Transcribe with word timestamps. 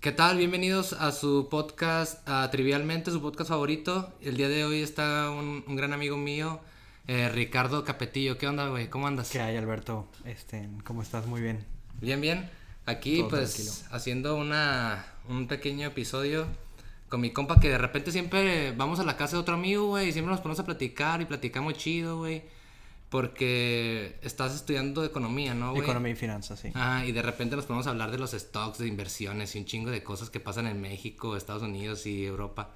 ¿Qué 0.00 0.12
tal? 0.12 0.38
Bienvenidos 0.38 0.92
a 0.92 1.10
su 1.10 1.48
podcast, 1.50 2.26
a 2.28 2.48
Trivialmente, 2.52 3.10
su 3.10 3.20
podcast 3.20 3.50
favorito. 3.50 4.12
El 4.20 4.36
día 4.36 4.48
de 4.48 4.64
hoy 4.64 4.80
está 4.80 5.30
un, 5.30 5.64
un 5.66 5.76
gran 5.76 5.92
amigo 5.92 6.16
mío, 6.16 6.60
eh, 7.08 7.28
Ricardo 7.28 7.84
Capetillo. 7.84 8.38
¿Qué 8.38 8.46
onda, 8.46 8.68
güey? 8.68 8.88
¿Cómo 8.88 9.08
andas? 9.08 9.30
¿Qué 9.30 9.40
hay, 9.40 9.56
Alberto? 9.56 10.06
Este, 10.24 10.68
¿Cómo 10.84 11.02
estás? 11.02 11.26
Muy 11.26 11.40
bien. 11.40 11.64
Bien, 12.00 12.20
bien. 12.20 12.48
Aquí, 12.86 13.18
Todo 13.18 13.30
pues, 13.30 13.54
tranquilo. 13.54 13.74
haciendo 13.90 14.36
una, 14.36 15.04
un 15.28 15.48
pequeño 15.48 15.88
episodio 15.88 16.46
con 17.08 17.20
mi 17.20 17.32
compa 17.32 17.58
que 17.58 17.68
de 17.68 17.78
repente 17.78 18.12
siempre 18.12 18.72
vamos 18.72 19.00
a 19.00 19.04
la 19.04 19.16
casa 19.16 19.34
de 19.36 19.42
otro 19.42 19.54
amigo, 19.54 19.88
güey, 19.88 20.08
y 20.10 20.12
siempre 20.12 20.30
nos 20.30 20.40
ponemos 20.40 20.60
a 20.60 20.64
platicar 20.64 21.20
y 21.20 21.24
platicamos 21.24 21.74
chido, 21.74 22.18
güey. 22.18 22.44
Porque 23.10 24.18
estás 24.22 24.54
estudiando 24.54 25.02
economía, 25.04 25.54
¿no, 25.54 25.70
güey? 25.70 25.82
Economía 25.82 26.12
y 26.12 26.16
finanzas, 26.16 26.60
sí. 26.60 26.68
Ah, 26.74 27.04
y 27.06 27.12
de 27.12 27.22
repente 27.22 27.56
nos 27.56 27.64
ponemos 27.64 27.86
a 27.86 27.90
hablar 27.90 28.10
de 28.10 28.18
los 28.18 28.32
stocks, 28.32 28.78
de 28.78 28.86
inversiones 28.86 29.54
y 29.56 29.58
un 29.58 29.64
chingo 29.64 29.90
de 29.90 30.02
cosas 30.02 30.28
que 30.28 30.40
pasan 30.40 30.66
en 30.66 30.80
México, 30.80 31.36
Estados 31.36 31.62
Unidos 31.62 32.06
y 32.06 32.24
Europa. 32.26 32.74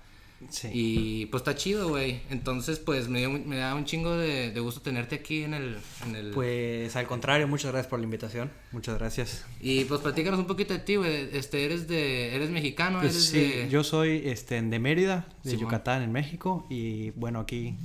Sí. 0.49 0.69
Y 0.73 1.27
pues 1.27 1.43
está 1.43 1.55
chido, 1.55 1.89
güey. 1.91 2.23
Entonces, 2.31 2.81
pues 2.81 3.09
me, 3.09 3.21
dio- 3.21 3.31
me 3.31 3.59
da 3.59 3.77
un 3.77 3.85
chingo 3.85 4.17
de, 4.17 4.51
de 4.51 4.59
gusto 4.61 4.81
tenerte 4.81 5.15
aquí 5.17 5.45
en 5.45 5.55
el... 5.55 5.77
En 6.05 6.17
el... 6.17 6.31
Pues 6.33 6.97
al 6.97 7.07
contrario, 7.07 7.47
muchas 7.47 7.71
gracias 7.71 7.89
por 7.89 8.01
la 8.01 8.07
invitación. 8.07 8.51
Muchas 8.73 8.99
gracias. 8.99 9.45
Y 9.61 9.85
pues 9.85 10.01
platícanos 10.01 10.41
un 10.41 10.47
poquito 10.49 10.73
de 10.75 10.81
ti, 10.81 10.97
güey. 10.97 11.29
Este, 11.33 11.65
eres 11.65 11.87
de... 11.87 12.35
Eres 12.35 12.51
mexicano, 12.51 12.99
Pues 13.01 13.13
eres 13.13 13.25
sí, 13.27 13.39
de... 13.39 13.69
yo 13.69 13.85
soy 13.85 14.23
este, 14.25 14.61
de 14.61 14.79
Mérida, 14.81 15.29
de. 15.45 15.57
Yucatán, 15.57 16.03
en 16.03 16.11
México. 16.11 16.67
Y 16.69 17.11
bueno, 17.11 17.39
aquí 17.39 17.77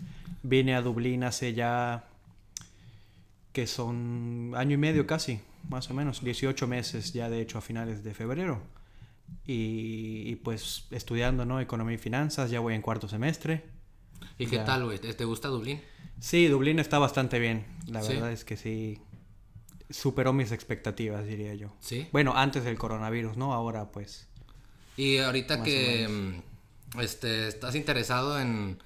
vine 0.42 0.74
a 0.74 0.82
Dublín 0.82 1.26
hace 1.26 1.54
ya 1.54 2.06
que 3.58 3.66
son 3.66 4.54
año 4.56 4.76
y 4.76 4.78
medio 4.78 5.08
casi, 5.08 5.40
más 5.68 5.90
o 5.90 5.96
menos, 5.96 6.24
18 6.24 6.68
meses 6.68 7.12
ya 7.12 7.28
de 7.28 7.42
hecho 7.42 7.58
a 7.58 7.62
finales 7.62 8.04
de 8.04 8.14
febrero. 8.14 8.62
Y, 9.48 10.26
y, 10.28 10.36
pues 10.36 10.86
estudiando, 10.92 11.44
¿no? 11.44 11.60
Economía 11.60 11.96
y 11.96 11.98
finanzas, 11.98 12.52
ya 12.52 12.60
voy 12.60 12.76
en 12.76 12.84
cuarto 12.84 13.08
semestre. 13.08 13.64
¿Y 14.38 14.46
qué 14.46 14.60
tal, 14.60 14.86
güey? 14.86 15.00
¿Te, 15.00 15.26
gusta 15.26 15.48
Dublín? 15.48 15.82
Sí, 16.20 16.46
Dublín 16.46 16.78
está 16.78 17.00
bastante 17.00 17.40
bien. 17.40 17.66
La 17.88 18.04
¿Sí? 18.04 18.14
verdad 18.14 18.32
es 18.32 18.46
que 18.46 18.58
sí 18.58 19.02
superó 19.90 20.34
mis 20.34 20.52
expectativas, 20.52 21.26
diría 21.26 21.56
yo. 21.56 21.74
Sí. 21.80 22.08
Bueno, 22.12 22.34
antes 22.36 22.64
del 22.64 22.78
coronavirus, 22.78 23.38
¿no? 23.38 23.56
Ahora 23.56 23.92
pues. 23.92 24.28
Y 24.98 25.18
ahorita 25.18 25.64
que 25.64 26.08
mm, 26.08 27.00
este, 27.00 27.48
estás 27.48 27.74
interesado 27.74 28.40
en, 28.40 28.78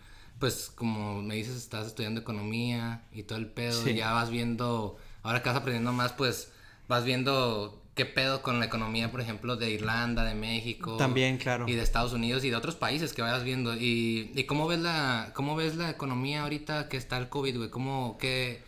pues 0.41 0.69
como 0.75 1.21
me 1.21 1.35
dices, 1.35 1.55
estás 1.55 1.87
estudiando 1.87 2.19
economía 2.19 3.03
y 3.13 3.23
todo 3.23 3.37
el 3.37 3.47
pedo, 3.47 3.81
Sí. 3.81 3.93
ya 3.95 4.11
vas 4.11 4.29
viendo, 4.29 4.97
ahora 5.23 5.41
que 5.41 5.47
vas 5.47 5.57
aprendiendo 5.59 5.93
más, 5.93 6.11
pues 6.11 6.51
vas 6.89 7.05
viendo 7.05 7.81
qué 7.95 8.05
pedo 8.05 8.41
con 8.41 8.59
la 8.59 8.65
economía, 8.65 9.11
por 9.11 9.21
ejemplo, 9.21 9.55
de 9.55 9.69
Irlanda, 9.71 10.23
de 10.25 10.33
México. 10.35 10.97
También, 10.97 11.37
claro. 11.37 11.65
Y 11.69 11.73
de 11.75 11.81
Estados 11.83 12.11
Unidos 12.13 12.43
y 12.43 12.49
de 12.49 12.55
otros 12.57 12.75
países 12.75 13.13
que 13.13 13.21
vayas 13.21 13.43
viendo. 13.45 13.75
Y, 13.75 14.31
y 14.35 14.43
cómo 14.45 14.67
ves 14.67 14.79
la, 14.79 15.31
cómo 15.35 15.55
ves 15.55 15.75
la 15.75 15.89
economía 15.89 16.43
ahorita 16.43 16.89
que 16.89 16.97
está 16.97 17.17
el 17.17 17.29
COVID, 17.29 17.57
güey, 17.57 17.69
cómo, 17.69 18.17
qué, 18.19 18.63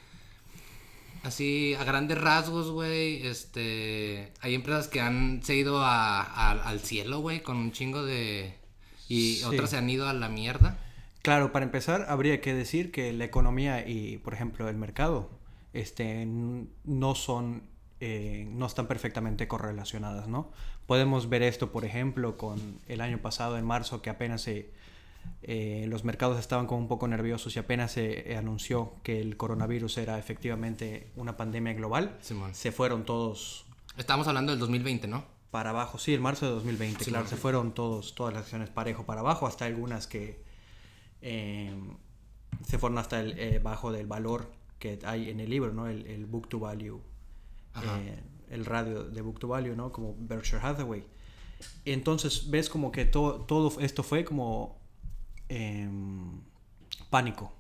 Así, 1.23 1.73
a 1.79 1.85
grandes 1.85 2.17
rasgos, 2.19 2.69
güey, 2.69 3.25
este... 3.25 4.33
Hay 4.41 4.53
empresas 4.55 4.89
que 4.89 4.99
han 4.99 5.41
se 5.41 5.55
ido 5.55 5.81
a, 5.81 6.21
a- 6.21 6.51
al 6.67 6.81
cielo, 6.81 7.19
güey, 7.19 7.41
con 7.41 7.55
un 7.55 7.71
chingo 7.71 8.03
de... 8.03 8.57
Y 9.07 9.35
Sí. 9.37 9.43
otras 9.45 9.69
se 9.69 9.77
han 9.77 9.89
ido 9.89 10.07
a 10.09 10.13
la 10.13 10.27
mierda. 10.27 10.77
Claro, 11.23 11.53
para 11.53 11.63
empezar, 11.63 12.05
habría 12.09 12.41
que 12.41 12.53
decir 12.53 12.91
que 12.91 13.13
la 13.13 13.23
economía 13.23 13.87
y, 13.87 14.17
por 14.17 14.33
ejemplo, 14.33 14.67
el 14.67 14.75
mercado, 14.75 15.29
este, 15.71 16.27
no 16.27 17.15
son, 17.15 17.63
eh, 18.01 18.45
no 18.51 18.65
están 18.65 18.87
perfectamente 18.87 19.47
correlacionadas, 19.47 20.27
¿no? 20.27 20.51
Podemos 20.85 21.29
ver 21.29 21.41
esto, 21.41 21.71
por 21.71 21.85
ejemplo, 21.85 22.37
con 22.37 22.81
el 22.89 22.99
año 22.99 23.19
pasado, 23.19 23.57
en 23.57 23.63
marzo, 23.63 24.01
que 24.01 24.09
apenas 24.09 24.41
se, 24.41 24.69
eh, 25.43 25.85
los 25.87 26.03
mercados 26.03 26.37
estaban 26.37 26.67
como 26.67 26.81
un 26.81 26.89
poco 26.89 27.07
nerviosos 27.07 27.55
y 27.55 27.59
apenas 27.59 27.93
se 27.93 28.29
eh, 28.29 28.35
anunció 28.35 28.93
que 29.01 29.21
el 29.21 29.37
coronavirus 29.37 29.99
era 29.99 30.19
efectivamente 30.19 31.07
una 31.15 31.37
pandemia 31.37 31.73
global, 31.73 32.17
Simón. 32.19 32.53
se 32.53 32.73
fueron 32.73 33.05
todos 33.05 33.65
Estamos 33.95 34.27
hablando 34.27 34.51
del 34.51 34.59
2020, 34.59 35.07
¿no? 35.07 35.23
para 35.51 35.69
abajo. 35.69 35.99
Sí, 35.99 36.15
en 36.15 36.21
marzo 36.21 36.47
de 36.47 36.51
2020, 36.53 37.05
Sí, 37.05 37.11
claro, 37.11 37.27
se 37.27 37.37
fueron 37.37 37.73
todos, 37.73 38.15
todas 38.15 38.33
las 38.33 38.41
acciones 38.41 38.71
parejo 38.71 39.03
para 39.03 39.19
abajo, 39.21 39.45
hasta 39.45 39.65
algunas 39.65 40.07
que 40.07 40.42
eh, 41.23 41.73
se 42.67 42.77
fueron 42.77 42.97
hasta 42.97 43.19
el 43.19 43.39
eh, 43.39 43.59
bajo 43.59 43.91
del 43.91 44.05
valor 44.05 44.51
que 44.77 44.99
hay 45.05 45.29
en 45.29 45.39
el 45.39 45.49
libro, 45.49 45.73
¿no? 45.73 45.87
El, 45.87 46.05
el 46.05 46.25
book 46.25 46.49
to 46.49 46.59
value, 46.59 46.99
eh, 47.81 48.19
el 48.49 48.65
radio 48.65 49.05
de 49.05 49.21
book 49.21 49.39
to 49.39 49.47
value, 49.47 49.75
¿no? 49.75 49.91
Como 49.91 50.15
Berkshire 50.19 50.61
Hathaway. 50.61 51.05
Entonces 51.85 52.49
ves 52.49 52.69
como 52.69 52.91
que 52.91 53.05
todo, 53.05 53.41
todo 53.45 53.79
esto 53.79 54.03
fue 54.03 54.25
como 54.25 54.77
em, 55.47 56.41
pánico. 57.09 57.53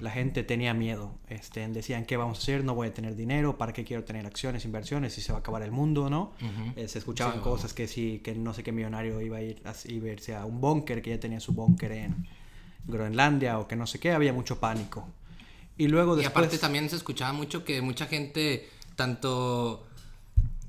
La 0.00 0.10
gente 0.10 0.42
tenía 0.44 0.72
miedo, 0.72 1.18
este, 1.28 1.68
decían 1.68 2.06
qué 2.06 2.16
vamos 2.16 2.38
a 2.38 2.42
hacer, 2.42 2.64
no 2.64 2.74
voy 2.74 2.88
a 2.88 2.94
tener 2.94 3.14
dinero, 3.14 3.58
para 3.58 3.74
qué 3.74 3.84
quiero 3.84 4.02
tener 4.02 4.24
acciones, 4.24 4.64
inversiones, 4.64 5.12
si 5.12 5.20
se 5.20 5.30
va 5.30 5.38
a 5.38 5.40
acabar 5.40 5.62
el 5.62 5.72
mundo, 5.72 6.08
¿no? 6.08 6.32
Eh, 6.74 6.88
se 6.88 6.98
escuchaban 6.98 7.34
Sí, 7.34 7.40
cosas 7.40 7.74
que 7.74 7.86
sí, 7.86 8.20
que 8.24 8.34
no 8.34 8.54
sé 8.54 8.62
qué 8.62 8.72
millonario 8.72 9.20
iba 9.20 9.36
a 9.36 9.42
ir 9.42 9.60
a 9.66 9.74
y 9.84 10.00
verse 10.00 10.34
a 10.34 10.46
un 10.46 10.60
búnker, 10.60 11.02
que 11.02 11.10
ya 11.10 11.20
tenía 11.20 11.38
su 11.38 11.52
búnker 11.52 11.92
en 11.92 12.26
Groenlandia 12.86 13.58
o 13.58 13.68
que 13.68 13.76
no 13.76 13.86
sé 13.86 13.98
qué, 14.00 14.12
había 14.12 14.32
mucho 14.32 14.58
pánico. 14.60 15.08
Y 15.76 15.88
luego 15.88 16.14
Y 16.14 16.22
después... 16.22 16.30
aparte 16.46 16.58
también 16.58 16.88
se 16.90 16.96
escuchaba 16.96 17.32
mucho 17.32 17.64
que 17.64 17.80
mucha 17.82 18.06
gente, 18.06 18.68
tanto 18.96 19.86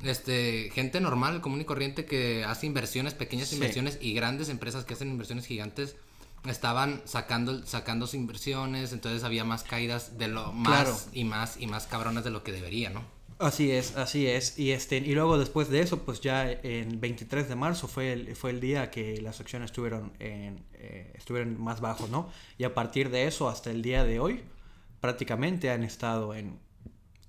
este 0.03 0.69
gente 0.74 1.02
normal, 1.02 1.42
común 1.42 1.62
y 1.62 1.66
corriente 1.66 2.06
que 2.06 2.44
hace 2.46 2.66
inversiones, 2.68 3.14
pequeñas 3.14 3.50
Sí. 3.50 3.56
inversiones 3.56 3.98
y 4.02 4.14
grandes 4.14 4.50
empresas 4.50 4.86
que 4.86 4.94
hacen 4.94 5.09
inversiones 5.09 5.46
gigantes 5.46 5.96
estaban 6.46 7.02
sacando 7.06 7.66
sacando 7.66 8.06
sus 8.08 8.16
inversiones, 8.16 8.94
entonces 8.94 9.24
había 9.25 9.44
más 9.44 9.64
caídas 9.64 10.18
de 10.18 10.30
lo 10.30 10.53
más 10.53 10.84
Claro. 10.86 10.98
y 11.12 11.24
más 11.25 11.58
y 11.59 11.68
más 11.68 11.86
cabronas 11.88 12.24
de 12.24 12.30
lo 12.30 12.44
que 12.44 12.53
debería, 12.53 12.90
¿no? 12.92 13.03
Así 13.39 13.72
es, 13.72 13.95
así 13.95 14.27
es. 14.27 14.59
Y, 14.59 14.72
este, 14.73 14.97
y 14.97 15.13
luego 15.16 15.38
después 15.38 15.69
de 15.69 15.79
eso, 15.79 16.03
pues 16.03 16.19
ya 16.19 16.51
en 16.51 17.00
23 17.00 17.47
de 17.47 17.55
marzo 17.55 17.88
fue 17.88 18.11
el, 18.11 18.35
fue 18.35 18.51
el 18.51 18.59
día 18.59 18.91
que 18.91 19.22
las 19.22 19.39
acciones 19.39 19.67
estuvieron, 19.72 20.11
en, 20.19 20.66
eh, 20.73 21.13
estuvieron 21.16 21.59
más 21.61 21.79
bajos, 21.79 22.09
¿no? 22.09 22.29
Y 22.57 22.66
a 22.66 22.73
partir 22.73 23.09
de 23.09 23.27
eso 23.27 23.47
hasta 23.47 23.72
el 23.72 23.81
día 23.81 24.03
de 24.03 24.19
hoy, 24.19 24.44
prácticamente 25.00 25.69
han 25.72 25.83
estado 25.83 26.33
en, 26.35 26.59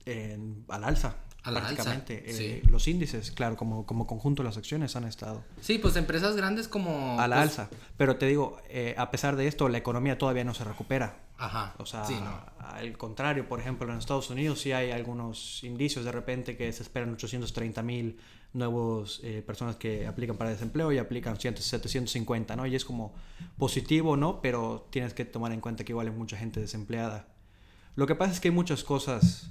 en 0.04 0.64
al 0.68 0.82
alza. 0.84 1.16
A 1.42 1.50
la 1.50 1.66
alza. 1.66 2.02
Eh, 2.08 2.32
sí. 2.62 2.68
Los 2.68 2.86
índices, 2.86 3.30
claro, 3.30 3.56
como, 3.56 3.86
como 3.86 4.06
conjunto 4.06 4.42
las 4.42 4.58
acciones 4.58 4.94
han 4.96 5.04
estado 5.04 5.42
Sí, 5.60 5.78
pues 5.78 5.96
empresas 5.96 6.36
grandes 6.36 6.68
como 6.68 7.18
a 7.18 7.26
la 7.28 7.36
pues, 7.36 7.58
alza. 7.58 7.70
Pero 7.96 8.16
te 8.16 8.26
digo, 8.26 8.60
eh, 8.68 8.94
a 8.98 9.10
pesar 9.10 9.36
de 9.36 9.46
esto, 9.46 9.68
la 9.68 9.78
economía 9.78 10.18
todavía 10.18 10.44
no 10.44 10.52
se 10.52 10.64
recupera. 10.64 11.16
Ajá. 11.38 11.74
O 11.78 11.86
sea, 11.86 12.04
sí, 12.04 12.14
no. 12.22 12.38
al 12.58 12.98
contrario, 12.98 13.48
por 13.48 13.60
ejemplo, 13.60 13.90
en 13.90 13.98
Estados 13.98 14.28
Unidos 14.28 14.60
sí 14.60 14.72
hay 14.72 14.90
algunos 14.90 15.64
indicios 15.64 16.04
de 16.04 16.12
repente 16.12 16.56
que 16.56 16.70
se 16.72 16.82
esperan 16.82 17.14
830 17.14 17.82
mil 17.82 18.18
nuevos 18.52 19.20
eh, 19.22 19.42
personas 19.46 19.76
que 19.76 20.06
aplican 20.06 20.36
para 20.36 20.50
desempleo 20.50 20.92
y 20.92 20.98
aplican 20.98 21.38
100, 21.38 21.58
750, 21.58 22.56
¿no? 22.56 22.66
Y 22.66 22.74
es 22.74 22.84
como 22.84 23.14
positivo, 23.56 24.16
¿no? 24.16 24.42
Pero 24.42 24.86
tienes 24.90 25.14
que 25.14 25.24
tomar 25.24 25.52
en 25.52 25.60
cuenta 25.60 25.84
que 25.84 25.92
igual 25.92 26.08
hay 26.08 26.12
mucha 26.12 26.36
gente 26.36 26.60
desempleada. 26.60 27.28
Lo 27.96 28.06
que 28.06 28.14
pasa 28.14 28.32
es 28.32 28.40
que 28.40 28.48
hay 28.48 28.54
muchas 28.54 28.84
cosas 28.84 29.50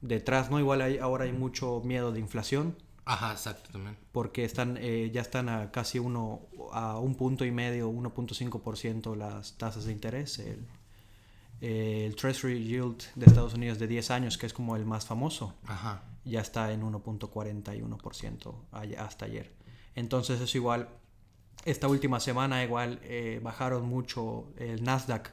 detrás, 0.00 0.50
¿no? 0.50 0.58
Igual 0.60 0.80
hay, 0.82 0.98
ahora 0.98 1.24
hay 1.24 1.32
mucho 1.32 1.80
miedo 1.84 2.12
de 2.12 2.20
inflación 2.20 2.76
Ajá, 3.04 3.32
exacto 3.32 3.70
también. 3.72 3.96
porque 4.12 4.44
están 4.44 4.76
eh, 4.80 5.10
ya 5.12 5.20
están 5.20 5.48
a 5.48 5.70
casi 5.70 5.98
uno 5.98 6.40
a 6.72 6.98
un 6.98 7.14
punto 7.14 7.44
y 7.44 7.50
medio 7.52 7.90
1.5% 7.90 9.14
las 9.16 9.56
tasas 9.58 9.84
de 9.84 9.92
interés 9.92 10.38
el, 10.40 10.66
el 11.60 12.14
Treasury 12.16 12.64
Yield 12.64 13.02
de 13.14 13.26
Estados 13.26 13.54
Unidos 13.54 13.78
de 13.78 13.86
10 13.86 14.10
años 14.10 14.36
que 14.38 14.46
es 14.46 14.52
como 14.52 14.74
el 14.76 14.84
más 14.84 15.06
famoso 15.06 15.54
Ajá. 15.66 16.02
ya 16.24 16.40
está 16.40 16.72
en 16.72 16.82
1.41% 16.82 18.54
ay- 18.72 18.94
hasta 18.94 19.24
ayer 19.26 19.52
entonces 19.94 20.40
es 20.40 20.54
igual 20.54 20.88
esta 21.64 21.88
última 21.88 22.20
semana 22.20 22.62
igual 22.64 23.00
eh, 23.04 23.40
bajaron 23.42 23.86
mucho 23.88 24.48
el 24.58 24.82
Nasdaq 24.84 25.30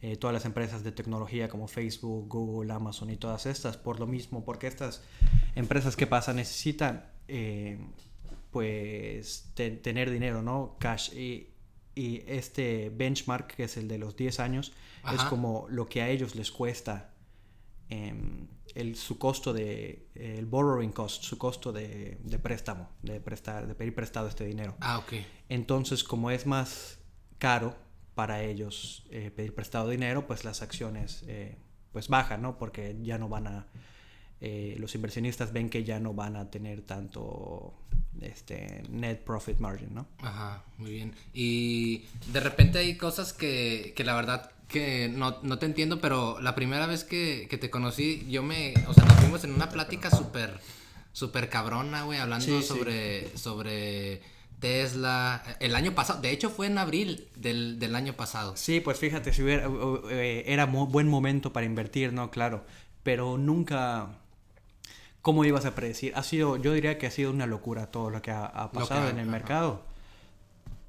eh, 0.00 0.16
todas 0.16 0.32
las 0.34 0.44
empresas 0.44 0.84
de 0.84 0.92
tecnología 0.92 1.48
como 1.48 1.66
Facebook, 1.68 2.28
Google, 2.28 2.72
Amazon 2.72 3.10
y 3.10 3.16
todas 3.16 3.46
estas 3.46 3.76
por 3.76 3.98
lo 4.00 4.06
mismo, 4.06 4.44
porque 4.44 4.66
estas 4.66 5.02
empresas 5.54 5.96
que 5.96 6.06
pasa 6.06 6.32
necesitan 6.32 7.10
eh, 7.28 7.78
pues 8.50 9.50
te- 9.54 9.70
tener 9.72 10.10
dinero, 10.10 10.42
¿no? 10.42 10.76
Cash 10.78 11.12
y, 11.14 11.48
y 11.94 12.22
este 12.26 12.90
benchmark 12.90 13.54
que 13.54 13.64
es 13.64 13.76
el 13.76 13.88
de 13.88 13.98
los 13.98 14.16
10 14.16 14.40
años 14.40 14.72
es 15.14 15.20
como 15.28 15.66
lo 15.68 15.86
que 15.86 16.02
a 16.02 16.08
ellos 16.08 16.34
les 16.34 16.50
cuesta 16.50 17.10
em, 17.88 18.46
el, 18.74 18.96
su 18.96 19.18
costo 19.18 19.52
de 19.52 20.08
el 20.14 20.46
borrowing 20.46 20.90
cost, 20.92 21.22
su 21.22 21.38
costo 21.38 21.72
de, 21.72 22.18
de 22.22 22.38
préstamo, 22.38 22.88
de 23.02 23.20
prestar, 23.20 23.66
de 23.66 23.74
pedir 23.74 23.94
prestado 23.94 24.28
este 24.28 24.44
dinero. 24.44 24.76
Ah, 24.80 24.98
ok. 24.98 25.14
Entonces, 25.48 26.04
como 26.04 26.30
es 26.30 26.46
más 26.46 26.98
caro 27.38 27.74
para 28.18 28.42
ellos 28.42 29.04
eh, 29.12 29.30
pedir 29.30 29.54
prestado 29.54 29.88
dinero, 29.90 30.26
pues 30.26 30.44
las 30.44 30.60
acciones 30.60 31.22
eh, 31.28 31.54
pues 31.92 32.08
bajan, 32.08 32.42
¿no? 32.42 32.58
Porque 32.58 32.96
ya 33.00 33.16
no 33.16 33.28
van 33.28 33.46
a 33.46 33.66
eh, 34.40 34.74
los 34.80 34.96
inversionistas 34.96 35.52
ven 35.52 35.70
que 35.70 35.84
ya 35.84 36.00
no 36.00 36.14
van 36.14 36.34
a 36.34 36.50
tener 36.50 36.82
tanto 36.82 37.74
este 38.20 38.82
net 38.90 39.18
profit 39.22 39.60
margin, 39.60 39.94
¿no? 39.94 40.08
Ajá, 40.18 40.64
muy 40.78 40.90
bien. 40.90 41.14
Y 41.32 42.06
de 42.32 42.40
repente 42.40 42.80
hay 42.80 42.96
cosas 42.96 43.32
que, 43.32 43.92
que 43.94 44.02
la 44.02 44.16
verdad 44.16 44.50
que 44.66 45.08
no, 45.08 45.38
no 45.44 45.60
te 45.60 45.66
entiendo, 45.66 46.00
pero 46.00 46.40
la 46.40 46.56
primera 46.56 46.88
vez 46.88 47.04
que, 47.04 47.46
que 47.48 47.56
te 47.56 47.70
conocí, 47.70 48.26
yo 48.28 48.42
me, 48.42 48.74
o 48.88 48.94
sea, 48.94 49.04
nos 49.04 49.14
fuimos 49.14 49.44
en 49.44 49.52
una 49.54 49.68
plática 49.68 50.10
súper, 50.10 50.58
súper 51.12 51.48
cabrona, 51.48 52.02
güey, 52.02 52.18
hablando 52.18 52.44
Sí, 52.44 52.62
sí. 52.62 52.66
sobre, 52.66 53.38
sobre 53.38 54.22
Tesla, 54.60 55.42
el 55.60 55.74
año 55.74 55.94
pasado, 55.94 56.20
de 56.20 56.30
hecho 56.30 56.50
fue 56.50 56.66
en 56.66 56.78
abril 56.78 57.28
del, 57.36 57.78
del 57.78 57.94
año 57.94 58.14
pasado. 58.14 58.56
Sí, 58.56 58.80
pues 58.80 58.98
fíjate, 58.98 59.32
si 59.32 59.42
hubiera, 59.42 59.68
eh, 60.10 60.44
era 60.46 60.66
buen 60.66 61.08
momento 61.08 61.52
para 61.52 61.66
invertir, 61.66 62.12
¿no? 62.12 62.30
Claro, 62.30 62.64
pero 63.02 63.38
nunca... 63.38 64.18
¿Cómo 65.20 65.44
ibas 65.44 65.66
a 65.66 65.74
predecir? 65.74 66.12
Ha 66.14 66.22
sido, 66.22 66.56
yo 66.56 66.72
diría 66.72 66.96
que 66.96 67.06
ha 67.06 67.10
sido 67.10 67.30
una 67.30 67.46
locura 67.46 67.90
todo 67.90 68.08
lo 68.08 68.22
que 68.22 68.30
ha, 68.30 68.46
ha 68.46 68.64
Lo 68.64 68.70
que 68.70 68.78
pasado 68.78 69.08
en 69.10 69.18
el 69.18 69.22
ajá. 69.24 69.30
mercado. 69.30 69.82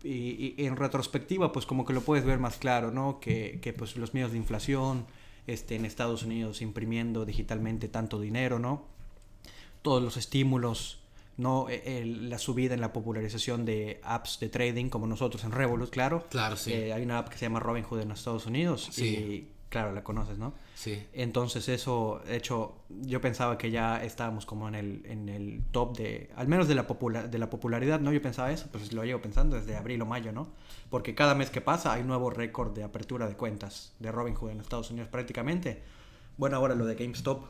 Y, 0.04 0.54
y 0.58 0.66
en 0.66 0.78
retrospectiva, 0.78 1.52
pues 1.52 1.66
como 1.66 1.84
que 1.84 1.92
lo 1.92 2.02
puedes 2.02 2.24
ver 2.24 2.40
más 2.40 2.58
claro, 2.58 2.92
¿no? 2.92 3.20
Que, 3.20 3.60
que 3.62 3.74
pues 3.74 3.98
los 3.98 4.14
medios 4.14 4.32
de 4.32 4.38
inflación, 4.38 5.06
este, 5.46 5.76
en 5.76 5.84
Estados 5.84 6.24
Unidos 6.24 6.62
imprimiendo 6.62 7.26
digitalmente 7.26 7.90
tanto 7.90 8.22
dinero, 8.22 8.60
¿no? 8.60 8.86
Todos 9.82 10.02
los 10.02 10.16
estímulos, 10.16 10.99
¿no? 11.40 11.68
E- 11.70 12.00
el- 12.00 12.30
la 12.30 12.38
subida 12.38 12.74
en 12.74 12.82
la 12.82 12.94
popularización 12.94 13.66
de 13.66 14.00
apps 14.04 14.40
de 14.40 14.50
trading, 14.50 14.90
como 14.90 15.08
nosotros 15.08 15.44
en 15.44 15.52
Revolut, 15.52 15.90
claro. 15.90 16.26
Claro, 16.30 16.56
sí. 16.58 16.72
Eh, 16.74 16.94
hay 16.94 17.02
una 17.02 17.18
app 17.20 17.30
que 17.30 17.38
se 17.38 17.46
llama 17.46 17.60
Robinhood 17.60 18.02
en 18.02 18.12
Estados 18.12 18.46
Unidos 18.46 18.90
Sí. 18.92 19.06
y 19.08 19.52
claro, 19.70 19.92
la 19.94 20.04
conoces, 20.04 20.38
¿no? 20.38 20.54
Sí. 20.76 21.04
Entonces 21.14 21.70
eso, 21.70 22.22
de 22.26 22.36
hecho, 22.38 22.76
yo 22.90 23.22
pensaba 23.22 23.58
que 23.58 23.70
ya 23.72 24.04
estábamos 24.04 24.46
como 24.46 24.68
en 24.68 24.76
el, 24.76 25.06
en 25.06 25.30
el 25.30 25.62
top 25.72 25.96
de, 25.98 26.30
al 26.36 26.48
menos 26.48 26.68
de 26.68 26.76
la, 26.76 26.84
de 26.84 27.38
la 27.38 27.50
popularidad, 27.50 28.00
¿no? 28.00 28.12
Yo 28.12 28.22
pensaba 28.22 28.52
eso, 28.52 28.68
pues 28.72 28.92
lo 28.94 29.04
llevo 29.06 29.22
pensando 29.22 29.56
desde 29.58 29.76
abril 29.78 30.02
o 30.02 30.06
mayo, 30.06 30.32
¿no? 30.32 30.48
Porque 30.90 31.14
cada 31.16 31.36
mes 31.36 31.50
que 31.52 31.62
pasa 31.62 31.94
hay 31.94 32.04
nuevo 32.04 32.30
récord 32.32 32.74
de 32.74 32.84
apertura 32.84 33.28
de 33.28 33.36
cuentas 33.36 33.94
de 34.00 34.12
Robinhood 34.12 34.50
en 34.52 34.60
Estados 34.60 34.90
Unidos 34.92 35.08
prácticamente. 35.10 35.84
Bueno, 36.38 36.58
ahora 36.58 36.74
lo 36.76 36.86
de 36.86 36.96
GameStop. 36.96 37.46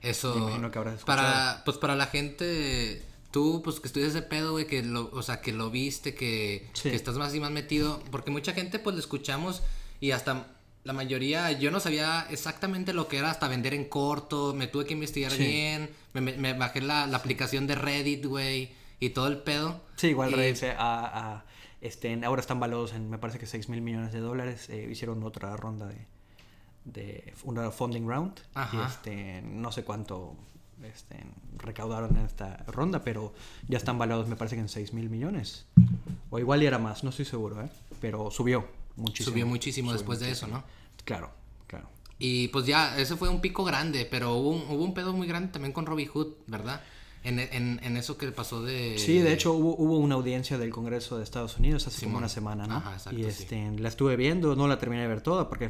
Eso. 0.00 0.32
Me 0.36 0.42
imagino 0.42 0.70
que 0.70 0.78
habrás 0.78 0.94
escuchado. 0.94 1.18
Para, 1.18 1.62
pues 1.64 1.76
para 1.78 1.96
la 1.96 2.06
gente, 2.06 3.02
tú, 3.30 3.60
pues 3.62 3.80
que 3.80 3.86
estudias 3.88 4.10
ese 4.10 4.22
pedo, 4.22 4.52
güey, 4.52 4.66
que 4.66 4.82
lo, 4.82 5.10
o 5.12 5.22
sea, 5.22 5.40
que 5.40 5.52
lo 5.52 5.70
viste, 5.70 6.14
que, 6.14 6.68
Sí. 6.72 6.90
que 6.90 6.96
estás 6.96 7.16
más 7.16 7.34
y 7.34 7.40
más 7.40 7.50
metido, 7.50 8.02
porque 8.10 8.30
mucha 8.30 8.52
gente, 8.52 8.78
pues, 8.78 8.94
lo 8.94 9.00
escuchamos 9.00 9.62
y 10.00 10.12
hasta 10.12 10.46
la 10.84 10.92
mayoría, 10.94 11.52
yo 11.52 11.70
no 11.70 11.80
sabía 11.80 12.26
exactamente 12.30 12.92
lo 12.94 13.08
que 13.08 13.18
era 13.18 13.30
hasta 13.30 13.48
vender 13.48 13.74
en 13.74 13.84
corto, 13.86 14.54
me 14.54 14.66
tuve 14.68 14.86
que 14.86 14.94
investigar 14.94 15.32
Sí. 15.32 15.38
bien, 15.46 15.90
me, 16.14 16.20
me- 16.22 16.36
me 16.38 16.54
bajé 16.54 16.80
la, 16.80 17.06
la 17.06 17.18
aplicación 17.18 17.66
de 17.66 17.74
Reddit, 17.74 18.24
güey, 18.24 18.70
y 19.00 19.10
todo 19.10 19.26
el 19.28 19.38
pedo. 19.38 19.82
Sí, 19.96 20.08
igual 20.08 20.30
Y- 20.30 20.34
Reddit 20.34 20.56
se- 20.56 20.70
a- 20.70 21.34
a- 21.36 21.44
este, 21.82 22.18
ahora 22.24 22.40
están 22.40 22.58
valuados 22.58 22.92
en, 22.94 23.10
me 23.10 23.18
parece 23.18 23.38
que 23.38 23.46
6 23.46 23.68
mil 23.68 23.82
millones 23.82 24.12
de 24.12 24.20
dólares. 24.20 24.68
eh, 24.70 24.88
hicieron 24.90 25.22
otra 25.22 25.54
ronda 25.56 25.86
de, 25.86 26.06
de 26.86 27.34
una 27.44 27.70
funding 27.70 28.06
round. 28.08 28.38
Y 28.38 28.42
Ajá. 28.54 28.86
este, 28.88 29.42
no 29.42 29.70
sé 29.72 29.84
cuánto 29.84 30.36
este, 30.84 31.24
recaudaron 31.56 32.16
en 32.16 32.24
esta 32.24 32.64
ronda, 32.68 33.02
pero 33.02 33.32
ya 33.68 33.78
están 33.78 33.98
valuados, 33.98 34.28
me 34.28 34.36
parece 34.36 34.56
que 34.56 34.62
en 34.62 34.68
6 34.68 34.92
mil 34.92 35.10
millones. 35.10 35.66
O 36.30 36.38
igual 36.38 36.62
y 36.62 36.66
era 36.66 36.78
más, 36.78 37.04
no 37.04 37.10
estoy 37.10 37.24
seguro, 37.24 37.62
¿eh? 37.62 37.68
pero 38.00 38.30
subió 38.30 38.66
muchísimo. 38.96 39.32
Subió 39.32 39.46
muchísimo 39.46 39.90
Subió 39.90 39.98
después 39.98 40.20
de 40.20 40.30
eso. 40.30 40.46
¿no? 40.46 40.62
Claro, 41.04 41.30
claro. 41.66 41.88
Y 42.18 42.48
pues 42.48 42.66
ya, 42.66 42.98
ese 42.98 43.16
fue 43.16 43.28
un 43.28 43.40
pico 43.40 43.64
grande, 43.64 44.06
pero 44.10 44.34
hubo 44.34 44.50
un, 44.50 44.62
hubo 44.68 44.84
un 44.84 44.94
pedo 44.94 45.12
muy 45.12 45.26
grande 45.26 45.52
también 45.52 45.72
con 45.72 45.86
Robin 45.86 46.08
Hood, 46.08 46.34
¿verdad? 46.46 46.82
En, 47.24 47.38
en, 47.40 47.80
en 47.82 47.96
eso 47.96 48.16
que 48.16 48.30
pasó 48.32 48.62
de... 48.62 48.96
Sí, 48.98 49.18
de 49.18 49.32
hecho 49.32 49.52
hubo, 49.52 49.76
hubo 49.76 49.98
una 49.98 50.14
audiencia 50.14 50.56
del 50.56 50.70
Congreso 50.70 51.18
de 51.18 51.24
Estados 51.24 51.58
Unidos 51.58 51.86
hace 51.86 52.06
como 52.06 52.18
una 52.18 52.28
semana, 52.28 52.66
¿no? 52.66 52.76
Ajá, 52.76 52.94
exacto, 52.94 53.18
y 53.18 53.24
sí. 53.24 53.28
este, 53.28 53.72
la 53.78 53.88
estuve 53.88 54.16
viendo, 54.16 54.54
no 54.56 54.68
la 54.68 54.78
terminé 54.78 55.02
de 55.02 55.08
ver 55.08 55.20
toda 55.20 55.48
porque 55.48 55.68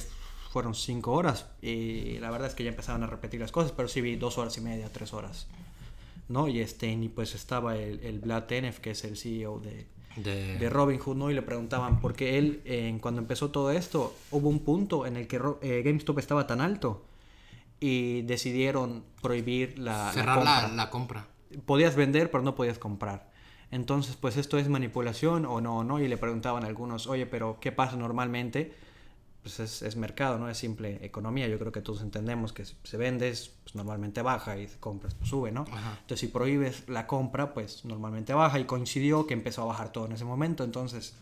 fueron 0.50 0.74
cinco 0.74 1.12
horas 1.12 1.46
y 1.60 2.18
la 2.18 2.30
verdad 2.30 2.48
es 2.48 2.54
que 2.54 2.64
ya 2.64 2.70
empezaban 2.70 3.02
a 3.02 3.06
repetir 3.06 3.40
las 3.40 3.52
cosas, 3.52 3.72
pero 3.72 3.88
sí 3.88 4.00
vi 4.00 4.16
dos 4.16 4.38
horas 4.38 4.56
y 4.56 4.60
media, 4.62 4.90
tres 4.92 5.12
horas, 5.12 5.46
¿no? 6.28 6.48
Y 6.48 6.60
este, 6.60 6.90
y 6.90 7.08
pues 7.08 7.34
estaba 7.34 7.76
el, 7.76 8.00
el 8.00 8.18
Vlad 8.18 8.44
Tenev, 8.44 8.80
que 8.80 8.92
es 8.92 9.04
el 9.04 9.16
CEO 9.16 9.60
de, 9.60 9.86
de... 10.16 10.58
de 10.58 10.70
Robinhood, 10.70 11.16
¿no? 11.16 11.30
Y 11.30 11.34
le 11.34 11.42
preguntaban, 11.42 12.00
porque 12.00 12.38
él, 12.38 12.62
eh, 12.64 12.96
cuando 13.00 13.20
empezó 13.20 13.50
todo 13.50 13.70
esto, 13.70 14.14
hubo 14.30 14.48
un 14.48 14.60
punto 14.60 15.06
en 15.06 15.16
el 15.16 15.26
que 15.26 15.40
eh, 15.60 15.82
GameStop 15.84 16.18
estaba 16.18 16.46
tan 16.46 16.60
alto 16.60 17.04
y 17.80 18.22
decidieron 18.22 19.04
prohibir 19.22 19.78
la, 19.78 20.10
cerrar 20.12 20.42
la, 20.42 20.60
compra 20.62 20.68
la 20.74 20.90
compra. 20.90 21.26
podías 21.66 21.94
vender, 21.94 22.30
pero 22.30 22.42
no 22.42 22.54
podías 22.54 22.78
comprar. 22.78 23.30
Entonces, 23.70 24.16
pues 24.16 24.38
esto 24.38 24.56
es 24.58 24.68
manipulación 24.68 25.44
o 25.44 25.60
no, 25.60 25.84
¿no? 25.84 26.00
Y 26.00 26.08
le 26.08 26.16
preguntaban 26.16 26.64
a 26.64 26.68
algunos, 26.68 27.06
oye, 27.06 27.26
pero 27.26 27.58
¿qué 27.60 27.70
pasa 27.70 27.96
normalmente? 27.96 28.74
Pues 29.42 29.60
es, 29.60 29.82
es 29.82 29.96
mercado, 29.96 30.38
no 30.38 30.48
es 30.50 30.58
simple 30.58 30.98
economía. 31.04 31.46
Yo 31.48 31.58
creo 31.58 31.72
que 31.72 31.80
todos 31.80 32.02
entendemos 32.02 32.52
que 32.52 32.64
si 32.64 32.74
se 32.82 32.96
vendes, 32.96 33.52
pues 33.62 33.74
normalmente 33.74 34.20
baja 34.20 34.58
y 34.58 34.68
si 34.68 34.76
compras, 34.76 35.14
pues 35.14 35.30
sube, 35.30 35.52
¿no? 35.52 35.64
Ajá. 35.70 35.96
Entonces, 36.00 36.20
si 36.20 36.26
prohíbes 36.26 36.88
la 36.88 37.06
compra, 37.06 37.54
pues 37.54 37.84
normalmente 37.84 38.34
baja 38.34 38.58
y 38.58 38.64
coincidió 38.64 39.26
que 39.26 39.34
empezó 39.34 39.62
a 39.62 39.66
bajar 39.66 39.92
todo 39.92 40.06
en 40.06 40.12
ese 40.12 40.24
momento. 40.24 40.64
Entonces, 40.64 41.14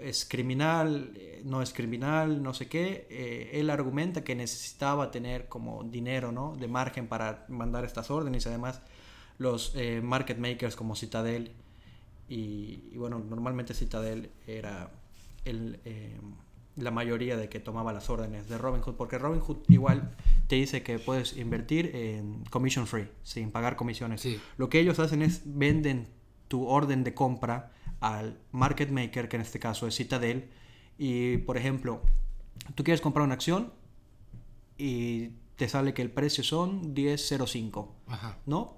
es 0.00 0.26
criminal, 0.26 1.12
eh, 1.16 1.42
no 1.44 1.62
es 1.62 1.72
criminal, 1.72 2.42
no 2.42 2.52
sé 2.52 2.68
qué. 2.68 3.06
Eh, 3.10 3.50
él 3.54 3.70
argumenta 3.70 4.22
que 4.22 4.34
necesitaba 4.34 5.10
tener 5.10 5.48
como 5.48 5.82
dinero, 5.82 6.30
¿no? 6.30 6.54
De 6.56 6.68
margen 6.68 7.08
para 7.08 7.46
mandar 7.48 7.84
estas 7.84 8.10
órdenes. 8.10 8.46
Además, 8.46 8.80
los 9.38 9.72
eh, 9.74 10.00
market 10.02 10.38
makers 10.38 10.76
como 10.76 10.94
Citadel 10.94 11.52
y, 12.28 12.84
y 12.92 12.96
bueno, 12.96 13.18
normalmente 13.18 13.74
Citadel 13.74 14.30
era 14.46 14.90
el, 15.44 15.80
eh, 15.84 16.18
la 16.76 16.90
mayoría 16.90 17.36
de 17.36 17.48
que 17.48 17.60
tomaba 17.60 17.92
las 17.92 18.10
órdenes 18.10 18.48
de 18.48 18.58
Robinhood, 18.58 18.94
porque 18.94 19.18
Robinhood 19.18 19.58
igual 19.68 20.14
te 20.48 20.56
dice 20.56 20.82
que 20.82 20.98
puedes 20.98 21.36
invertir 21.36 21.94
en 21.94 22.44
commission 22.50 22.86
free, 22.86 23.08
sin 23.22 23.50
pagar 23.50 23.76
comisiones. 23.76 24.20
Sí. 24.20 24.40
Lo 24.56 24.68
que 24.68 24.80
ellos 24.80 24.98
hacen 24.98 25.22
es 25.22 25.42
venden 25.44 26.08
tu 26.48 26.66
orden 26.66 27.04
de 27.04 27.14
compra 27.14 27.72
al 28.00 28.38
market 28.52 28.90
maker, 28.90 29.28
que 29.28 29.36
en 29.36 29.42
este 29.42 29.58
caso 29.58 29.86
es 29.86 29.96
Citadel, 29.96 30.50
y 30.98 31.38
por 31.38 31.56
ejemplo, 31.56 32.02
tú 32.74 32.84
quieres 32.84 33.00
comprar 33.00 33.24
una 33.24 33.34
acción 33.34 33.72
y 34.76 35.30
te 35.56 35.68
sale 35.68 35.94
que 35.94 36.02
el 36.02 36.10
precio 36.10 36.42
son 36.42 36.94
10.05, 36.94 37.88
Ajá. 38.08 38.38
¿no? 38.46 38.76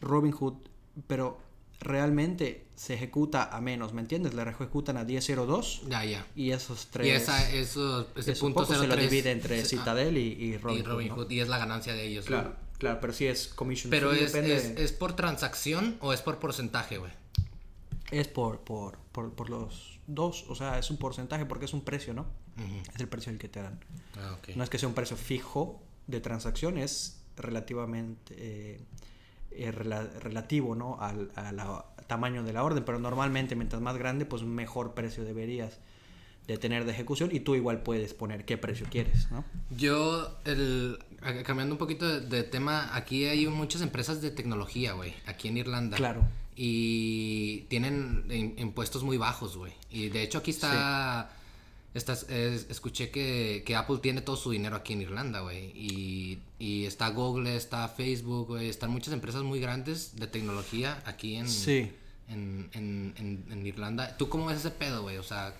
Robinhood, 0.00 0.54
pero 1.06 1.38
realmente 1.80 2.66
se 2.76 2.94
ejecuta 2.94 3.44
a 3.56 3.60
menos, 3.60 3.92
¿me 3.92 4.00
entiendes? 4.00 4.34
Le 4.34 4.42
ejecutan 4.42 4.96
a 4.96 5.06
10.02 5.06 5.88
Ya, 5.88 6.04
ya. 6.04 6.26
y 6.36 6.50
esos 6.52 6.88
tres... 6.90 7.06
Y 7.06 7.10
esa, 7.10 7.50
eso, 7.52 8.08
ese 8.16 8.32
esos 8.32 8.40
punto 8.40 8.64
se 8.66 8.74
lo 8.86 8.94
03, 8.94 9.10
divide 9.10 9.30
entre 9.32 9.60
ah, 9.60 9.64
Citadel 9.64 10.16
y, 10.18 10.20
y 10.32 10.44
y 10.44 10.56
Robinhood. 10.58 10.84
¿no? 10.86 10.92
Robinhood, 10.94 11.30
y 11.30 11.40
es 11.40 11.48
la 11.48 11.58
ganancia 11.58 11.92
de 11.94 12.06
ellos. 12.06 12.24
¿no? 12.26 12.28
Claro, 12.28 12.56
claro, 12.78 12.98
pero 13.00 13.12
sí 13.12 13.26
es 13.26 13.48
commission 13.48 13.90
Pero 13.90 14.12
es, 14.12 14.34
es, 14.34 14.74
de- 14.74 14.84
es 14.84 14.92
por 14.92 15.14
transacción 15.16 15.96
o 16.00 16.12
es 16.12 16.20
por 16.22 16.38
porcentaje, 16.38 16.98
güey. 16.98 17.12
Es 18.10 18.28
por, 18.28 18.60
por, 18.60 18.98
por, 19.12 19.32
por 19.32 19.50
los 19.50 19.98
dos, 20.06 20.44
o 20.48 20.54
sea, 20.54 20.78
es 20.78 20.90
un 20.90 20.96
porcentaje 20.96 21.46
porque 21.46 21.64
es 21.66 21.72
un 21.72 21.82
precio, 21.82 22.12
¿no? 22.12 22.26
Es 22.94 23.00
el 23.00 23.08
precio 23.08 23.30
el 23.32 23.38
que 23.38 23.48
te 23.48 23.62
dan. 23.62 23.78
Ah, 24.18 24.36
ok. 24.38 24.54
No 24.56 24.64
es 24.64 24.68
que 24.70 24.78
sea 24.78 24.88
un 24.88 24.94
precio 24.94 25.16
fijo 25.16 25.80
de 26.08 26.20
transacción, 26.20 26.76
es 26.76 27.20
relativamente 27.36 28.34
eh, 28.36 28.80
eh, 29.52 29.72
rela- 29.72 30.10
relativo, 30.20 30.74
¿no? 30.74 30.98
Al, 31.00 31.30
al- 31.34 31.58
al 31.60 31.84
tamaño 32.06 32.42
de 32.42 32.52
la 32.52 32.62
orden, 32.64 32.84
pero 32.84 32.98
normalmente 32.98 33.54
mientras 33.56 33.80
más 33.82 33.96
grande, 33.96 34.26
pues 34.26 34.42
mejor 34.42 34.94
precio 34.94 35.24
deberías 35.24 35.78
de 36.46 36.58
tener 36.58 36.84
de 36.84 36.90
ejecución 36.92 37.30
y 37.32 37.40
tú 37.40 37.54
igual 37.54 37.82
puedes 37.82 38.12
poner 38.14 38.44
qué 38.44 38.58
precio 38.58 38.86
quieres, 38.90 39.30
¿no? 39.30 39.44
Yo, 39.70 40.36
el, 40.44 40.98
cambiando 41.44 41.74
un 41.74 41.78
poquito 41.78 42.08
de, 42.08 42.20
de 42.26 42.42
tema, 42.42 42.96
aquí 42.96 43.26
hay 43.26 43.46
muchas 43.46 43.82
empresas 43.82 44.20
de 44.20 44.30
tecnología, 44.32 44.94
güey, 44.94 45.14
aquí 45.26 45.46
en 45.48 45.58
Irlanda. 45.58 45.96
Claro. 45.96 46.22
Y 46.56 47.66
tienen 47.68 48.24
im- 48.28 48.58
impuestos 48.60 49.02
muy 49.04 49.16
bajos, 49.16 49.56
güey. 49.56 49.72
Y 49.90 50.08
de 50.08 50.22
hecho 50.22 50.38
aquí 50.38 50.50
está... 50.50 51.30
Estás, 51.92 52.28
es- 52.30 52.66
escuché 52.70 53.10
que, 53.10 53.62
que 53.66 53.74
Apple 53.74 53.98
tiene 54.00 54.20
todo 54.20 54.36
su 54.36 54.50
dinero 54.52 54.76
aquí 54.76 54.92
en 54.92 55.02
Irlanda, 55.02 55.40
güey. 55.40 55.72
Y, 55.74 56.38
y 56.58 56.84
está 56.86 57.08
Google, 57.10 57.56
está 57.56 57.88
Facebook, 57.88 58.46
güey. 58.48 58.68
Están 58.68 58.90
muchas 58.90 59.12
empresas 59.12 59.42
muy 59.42 59.58
grandes 59.60 60.14
de 60.16 60.26
tecnología 60.28 61.02
aquí 61.04 61.34
en, 61.36 61.48
Sí. 61.48 61.90
en, 62.28 62.70
en, 62.74 63.14
en, 63.18 63.44
en 63.50 63.66
Irlanda. 63.66 64.16
¿Tú 64.16 64.28
cómo 64.28 64.46
ves 64.46 64.58
ese 64.58 64.70
pedo, 64.70 65.02
güey? 65.02 65.16
O 65.18 65.22
sea, 65.24 65.52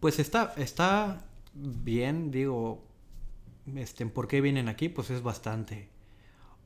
Pues 0.00 0.18
está, 0.18 0.54
está 0.56 1.24
bien, 1.54 2.30
digo, 2.30 2.82
este, 3.76 4.06
¿por 4.06 4.28
qué 4.28 4.40
vienen 4.40 4.68
aquí? 4.68 4.88
Pues 4.88 5.10
es 5.10 5.22
bastante 5.22 5.88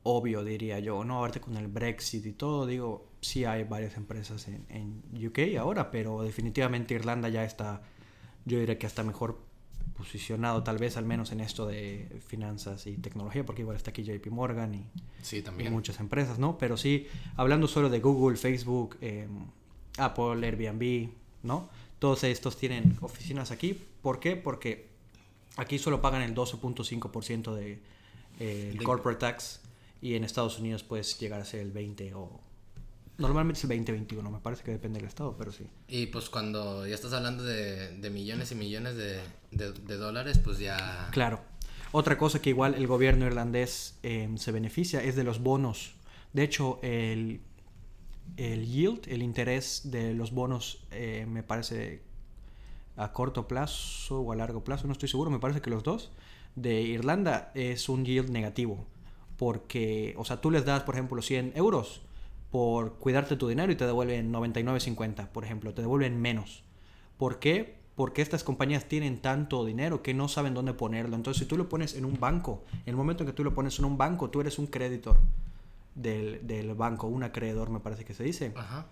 obvio, 0.03 0.43
diría 0.43 0.79
yo, 0.79 1.03
¿no? 1.03 1.17
Ahorita 1.19 1.39
con 1.41 1.55
el 1.57 1.67
Brexit 1.67 2.25
y 2.25 2.31
todo, 2.33 2.65
digo, 2.65 3.07
sí 3.21 3.45
hay 3.45 3.63
varias 3.63 3.95
empresas 3.97 4.47
en, 4.49 4.65
en 4.69 5.27
UK 5.27 5.57
ahora, 5.59 5.91
pero 5.91 6.21
definitivamente 6.23 6.93
Irlanda 6.93 7.29
ya 7.29 7.43
está, 7.45 7.81
yo 8.45 8.59
diría 8.59 8.77
que 8.77 8.87
está 8.87 9.03
mejor 9.03 9.39
posicionado 9.97 10.63
tal 10.63 10.77
vez 10.77 10.97
al 10.97 11.05
menos 11.05 11.31
en 11.31 11.39
esto 11.41 11.65
de 11.67 12.07
finanzas 12.27 12.87
y 12.87 12.93
tecnología, 12.97 13.45
porque 13.45 13.61
igual 13.61 13.77
está 13.77 13.91
aquí 13.91 14.03
JP 14.03 14.27
Morgan 14.31 14.73
y, 14.75 14.85
Sí, 15.21 15.43
y 15.59 15.69
muchas 15.69 15.99
empresas, 15.99 16.39
¿no? 16.39 16.57
Pero 16.57 16.77
sí, 16.77 17.07
hablando 17.35 17.67
solo 17.67 17.89
de 17.89 17.99
Google, 17.99 18.37
Facebook, 18.37 18.97
eh, 19.01 19.27
Apple, 19.97 20.45
Airbnb, 20.45 21.09
¿no? 21.43 21.69
Todos 21.99 22.23
estos 22.23 22.57
tienen 22.57 22.97
oficinas 23.01 23.51
aquí. 23.51 23.79
¿Por 24.01 24.19
qué? 24.19 24.35
Porque 24.35 24.89
aquí 25.57 25.77
solo 25.79 26.01
pagan 26.01 26.21
el 26.21 26.33
12.5% 26.35 27.53
de 27.53 27.79
eh, 28.39 28.69
el 28.71 28.77
De- 28.79 28.83
corporate 28.83 29.19
tax 29.19 29.61
y 30.01 30.15
en 30.15 30.23
Estados 30.23 30.59
Unidos 30.59 30.83
puedes 30.83 31.17
llegar 31.19 31.39
a 31.39 31.45
ser 31.45 31.61
el 31.61 31.71
20 31.71 32.13
o 32.15 32.41
normalmente 33.17 33.59
es 33.59 33.63
el 33.69 33.85
20-21, 33.85 34.29
me 34.31 34.39
parece 34.39 34.63
que 34.63 34.71
depende 34.71 34.99
del 34.99 35.07
estado, 35.07 35.35
pero 35.37 35.51
sí. 35.51 35.65
Y 35.87 36.07
pues 36.07 36.29
cuando 36.29 36.85
ya 36.87 36.95
estás 36.95 37.13
hablando 37.13 37.43
de, 37.43 37.97
de 37.97 38.09
millones 38.09 38.51
y 38.51 38.55
millones 38.55 38.95
de, 38.95 39.19
de- 39.51 39.71
de 39.73 39.97
dólares, 39.97 40.39
pues 40.39 40.59
ya... 40.59 41.09
Claro. 41.11 41.41
Otra 41.91 42.17
cosa 42.17 42.41
que 42.41 42.49
igual 42.49 42.73
el 42.73 42.87
gobierno 42.87 43.25
irlandés 43.27 43.99
eh, 44.01 44.27
se 44.37 44.51
beneficia 44.51 45.03
es 45.03 45.15
de 45.15 45.23
los 45.23 45.39
bonos. 45.43 45.93
De 46.33 46.41
hecho, 46.43 46.79
el, 46.81 47.41
el 48.37 48.65
yield, 48.65 49.07
el 49.07 49.21
interés 49.21 49.81
de 49.91 50.13
los 50.15 50.31
bonos, 50.31 50.83
eh, 50.89 51.27
me 51.29 51.43
parece 51.43 52.01
a 52.97 53.11
corto 53.13 53.47
plazo 53.47 54.21
o 54.21 54.31
a 54.31 54.35
largo 54.35 54.63
plazo, 54.63 54.87
no 54.87 54.93
estoy 54.93 55.09
seguro, 55.09 55.29
me 55.29 55.39
parece 55.39 55.61
que 55.61 55.69
los 55.69 55.83
dos, 55.83 56.11
de 56.55 56.81
Irlanda 56.81 57.51
es 57.53 57.89
un 57.89 58.05
yield 58.05 58.29
negativo. 58.31 58.87
Porque, 59.37 60.13
o 60.17 60.25
sea, 60.25 60.41
tú 60.41 60.49
les 60.51 60.65
das, 60.65 60.83
por 60.83 60.95
ejemplo, 60.95 61.21
100 61.21 61.53
euros 61.55 62.01
por 62.53 62.99
cuidarte 62.99 63.35
tu 63.35 63.47
dinero 63.47 63.71
y 63.71 63.75
te 63.75 63.87
devuelven 63.87 64.31
99.50, 64.31 65.29
por 65.29 65.43
ejemplo, 65.43 65.73
te 65.73 65.81
devuelven 65.81 66.21
menos. 66.21 66.63
¿Por 67.17 67.39
qué? 67.39 67.79
Porque 67.95 68.21
estas 68.21 68.43
compañías 68.43 68.85
tienen 68.85 69.17
tanto 69.17 69.65
dinero 69.65 70.03
que 70.03 70.13
no 70.13 70.27
saben 70.27 70.53
dónde 70.53 70.75
ponerlo. 70.75 71.15
Entonces, 71.15 71.41
si 71.41 71.47
tú 71.47 71.57
lo 71.57 71.67
pones 71.67 71.95
en 71.95 72.05
un 72.05 72.19
banco, 72.19 72.63
en 72.85 72.89
el 72.91 72.95
momento 72.95 73.23
en 73.23 73.29
que 73.29 73.33
tú 73.33 73.43
lo 73.43 73.55
pones 73.55 73.79
en 73.79 73.85
un 73.85 73.97
banco, 73.97 74.29
tú 74.29 74.39
eres 74.39 74.59
un 74.59 74.67
creditor 74.67 75.17
del, 75.95 76.45
del 76.45 76.75
banco, 76.75 77.07
un 77.07 77.23
acreedor 77.23 77.71
me 77.71 77.79
parece 77.79 78.05
que 78.05 78.13
se 78.13 78.23
dice. 78.23 78.53
Ajá. 78.55 78.85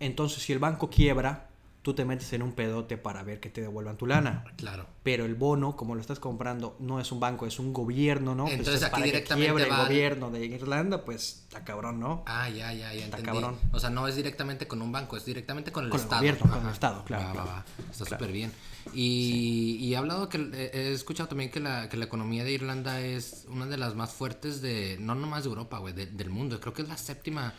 Entonces, 0.00 0.42
si 0.42 0.52
el 0.52 0.58
banco 0.58 0.90
quiebra, 0.90 1.50
tú 1.82 1.94
te 1.94 2.04
metes 2.04 2.32
en 2.32 2.42
un 2.42 2.52
pedote 2.52 2.96
para 2.96 3.22
ver 3.24 3.40
que 3.40 3.50
te 3.50 3.60
devuelvan 3.60 3.96
tu 3.96 4.06
lana. 4.06 4.44
Claro. 4.56 4.86
Pero 5.02 5.24
el 5.24 5.34
bono, 5.34 5.74
como 5.76 5.94
lo 5.96 6.00
estás 6.00 6.20
comprando, 6.20 6.76
no 6.78 7.00
es 7.00 7.10
un 7.10 7.18
banco, 7.18 7.44
es 7.46 7.58
un 7.58 7.72
gobierno, 7.72 8.34
¿no? 8.36 8.44
Pues 8.44 8.54
Entonces, 8.58 8.76
es 8.82 8.82
aquí 8.84 8.92
para 8.92 9.02
que 9.04 9.10
directamente 9.10 9.46
quiebre 9.52 9.68
va 9.68 9.80
el 9.80 9.86
gobierno 9.88 10.30
de 10.30 10.46
Irlanda, 10.46 11.04
pues 11.04 11.42
está 11.48 11.64
cabrón, 11.64 11.98
¿no? 11.98 12.22
Ah, 12.26 12.48
ya, 12.48 12.72
ya, 12.72 12.94
ya 12.94 13.04
Está 13.06 13.18
cabrón. 13.22 13.56
O 13.72 13.80
sea, 13.80 13.90
no 13.90 14.06
es 14.06 14.14
directamente 14.14 14.68
con 14.68 14.80
un 14.80 14.92
banco, 14.92 15.16
es 15.16 15.24
directamente 15.24 15.72
con 15.72 15.84
el 15.84 15.90
Con 15.90 15.98
el 15.98 16.04
Estado. 16.04 16.20
gobierno, 16.22 16.50
con 16.50 16.66
el. 16.66 16.72
Estado, 16.72 17.04
claro, 17.04 17.24
Va, 17.24 17.28
va, 17.28 17.32
claro. 17.34 17.48
va. 17.50 17.64
Está 17.90 18.04
Claro. 18.04 18.20
súper 18.20 18.32
bien. 18.32 18.52
Y, 18.94 19.76
y 19.80 19.92
he 19.92 19.96
hablado 19.96 20.28
que 20.28 20.38
eh, 20.38 20.70
he 20.72 20.92
escuchado 20.92 21.28
también 21.28 21.50
que 21.50 21.60
la, 21.60 21.88
que 21.88 21.96
la 21.96 22.04
economía 22.04 22.44
de 22.44 22.52
Irlanda 22.52 23.00
es 23.00 23.46
una 23.48 23.66
de 23.66 23.76
las 23.76 23.94
más 23.94 24.12
fuertes 24.12 24.60
de, 24.62 24.96
no 25.00 25.14
nomás 25.14 25.44
de 25.44 25.48
Europa, 25.50 25.78
güey, 25.78 25.94
de- 25.94 26.06
del 26.06 26.30
mundo. 26.30 26.60
Creo 26.60 26.72
que 26.74 26.82
es 26.82 26.88
la 26.88 26.96
séptima 26.96 27.52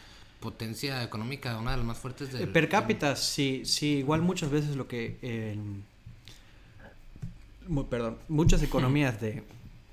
potencia 0.47 1.01
económica, 1.03 1.57
una 1.57 1.71
de 1.71 1.77
las 1.77 1.85
más 1.85 1.97
fuertes 1.97 2.27
Eh, 2.33 2.37
del 2.39 2.49
per 2.49 2.67
cápita, 2.67 3.15
sí, 3.15 3.63
sí, 3.65 3.87
igual 4.03 4.21
muchas 4.21 4.49
veces 4.51 4.75
lo 4.75 4.85
que... 4.87 5.17
eh, 5.21 5.57
perdón, 7.89 8.17
muchas 8.27 8.61
economías 8.61 9.21
de, 9.21 9.43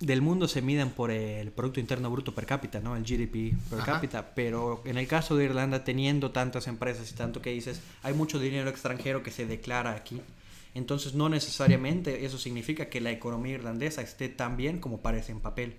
del 0.01 0.23
mundo 0.23 0.49
se 0.49 0.61
miden 0.61 0.91
por 0.91 1.11
el 1.11 1.51
Producto 1.53 1.79
Interno 1.79 2.11
Bruto 2.11 2.35
per 2.35 2.47
cápita, 2.47 2.81
¿no? 2.81 2.97
El 2.97 3.05
GDP 3.05 3.55
per 3.71 3.81
Ajá. 3.81 3.93
cápita, 3.93 4.35
pero 4.35 4.83
en 4.85 4.99
el 4.99 5.07
caso 5.07 5.37
de 5.37 5.45
Irlanda, 5.45 5.85
teniendo 5.85 6.31
tantas 6.33 6.67
empresas 6.67 7.11
y 7.11 7.15
tanto 7.15 7.41
que 7.41 7.51
dices, 7.51 7.81
hay 8.03 8.15
mucho 8.15 8.41
dinero 8.41 8.69
extranjero 8.69 9.23
que 9.23 9.31
se 9.31 9.47
declara 9.47 9.93
aquí. 9.93 10.21
Entonces 10.75 11.15
no 11.15 11.29
necesariamente 11.29 12.25
eso 12.25 12.39
significa 12.39 12.87
que 12.89 13.01
la 13.01 13.11
economía 13.11 13.55
irlandesa 13.55 14.03
esté 14.03 14.29
tan 14.29 14.57
bien 14.57 14.79
como 14.79 14.99
parece 14.99 15.33
en 15.33 15.41
papel. 15.41 15.75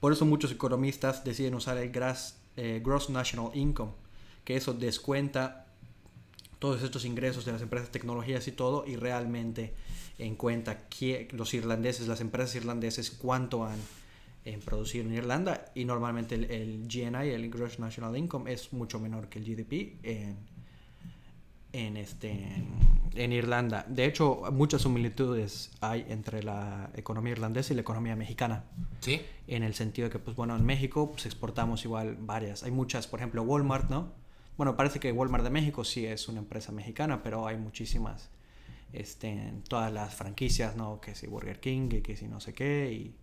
Por 0.00 0.12
eso 0.12 0.24
muchos 0.24 0.50
economistas 0.52 1.24
deciden 1.24 1.54
usar 1.54 1.76
el 1.78 1.90
gras- 1.92 2.36
eh, 2.56 2.80
Gross 2.84 3.10
National 3.10 3.50
Income, 3.54 3.92
que 4.50 4.56
eso 4.56 4.74
descuenta 4.74 5.66
todos 6.58 6.82
estos 6.82 7.04
ingresos 7.04 7.44
de 7.44 7.52
las 7.52 7.62
empresas 7.62 7.90
tecnologías 7.90 8.48
y 8.48 8.50
todo 8.50 8.84
y 8.84 8.96
realmente 8.96 9.74
en 10.18 10.34
cuenta 10.34 10.88
que 10.88 11.28
los 11.30 11.54
irlandeses, 11.54 12.08
las 12.08 12.20
empresas 12.20 12.56
irlandeses, 12.56 13.12
cuánto 13.12 13.64
han 13.64 13.78
en 14.44 14.58
producido 14.58 15.04
en 15.04 15.14
Irlanda 15.14 15.66
y 15.72 15.84
normalmente 15.84 16.34
el, 16.34 16.50
el 16.50 16.88
GNI, 16.88 17.28
el 17.28 17.48
Gross 17.48 17.78
National 17.78 18.16
Income, 18.16 18.52
es 18.52 18.72
mucho 18.72 18.98
menor 18.98 19.28
que 19.28 19.38
el 19.38 19.44
GDP 19.44 20.04
en, 20.04 20.36
en, 21.72 21.96
este, 21.96 22.32
en, 22.32 22.66
en 23.14 23.32
Irlanda. 23.32 23.86
De 23.88 24.04
hecho, 24.04 24.42
muchas 24.50 24.82
similitudes 24.82 25.70
hay 25.80 26.06
entre 26.08 26.42
la 26.42 26.90
economía 26.96 27.34
irlandesa 27.34 27.72
y 27.72 27.76
la 27.76 27.82
economía 27.82 28.16
mexicana 28.16 28.64
Sí, 28.98 29.20
en 29.46 29.62
el 29.62 29.74
sentido 29.74 30.08
de 30.08 30.12
que, 30.12 30.18
pues 30.18 30.36
bueno, 30.36 30.56
en 30.56 30.66
México 30.66 31.12
pues, 31.12 31.24
exportamos 31.26 31.84
igual 31.84 32.16
varias. 32.18 32.64
Hay 32.64 32.72
muchas, 32.72 33.06
por 33.06 33.20
ejemplo, 33.20 33.44
Walmart, 33.44 33.88
¿no? 33.88 34.18
Bueno, 34.60 34.76
parece 34.76 35.00
que 35.00 35.10
Walmart 35.10 35.42
de 35.42 35.48
México 35.48 35.84
sí 35.84 36.04
es 36.04 36.28
una 36.28 36.40
empresa 36.40 36.70
mexicana, 36.70 37.22
pero 37.22 37.46
hay 37.46 37.56
muchísimas, 37.56 38.28
este, 38.92 39.28
en 39.28 39.62
todas 39.62 39.90
las 39.90 40.14
franquicias, 40.14 40.76
¿no? 40.76 41.00
Que 41.00 41.14
si 41.14 41.26
Burger 41.26 41.60
King, 41.60 41.88
y 41.92 42.02
que 42.02 42.14
si 42.14 42.28
no 42.28 42.40
sé 42.40 42.52
qué, 42.52 42.92
y, 42.92 43.16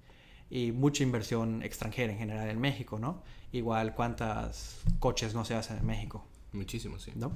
y 0.49 0.71
mucha 0.71 1.03
inversión 1.03 1.61
extranjera 1.61 2.11
en 2.11 2.17
general 2.17 2.49
en 2.49 2.59
México, 2.59 2.97
¿no? 2.97 3.21
Igual 3.51 3.93
cuántas 3.93 4.79
coches 4.97 5.35
no 5.35 5.45
se 5.45 5.53
hacen 5.53 5.77
en 5.77 5.85
México, 5.85 6.25
muchísimo, 6.53 6.97
sí. 6.97 7.11
¿no? 7.13 7.31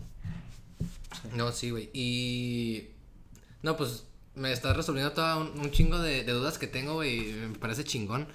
No, 1.36 1.52
sí, 1.52 1.70
güey. 1.70 1.92
Y. 1.94 2.88
No, 3.62 3.78
pues 3.78 4.08
me 4.34 4.52
estás 4.52 4.76
resolviendo 4.76 5.12
todo 5.12 5.42
un, 5.42 5.60
un 5.60 5.70
chingo 5.70 6.00
de, 6.00 6.24
de 6.24 6.32
dudas 6.32 6.58
que 6.58 6.66
tengo, 6.66 6.96
güey. 6.96 7.34
Me 7.34 7.60
parece 7.60 7.84
chingón. 7.84 8.28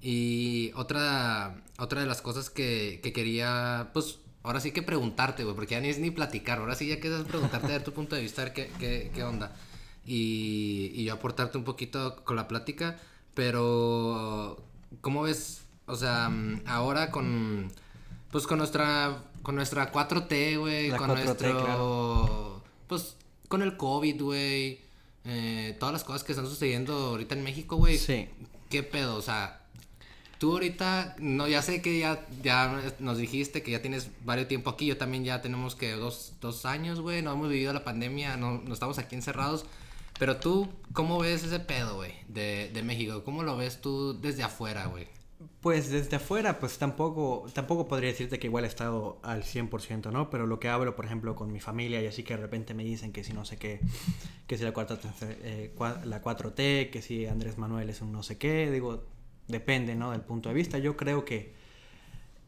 Y 0.00 0.72
otra, 0.74 1.62
otra 1.78 2.00
de 2.00 2.06
las 2.06 2.22
cosas 2.22 2.48
que, 2.48 3.00
que 3.02 3.12
quería, 3.12 3.90
pues, 3.92 4.20
ahora 4.42 4.60
sí 4.60 4.72
que 4.72 4.82
preguntarte, 4.82 5.44
güey, 5.44 5.54
porque 5.54 5.74
ya 5.74 5.80
ni 5.80 5.88
es 5.88 5.98
ni 5.98 6.10
platicar. 6.10 6.58
Ahora 6.58 6.74
sí 6.74 6.86
ya 6.88 7.00
quedas 7.00 7.24
preguntarte 7.26 7.72
de 7.72 7.80
tu 7.80 7.92
punto 7.92 8.16
de 8.16 8.22
vista, 8.22 8.42
a 8.42 8.44
ver 8.46 8.54
qué, 8.54 8.70
qué, 8.78 9.10
qué 9.14 9.24
onda. 9.24 9.54
Y, 10.04 10.90
y 10.94 11.04
yo 11.04 11.14
aportarte 11.14 11.58
un 11.58 11.64
poquito 11.64 12.22
con 12.24 12.36
la 12.36 12.48
plática. 12.48 12.98
Pero, 13.34 14.62
¿cómo 15.00 15.22
ves? 15.22 15.62
O 15.86 15.96
sea, 15.96 16.30
ahora 16.66 17.10
con. 17.10 17.70
Pues 18.30 18.46
con 18.46 18.58
nuestra. 18.58 19.22
Con 19.42 19.56
nuestra 19.56 19.90
4T, 19.92 20.58
güey. 20.58 20.90
Con 20.90 21.10
4T, 21.10 21.24
nuestro. 21.24 21.64
claro. 21.64 22.62
Pues 22.88 23.16
con 23.48 23.62
el 23.62 23.76
COVID, 23.76 24.22
güey. 24.22 24.80
eh, 25.24 25.76
todas 25.78 25.92
las 25.92 26.04
cosas 26.04 26.24
que 26.24 26.32
están 26.32 26.46
sucediendo 26.46 26.94
ahorita 26.94 27.34
en 27.34 27.42
México, 27.44 27.76
güey. 27.76 27.98
Sí. 27.98 28.28
¿Qué 28.70 28.82
pedo? 28.82 29.16
O 29.16 29.22
sea, 29.22 29.61
tú 30.42 30.54
ahorita, 30.54 31.14
no, 31.20 31.46
ya 31.46 31.62
sé 31.62 31.80
que 31.80 32.00
ya, 32.00 32.26
ya 32.42 32.82
nos 32.98 33.16
dijiste 33.16 33.62
que 33.62 33.70
ya 33.70 33.80
tienes 33.80 34.10
varios 34.24 34.48
tiempo 34.48 34.70
aquí. 34.70 34.86
Yo 34.86 34.96
también 34.96 35.22
ya 35.22 35.40
tenemos 35.40 35.76
que 35.76 35.92
dos, 35.92 36.32
dos 36.40 36.66
años, 36.66 36.98
güey. 37.00 37.22
No 37.22 37.30
hemos 37.32 37.48
vivido 37.48 37.72
la 37.72 37.84
pandemia, 37.84 38.36
no, 38.36 38.60
no 38.60 38.74
estamos 38.74 38.98
aquí 38.98 39.14
encerrados. 39.14 39.66
Pero 40.18 40.38
tú, 40.38 40.68
¿cómo 40.94 41.20
ves 41.20 41.44
ese 41.44 41.60
pedo, 41.60 41.94
güey? 41.94 42.14
De, 42.26 42.72
de 42.74 42.82
México. 42.82 43.22
¿Cómo 43.22 43.44
lo 43.44 43.56
ves 43.56 43.80
tú 43.80 44.20
desde 44.20 44.42
afuera, 44.42 44.86
güey? 44.86 45.06
Pues 45.60 45.90
desde 45.90 46.16
afuera, 46.16 46.58
pues 46.58 46.76
tampoco, 46.76 47.46
tampoco 47.54 47.86
podría 47.86 48.10
decirte 48.10 48.40
que 48.40 48.48
igual 48.48 48.64
he 48.64 48.68
estado 48.68 49.20
al 49.22 49.44
100%, 49.44 50.10
¿no? 50.10 50.28
Pero 50.28 50.48
lo 50.48 50.58
que 50.58 50.68
hablo, 50.68 50.96
por 50.96 51.04
ejemplo, 51.04 51.36
con 51.36 51.52
mi 51.52 51.60
familia 51.60 52.02
y 52.02 52.08
así 52.08 52.24
que 52.24 52.34
de 52.34 52.42
repente 52.42 52.74
me 52.74 52.82
dicen 52.82 53.12
que 53.12 53.22
si 53.22 53.32
no 53.32 53.44
sé 53.44 53.58
qué, 53.58 53.78
que 54.48 54.58
si 54.58 54.64
la, 54.64 54.72
cuarta, 54.72 54.98
eh, 55.22 55.72
la 56.04 56.20
4T, 56.20 56.90
que 56.90 57.00
si 57.00 57.26
Andrés 57.26 57.58
Manuel 57.58 57.90
es 57.90 58.00
un 58.00 58.10
no 58.10 58.24
sé 58.24 58.38
qué, 58.38 58.72
digo, 58.72 59.04
depende, 59.52 59.94
¿no? 59.94 60.10
Del 60.10 60.22
punto 60.22 60.48
de 60.48 60.54
vista. 60.56 60.78
Yo 60.78 60.96
creo 60.96 61.24
que, 61.24 61.54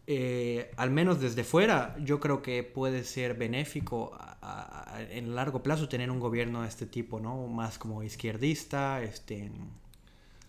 eh, 0.06 0.70
al 0.76 0.90
menos 0.90 1.20
desde 1.20 1.44
fuera, 1.44 1.96
yo 2.00 2.18
creo 2.18 2.42
que 2.42 2.62
puede 2.64 3.04
ser 3.04 3.34
benéfico 3.34 4.12
a- 4.18 4.36
a- 4.42 4.96
a- 4.96 5.02
en 5.02 5.34
largo 5.34 5.62
plazo 5.62 5.88
tener 5.88 6.10
un 6.10 6.18
gobierno 6.20 6.62
de 6.62 6.68
este 6.68 6.86
tipo, 6.86 7.20
¿no? 7.20 7.46
Más 7.46 7.78
como 7.78 8.02
izquierdista, 8.02 9.02
este 9.02 9.50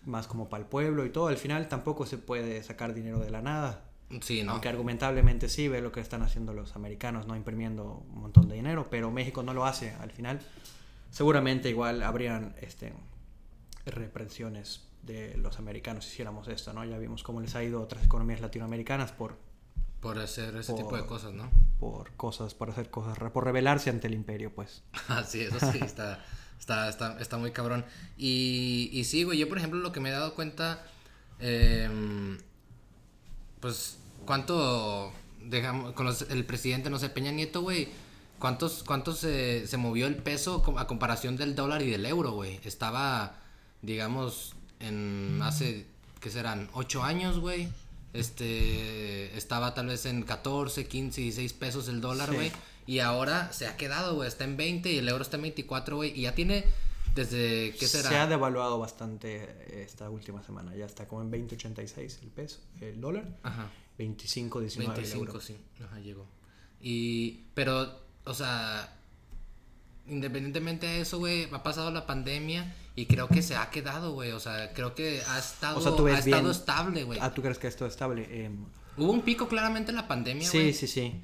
más 0.04 0.26
como 0.28 0.48
para 0.48 0.62
el 0.62 0.68
pueblo 0.68 1.04
y 1.04 1.10
todo. 1.10 1.28
Al 1.28 1.36
final 1.36 1.68
tampoco 1.68 2.06
se 2.06 2.16
puede 2.18 2.62
sacar 2.62 2.94
dinero 2.94 3.18
de 3.18 3.30
la 3.30 3.42
nada. 3.42 3.82
Sí, 4.20 4.44
¿no? 4.44 4.52
Aunque 4.52 4.68
argumentablemente 4.68 5.48
sí 5.48 5.66
ve 5.66 5.80
lo 5.80 5.90
que 5.90 5.98
están 6.00 6.22
haciendo 6.22 6.52
los 6.54 6.76
americanos, 6.76 7.26
¿no? 7.26 7.34
Imprimiendo 7.34 8.04
un 8.14 8.20
montón 8.20 8.48
de 8.48 8.54
dinero, 8.54 8.86
pero 8.88 9.10
México 9.10 9.42
no 9.42 9.52
lo 9.52 9.66
hace 9.66 9.90
al 9.94 10.12
final. 10.12 10.38
Seguramente 11.10 11.70
igual 11.70 12.04
habrían 12.04 12.54
este, 12.60 12.92
reprensiones 13.84 14.82
de 15.06 15.36
los 15.38 15.58
americanos 15.58 16.06
hiciéramos 16.06 16.48
esto, 16.48 16.72
¿no? 16.72 16.84
Ya 16.84 16.98
vimos 16.98 17.22
cómo 17.22 17.40
les 17.40 17.54
ha 17.54 17.62
ido 17.62 17.78
a 17.78 17.82
otras 17.82 18.04
economías 18.04 18.40
latinoamericanas 18.40 19.12
por, 19.12 19.38
Por 20.00 20.18
hacer 20.18 20.54
ese 20.56 20.74
tipo 20.74 20.96
de 20.96 21.06
cosas, 21.06 21.32
¿no? 21.32 21.50
por 21.80 22.12
cosas, 22.16 22.54
por 22.54 22.70
hacer 22.70 22.90
cosas, 22.90 23.18
por 23.32 23.44
rebelarse 23.44 23.90
ante 23.90 24.06
el 24.08 24.14
imperio, 24.14 24.52
pues. 24.54 24.82
Ah, 25.08 25.22
sí, 25.24 25.40
eso 25.42 25.58
sí, 25.72 25.78
está, 25.82 26.24
está, 26.58 26.88
está, 26.88 27.20
está 27.20 27.36
muy 27.38 27.52
cabrón. 27.52 27.84
Y, 28.16 28.88
y 28.92 29.04
sí, 29.04 29.24
güey, 29.24 29.38
yo 29.38 29.48
por 29.48 29.58
ejemplo 29.58 29.78
lo 29.80 29.92
que 29.92 30.00
me 30.00 30.08
he 30.08 30.12
dado 30.12 30.34
cuenta, 30.34 30.84
em, 31.38 32.38
pues, 33.60 33.98
¿cuánto, 34.24 35.12
digamos, 35.44 35.92
con 35.92 36.06
los- 36.06 36.22
el 36.30 36.44
presidente, 36.44 36.90
no 36.90 36.98
sé, 36.98 37.10
Peña 37.10 37.30
Nieto, 37.30 37.62
güey, 37.62 37.88
¿cuántos, 38.38 38.82
cuántos 38.82 39.18
se, 39.18 39.66
se 39.66 39.76
movió 39.76 40.06
el 40.06 40.16
peso 40.16 40.62
a 40.78 40.86
comparación 40.86 41.36
del 41.36 41.54
dólar 41.54 41.82
y 41.82 41.90
del 41.90 42.06
euro, 42.06 42.32
güey? 42.32 42.58
Estaba, 42.64 43.38
digamos, 43.82 44.55
en 44.80 45.40
hace, 45.42 45.86
¿qué 46.20 46.30
serán? 46.30 46.68
8 46.72 47.02
años, 47.02 47.38
güey. 47.38 47.68
Este, 48.12 49.36
estaba 49.36 49.74
tal 49.74 49.88
vez 49.88 50.06
en 50.06 50.22
14, 50.22 50.86
15, 50.86 51.20
16 51.20 51.52
pesos 51.52 51.88
el 51.88 52.00
dólar, 52.00 52.32
güey. 52.32 52.50
Y 52.86 53.00
ahora 53.00 53.52
se 53.52 53.66
ha 53.66 53.76
quedado, 53.76 54.14
güey, 54.14 54.28
está 54.28 54.44
en 54.44 54.56
20 54.56 54.92
y 54.92 54.98
el 54.98 55.08
euro 55.08 55.22
está 55.22 55.36
en 55.36 55.42
24, 55.42 55.96
güey. 55.96 56.18
Y 56.18 56.22
ya 56.22 56.34
tiene 56.34 56.64
desde, 57.14 57.74
¿qué 57.78 57.88
será? 57.88 58.08
Se 58.08 58.16
ha 58.16 58.26
devaluado 58.26 58.78
bastante 58.78 59.82
esta 59.82 60.08
última 60.08 60.42
semana. 60.42 60.74
Ya 60.74 60.86
está 60.86 61.08
como 61.08 61.22
en 61.22 61.30
20.86 61.30 62.22
el 62.22 62.28
peso, 62.28 62.60
el 62.80 63.00
dólar. 63.00 63.38
Ajá. 63.42 63.70
25, 63.98 64.60
19 64.60 64.94
25, 64.94 65.22
el 65.22 65.28
euro. 65.28 65.40
sí. 65.40 65.56
Ajá, 65.84 65.98
llegó. 66.00 66.26
Y, 66.80 67.44
pero, 67.54 68.00
o 68.24 68.34
sea, 68.34 68.95
independientemente 70.08 70.86
de 70.86 71.00
eso, 71.00 71.18
güey, 71.18 71.48
ha 71.52 71.62
pasado 71.62 71.90
la 71.90 72.06
pandemia 72.06 72.74
y 72.94 73.06
creo 73.06 73.28
que 73.28 73.42
se 73.42 73.56
ha 73.56 73.70
quedado, 73.70 74.12
güey. 74.12 74.32
O 74.32 74.40
sea, 74.40 74.72
creo 74.72 74.94
que 74.94 75.20
ha 75.28 75.38
estado, 75.38 75.78
O 75.78 75.80
sea, 75.80 75.92
ha 76.14 76.18
estado 76.18 76.50
estable, 76.50 77.04
güey. 77.04 77.18
Ah, 77.22 77.32
¿tú 77.32 77.42
crees 77.42 77.58
que 77.58 77.66
esto 77.66 77.86
es 77.86 77.92
estable? 77.92 78.44
Em, 78.44 78.64
Hubo 78.96 79.12
un 79.12 79.22
pico 79.22 79.46
claramente 79.48 79.90
en 79.90 79.96
la 79.96 80.08
pandemia, 80.08 80.48
Sí, 80.48 80.58
güey. 80.58 80.72
sí, 80.72 80.86
sí. 80.86 81.20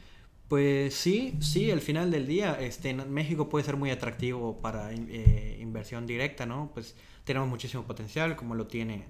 Pues 0.49 0.95
sí, 0.95 1.39
sí, 1.41 1.71
al 1.71 1.81
final 1.81 2.11
del 2.11 2.27
día, 2.27 2.59
este, 2.61 2.93
México 2.93 3.49
puede 3.49 3.65
ser 3.65 3.77
muy 3.79 3.91
atractivo 3.91 4.61
para 4.61 4.93
eh, 4.93 5.59
inversión 5.61 6.07
directa, 6.07 6.45
¿no? 6.45 6.71
Pues 6.75 6.95
tenemos 7.25 7.49
muchísimo 7.49 7.85
potencial, 7.85 8.37
como 8.37 8.55
lo 8.55 8.67
tiene 8.67 9.07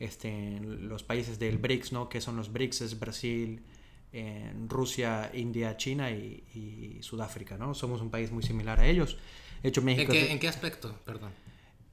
este, 0.00 0.58
los 0.60 1.04
países 1.04 1.38
del 1.38 1.58
BRICS, 1.58 1.92
¿no? 1.92 2.08
Que 2.08 2.20
son 2.20 2.36
los 2.36 2.52
BRICS, 2.52 2.80
es 2.80 2.98
Brasil, 2.98 3.62
en 4.12 4.68
Rusia, 4.68 5.30
India, 5.34 5.76
China 5.76 6.10
y, 6.10 6.44
y 6.54 7.02
Sudáfrica, 7.02 7.56
¿no? 7.56 7.74
Somos 7.74 8.00
un 8.02 8.10
país 8.10 8.30
muy 8.30 8.42
similar 8.42 8.78
a 8.80 8.86
ellos. 8.86 9.16
De 9.62 9.68
hecho, 9.68 9.80
¿En 9.80 9.86
México 9.86 10.12
qué, 10.12 10.30
¿En 10.32 10.38
qué 10.38 10.48
aspecto? 10.48 10.94
Perdón. 11.04 11.30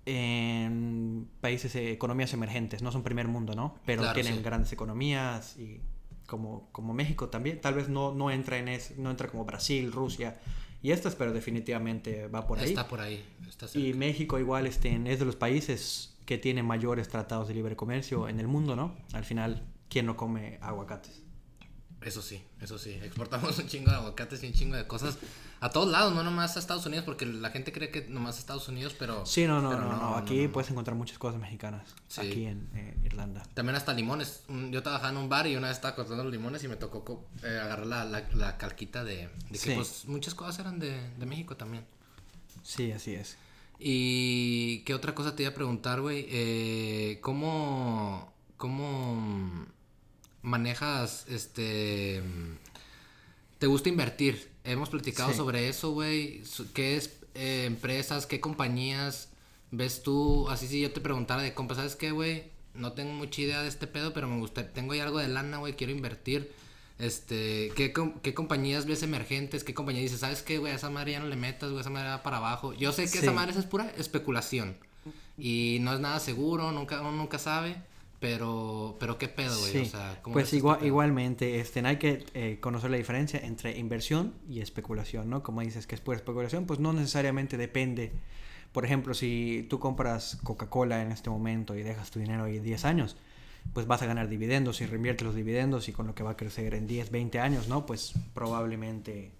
en 0.06 1.30
países, 1.42 1.76
eh, 1.76 1.92
economías 1.92 2.34
emergentes, 2.34 2.82
no 2.82 2.92
son 2.92 3.04
primer 3.04 3.28
mundo, 3.28 3.54
¿no? 3.56 3.76
Pero 3.86 4.02
Claro, 4.02 4.16
tienen 4.16 4.38
sí. 4.38 4.42
grandes 4.44 4.72
economías 4.74 5.58
y 5.58 5.82
como, 6.26 6.70
como 6.72 6.94
México 6.94 7.30
también, 7.30 7.60
tal 7.62 7.76
vez 7.76 7.90
no, 7.90 8.14
no 8.14 8.32
entra 8.32 8.58
en 8.58 8.68
es, 8.68 8.98
no 8.98 9.12
entra 9.12 9.28
como 9.28 9.46
Brasil, 9.46 9.92
Rusia 9.92 10.40
y 10.82 10.92
estas, 10.92 11.16
pero 11.16 11.34
definitivamente 11.34 12.28
va 12.28 12.48
por 12.48 12.60
ahí. 12.60 12.70
Está 12.70 12.88
por 12.88 13.02
ahí. 13.02 13.24
Está. 13.48 13.68
Y 13.78 13.94
México 13.94 14.40
igual 14.40 14.66
este, 14.68 15.00
es 15.12 15.20
de 15.20 15.26
los 15.26 15.36
países 15.36 16.16
que 16.26 16.38
tiene 16.38 16.64
mayores 16.64 17.10
tratados 17.10 17.48
de 17.48 17.54
libre 17.56 17.76
comercio 17.76 18.28
en 18.30 18.40
el 18.40 18.48
mundo, 18.48 18.76
¿no? 18.76 18.96
Al 19.14 19.26
final, 19.26 19.64
¿quién 19.90 20.06
no 20.06 20.16
come 20.16 20.58
aguacates? 20.62 21.24
Eso 22.02 22.22
sí, 22.22 22.42
eso 22.62 22.78
sí. 22.78 22.92
Exportamos 23.04 23.58
un 23.60 23.68
chingo 23.68 23.92
de 23.92 23.98
aguacates 23.98 24.42
y 24.44 24.48
un 24.48 24.54
chingo 24.54 24.76
de 24.78 24.88
cosas 24.88 25.18
a 25.60 25.70
todos 25.70 25.90
lados, 25.90 26.14
no 26.14 26.24
nomás 26.24 26.56
a 26.56 26.60
Estados 26.60 26.86
Unidos, 26.86 27.04
porque 27.04 27.26
la 27.26 27.50
gente 27.50 27.74
cree 27.74 27.92
que 27.92 28.08
nomás 28.08 28.38
a 28.38 28.40
Estados 28.40 28.70
Unidos, 28.70 28.96
pero. 28.98 29.26
Sí, 29.26 29.46
no, 29.46 29.62
no, 29.62 29.70
pero 29.70 29.82
no, 29.84 29.98
no, 29.98 30.16
aquí 30.16 30.46
no. 30.46 30.52
puedes 30.54 30.72
encontrar 30.72 30.96
muchas 30.96 31.18
cosas 31.18 31.42
mexicanas, 31.42 31.86
Sí. 32.08 32.22
aquí 32.22 32.46
en 32.46 32.70
eh, 32.74 32.96
Irlanda. 33.04 33.44
También 33.54 33.76
hasta 33.76 33.94
limones. 33.94 34.44
Yo 34.72 34.82
trabajaba 34.82 35.10
en 35.10 35.18
un 35.18 35.28
bar 35.28 35.46
y 35.48 35.58
una 35.58 35.68
vez 35.68 35.76
estaba 35.76 35.94
cortando 35.96 36.24
los 36.24 36.32
limones 36.32 36.64
y 36.64 36.70
me 36.70 36.78
tocó 36.78 37.26
eh, 37.44 37.60
agarrar 37.62 37.86
la, 37.88 38.06
la, 38.06 38.24
la 38.34 38.58
calquita 38.58 39.04
de, 39.04 39.28
de 39.28 39.30
que 39.52 39.58
Sí. 39.58 39.72
pues 39.76 40.06
muchas 40.06 40.34
cosas 40.36 40.58
eran 40.60 40.80
de, 40.80 40.98
de 41.18 41.26
México 41.26 41.58
también. 41.58 41.84
Sí, 42.64 42.94
así 42.94 43.14
es. 43.16 43.38
Y 43.78 44.80
qué 44.86 44.94
otra 44.94 45.14
cosa 45.16 45.36
te 45.36 45.44
iba 45.44 45.52
a 45.52 45.56
preguntar, 45.56 46.00
güey. 46.02 46.26
Eh, 46.30 47.20
¿Cómo, 47.22 48.32
cómo 48.56 49.66
manejas, 50.42 51.26
este, 51.30 52.22
te 53.58 53.68
gusta 53.68 53.90
invertir? 53.90 54.50
Hemos 54.64 54.90
platicado 54.90 55.32
Sí. 55.32 55.38
sobre 55.38 55.70
eso, 55.70 55.92
güey. 55.92 56.42
¿Qué 56.74 56.96
es 56.98 57.18
eh, 57.36 57.66
empresas, 57.66 58.26
qué 58.26 58.40
compañías 58.40 59.30
ves 59.72 60.04
tú? 60.04 60.48
Así 60.50 60.68
si 60.68 60.82
yo 60.82 60.92
te 60.92 61.02
preguntara 61.02 61.42
de 61.42 61.54
compra, 61.54 61.76
¿sabes 61.76 61.96
qué, 61.96 62.12
güey? 62.12 62.46
No 62.74 62.94
tengo 62.94 63.14
mucha 63.14 63.42
idea 63.42 63.62
de 63.62 63.68
este 63.70 63.88
pedo, 63.88 64.14
pero 64.14 64.28
me 64.28 64.38
gusta, 64.40 64.68
tengo 64.72 64.94
algo 64.94 65.20
de 65.20 65.28
lana, 65.28 65.58
güey, 65.58 65.76
quiero 65.76 65.92
invertir. 65.94 66.52
Este, 67.00 67.72
¿qué, 67.76 67.94
com- 67.94 68.20
¿qué 68.22 68.34
compañías 68.34 68.86
ves 68.86 69.04
emergentes? 69.04 69.64
¿Qué 69.64 69.74
compañías 69.74 70.04
dices, 70.04 70.20
sabes 70.20 70.42
qué, 70.44 70.58
güey? 70.58 70.74
A 70.74 70.76
esa 70.76 70.90
madre 70.90 71.14
ya 71.14 71.20
no 71.20 71.28
le 71.28 71.36
metas, 71.38 71.70
güey, 71.72 71.82
esa 71.82 71.90
madre 71.90 72.10
va 72.10 72.24
para 72.24 72.38
abajo. 72.38 72.74
Yo 72.74 72.92
sé 72.92 73.04
que 73.04 73.08
Sí. 73.10 73.18
esa 73.20 73.32
madre 73.32 73.58
es 73.58 73.66
pura 73.66 73.90
especulación. 73.98 74.76
Y 75.38 75.78
no 75.82 75.94
es 75.94 76.02
nada 76.02 76.20
seguro, 76.20 76.72
nunca, 76.74 77.00
uno 77.00 77.14
nunca 77.14 77.40
sabe. 77.40 77.78
Pero, 78.20 78.98
pero 79.00 79.18
qué 79.18 79.30
pedo, 79.30 79.58
güey. 79.60 79.72
Sí, 79.72 79.78
O 79.80 79.86
sea, 79.86 80.20
¿cómo 80.22 80.34
pues 80.34 80.46
este 80.46 80.58
igual, 80.58 80.78
pedo? 80.80 80.88
igualmente 80.88 81.60
este, 81.60 81.80
hay 81.86 81.98
que 81.98 82.26
eh, 82.34 82.58
conocer 82.60 82.92
la 82.92 82.98
diferencia 82.98 83.40
entre 83.40 83.78
inversión 83.78 84.34
y 84.50 84.60
especulación, 84.60 85.30
¿no? 85.30 85.42
Como 85.42 85.62
dices 85.62 85.88
que 85.88 85.96
es 85.96 86.02
pura 86.02 86.18
especulación, 86.18 86.66
pues 86.66 86.80
no 86.80 86.92
necesariamente 86.92 87.56
depende. 87.56 88.12
Por 88.74 88.84
ejemplo, 88.86 89.14
si 89.14 89.66
tú 89.70 89.80
compras 89.80 90.38
Coca-Cola 90.44 91.02
en 91.02 91.12
este 91.12 91.30
momento 91.30 91.76
y 91.76 91.84
dejas 91.84 92.12
tu 92.12 92.20
dinero 92.20 92.44
ahí 92.44 92.60
10 92.60 92.86
años, 92.86 93.16
pues 93.74 93.88
vas 93.88 94.02
a 94.02 94.06
ganar 94.06 94.28
dividendos 94.28 94.82
y 94.82 94.86
reinviertes 94.86 95.26
los 95.26 95.36
dividendos 95.36 95.88
y 95.88 95.94
con 95.94 96.06
lo 96.06 96.14
que 96.14 96.24
va 96.24 96.32
a 96.32 96.38
crecer 96.38 96.74
en 96.74 96.88
10, 96.88 97.12
20 97.12 97.40
años, 97.40 97.68
¿no? 97.68 97.86
Pues 97.86 98.14
probablemente 98.34 99.32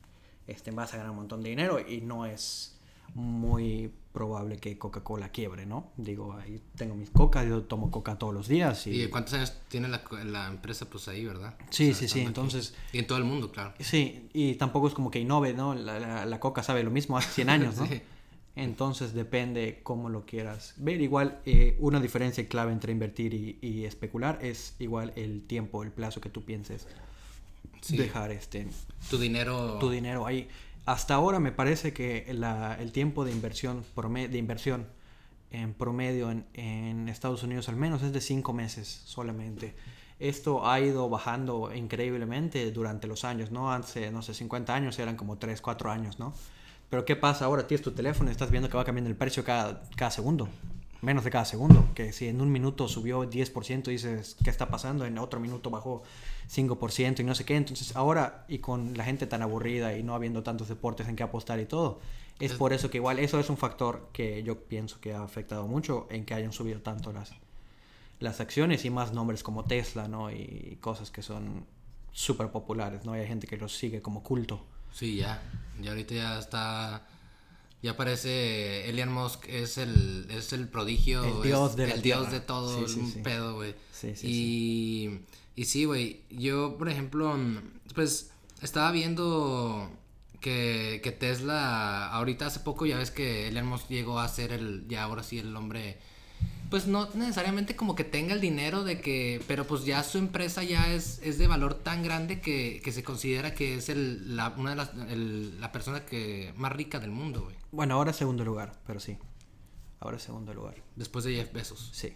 este, 0.48 0.72
vas 0.72 0.94
a 0.94 0.98
ganar 0.98 1.12
un 1.12 1.18
montón 1.18 1.44
de 1.44 1.50
dinero 1.50 1.80
y 1.86 2.02
no 2.02 2.26
es 2.26 2.79
muy 3.16 3.92
probable 4.12 4.58
que 4.58 4.78
Coca-Cola 4.78 5.30
quiebre, 5.30 5.66
¿no? 5.66 5.92
Digo, 5.96 6.34
ahí 6.34 6.60
tengo 6.76 6.96
mis 6.96 7.10
cocas, 7.12 7.48
yo 7.48 7.62
tomo 7.64 7.92
coca 7.92 8.18
todos 8.18 8.34
los 8.34 8.48
días 8.48 8.88
y... 8.88 9.04
¿Y 9.04 9.08
cuántos 9.08 9.36
años 9.36 9.54
tiene 9.68 9.88
la, 9.88 10.48
empresa? 10.48 10.90
Pues 10.90 11.08
ahí, 11.08 11.26
¿verdad? 11.26 11.56
Sí, 11.70 11.92
O 11.92 11.94
sea, 11.94 12.00
sí, 12.02 12.08
sí, 12.14 12.20
aquí. 12.20 12.28
entonces- 12.28 12.74
Y 12.92 12.98
en 13.00 13.08
todo 13.08 13.18
el 13.20 13.24
mundo, 13.24 13.52
claro. 13.52 13.74
Sí, 13.80 14.28
y 14.34 14.56
tampoco 14.56 14.88
es 14.88 14.94
como 14.94 15.12
que 15.12 15.20
innove, 15.20 15.54
¿no? 15.54 15.76
La, 15.76 16.00
la- 16.00 16.26
la 16.26 16.40
coca 16.40 16.64
sabe 16.64 16.84
lo 16.84 16.92
mismo 16.92 17.18
hace 17.18 17.30
100 17.32 17.50
años, 17.50 17.78
¿no? 17.78 17.86
Sí. 17.88 18.02
Entonces 18.56 19.14
depende 19.14 19.80
cómo 19.84 20.10
lo 20.10 20.26
quieras 20.26 20.74
ver. 20.78 21.00
Igual, 21.00 21.40
eh, 21.46 21.78
una 21.80 22.02
diferencia 22.02 22.46
clave 22.50 22.74
entre 22.74 22.92
invertir 22.92 23.34
y, 23.34 23.58
y 23.62 23.86
especular 23.86 24.40
es 24.42 24.76
igual 24.80 25.14
el 25.16 25.44
tiempo, 25.44 25.82
el 25.84 25.92
plazo 25.92 26.20
que 26.20 26.30
tú 26.30 26.44
pienses 26.44 26.86
Sí. 27.82 27.96
dejar 27.96 28.32
este, 28.32 28.68
Tu 29.10 29.18
dinero. 29.18 29.78
tu 29.80 29.90
dinero 29.90 30.26
ahí. 30.28 30.50
Hasta 30.86 31.14
ahora 31.14 31.40
me 31.40 31.52
parece 31.52 31.94
que 31.94 32.26
el 32.30 32.92
tiempo 32.92 33.26
de 33.26 33.32
inversión, 33.32 33.84
de 33.96 34.38
inversión 34.38 34.88
en 35.52 35.74
promedio 35.74 36.32
en, 36.32 36.46
en 36.54 37.10
Estados 37.10 37.44
Unidos 37.44 37.70
al 37.70 37.76
menos 37.76 38.04
es 38.04 38.14
de 38.14 38.22
5 38.22 38.54
meses 38.54 39.02
solamente. 39.06 39.76
Esto 40.20 40.68
ha 40.68 40.80
ido 40.82 41.10
bajando 41.10 41.74
increíblemente 41.74 42.72
durante 42.72 43.08
los 43.08 43.24
años, 43.24 43.52
¿no? 43.52 43.72
Hace, 43.72 44.12
no 44.12 44.22
sé, 44.22 44.34
50 44.34 44.76
años 44.76 45.00
eran 45.00 45.16
como 45.16 45.38
3, 45.38 45.62
4 45.62 45.92
años, 45.92 46.20
¿no? 46.20 46.34
Pero 46.90 47.06
¿qué 47.06 47.16
pasa 47.16 47.46
ahora? 47.46 47.68
Tienes 47.68 47.84
tu 47.84 47.92
teléfono 47.92 48.30
y 48.30 48.34
estás 48.34 48.52
viendo 48.52 48.70
que 48.70 48.76
va 48.76 48.84
cambiando 48.84 49.10
el 49.10 49.16
precio 49.16 49.44
cada, 49.44 49.82
cada 49.96 50.12
segundo. 50.12 50.50
Menos 51.02 51.24
de 51.24 51.32
cada 51.32 51.46
segundo. 51.46 51.88
Que 51.96 52.12
si 52.14 52.28
en 52.28 52.42
un 52.42 52.52
minuto 52.52 52.88
subió 52.88 53.24
10%, 53.24 53.84
dices, 53.84 54.36
¿qué 54.44 54.50
está 54.50 54.70
pasando? 54.70 55.06
En 55.06 55.18
otro 55.18 55.40
minuto 55.40 55.70
bajó 55.70 56.04
5% 56.50 57.20
y 57.20 57.24
no 57.24 57.36
sé 57.36 57.46
qué. 57.46 57.56
Entonces 57.56 57.96
ahora, 57.96 58.46
y 58.48 58.60
con 58.60 58.98
la 58.98 59.04
gente 59.04 59.28
tan 59.28 59.42
aburrida 59.42 59.98
y 59.98 60.04
no 60.04 60.16
habiendo 60.16 60.44
tantos 60.44 60.68
deportes 60.68 61.08
en 61.08 61.16
que 61.16 61.24
apostar 61.24 61.60
y 61.60 61.66
todo, 61.66 62.00
es 62.40 62.54
por 62.54 62.72
eso 62.72 62.90
que 62.90 62.98
igual 62.98 63.20
eso 63.20 63.40
es 63.40 63.50
un 63.50 63.58
factor 63.58 64.10
que 64.14 64.44
yo 64.44 64.64
pienso 64.64 65.02
que 65.02 65.14
ha 65.14 65.24
afectado 65.24 65.68
mucho 65.68 66.08
en 66.10 66.26
que 66.26 66.34
hayan 66.34 66.54
subido 66.54 66.82
tanto 66.82 67.12
las, 67.12 67.34
las 68.20 68.40
acciones 68.40 68.86
y 68.86 68.90
más 68.90 69.14
nombres 69.14 69.44
como 69.44 69.66
Tesla, 69.66 70.08
¿no? 70.08 70.32
Y 70.32 70.78
cosas 70.80 71.12
que 71.12 71.22
son 71.22 71.66
súper 72.12 72.50
populares, 72.50 73.06
¿no? 73.06 73.16
Y 73.16 73.20
hay 73.20 73.28
gente 73.28 73.46
que 73.46 73.58
los 73.58 73.76
sigue 73.76 74.02
como 74.02 74.24
culto. 74.24 74.66
Sí, 74.92 75.18
ya. 75.18 75.42
Ya 75.82 75.92
ahorita 75.92 76.16
ya 76.16 76.40
está. 76.40 77.08
Ya 77.82 77.96
parece 77.96 78.90
Elon 78.90 79.12
Musk 79.14 79.48
es 79.48 79.78
el, 79.78 80.28
es 80.30 80.52
el 80.54 80.68
prodigio. 80.68 81.24
El 81.24 81.44
dios 81.44 81.72
es 81.72 81.76
de 81.78 81.92
El 81.92 82.02
dios 82.02 82.32
de 82.32 82.40
todo, 82.42 82.88
Sí, 82.88 83.00
un 83.00 83.12
sí. 83.12 83.20
pedo, 83.24 83.56
güey. 83.56 83.74
Sí, 83.94 84.16
sí, 84.16 84.28
y, 85.56 85.62
y 85.62 85.66
sí, 85.66 85.86
güey. 85.86 86.22
Yo, 86.30 86.78
por 86.78 86.90
ejemplo, 86.90 87.38
pues 87.96 88.32
estaba 88.62 88.92
viendo 88.92 89.90
que, 90.42 91.00
que 91.04 91.12
Tesla, 91.14 92.08
ahorita 92.10 92.48
hace 92.48 92.60
poco 92.60 92.86
ya 92.86 92.98
ves 92.98 93.12
que 93.12 93.48
Elon 93.48 93.66
Musk 93.68 93.88
llegó 93.90 94.20
a 94.20 94.28
ser 94.28 94.52
el, 94.52 94.86
ya 94.90 95.04
ahora 95.04 95.24
sí 95.24 95.40
el 95.40 95.56
hombre, 95.56 95.98
pues 96.70 96.86
no 96.88 97.10
necesariamente 97.16 97.76
como 97.76 97.96
que 97.96 98.04
tenga 98.04 98.34
el 98.34 98.42
dinero 98.42 98.84
de 98.84 99.02
que, 99.02 99.42
pero 99.48 99.66
pues 99.66 99.86
ya 99.86 100.04
su 100.04 100.18
empresa 100.20 100.64
ya 100.64 100.94
es, 100.94 101.20
es 101.24 101.38
de 101.38 101.48
valor 101.48 101.74
tan 101.74 102.04
grande 102.04 102.42
que, 102.42 102.80
que 102.84 102.92
se 102.92 103.04
considera 103.04 103.54
que 103.56 103.76
es 103.76 103.90
el, 103.90 104.36
la, 104.36 104.50
una 104.58 104.72
de 104.72 104.76
las, 104.76 104.92
el- 105.10 105.60
la 105.60 105.72
persona 105.72 106.06
que 106.06 106.54
más 106.58 106.72
rica 106.72 107.00
del 107.00 107.12
mundo, 107.12 107.42
güey. 107.44 107.56
Bueno, 107.72 107.96
ahora 107.96 108.12
es 108.12 108.18
segundo 108.18 108.46
lugar, 108.46 108.80
pero 108.86 109.00
sí. 109.00 109.18
Ahora 110.00 110.18
es 110.18 110.24
segundo 110.24 110.54
lugar. 110.54 110.76
Después 110.96 111.26
de 111.26 111.36
Jeff 111.36 111.52
Bezos. 111.52 111.90
Sí. 111.94 112.14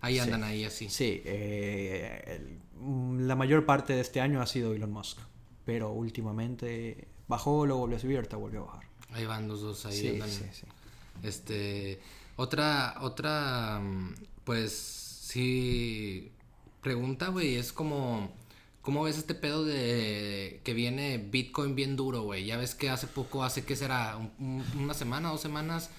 Ahí 0.00 0.14
Sí. 0.14 0.20
andan 0.20 0.44
ahí 0.44 0.64
así. 0.64 0.88
Sí, 0.90 1.22
eh, 1.24 2.22
el- 2.36 2.60
mm, 2.80 3.26
la 3.26 3.36
mayor 3.36 3.64
parte 3.64 3.92
de 3.94 4.00
este 4.00 4.20
año 4.20 4.42
ha 4.42 4.46
sido 4.46 4.74
Elon 4.74 4.90
Musk, 4.92 5.18
pero 5.64 5.92
últimamente 5.92 7.08
bajó, 7.28 7.64
luego 7.64 7.80
volvió 7.82 7.96
a 7.96 8.00
subir, 8.00 8.16
ahorita 8.16 8.36
volvió 8.36 8.62
a 8.64 8.66
bajar. 8.66 8.84
Ahí 9.12 9.24
van 9.24 9.46
los 9.48 9.60
dos, 9.60 9.86
ahí 9.86 9.96
sí, 9.98 10.08
andan. 10.08 10.28
sí, 10.28 10.44
sí. 10.52 10.66
Este, 11.22 12.00
otra, 12.36 12.96
otra, 13.00 13.80
mm, 13.80 14.14
pues, 14.44 14.72
sí, 14.72 16.32
pregunta, 16.82 17.28
güey, 17.28 17.56
es 17.56 17.72
como, 17.72 18.30
¿cómo 18.82 19.02
ves 19.04 19.18
este 19.18 19.34
pedo 19.34 19.64
de 19.64 20.60
que 20.64 20.74
viene 20.74 21.18
Bitcoin 21.18 21.74
bien 21.74 21.96
duro, 21.96 22.22
güey? 22.22 22.44
Ya 22.44 22.56
ves 22.56 22.74
que 22.74 22.90
hace 22.90 23.06
poco, 23.06 23.42
hace, 23.44 23.64
¿qué 23.64 23.76
será? 23.76 24.16
Un- 24.16 24.32
un- 24.38 24.82
una 24.84 24.94
semana, 24.94 25.30
dos 25.30 25.40
semanas, 25.40 25.90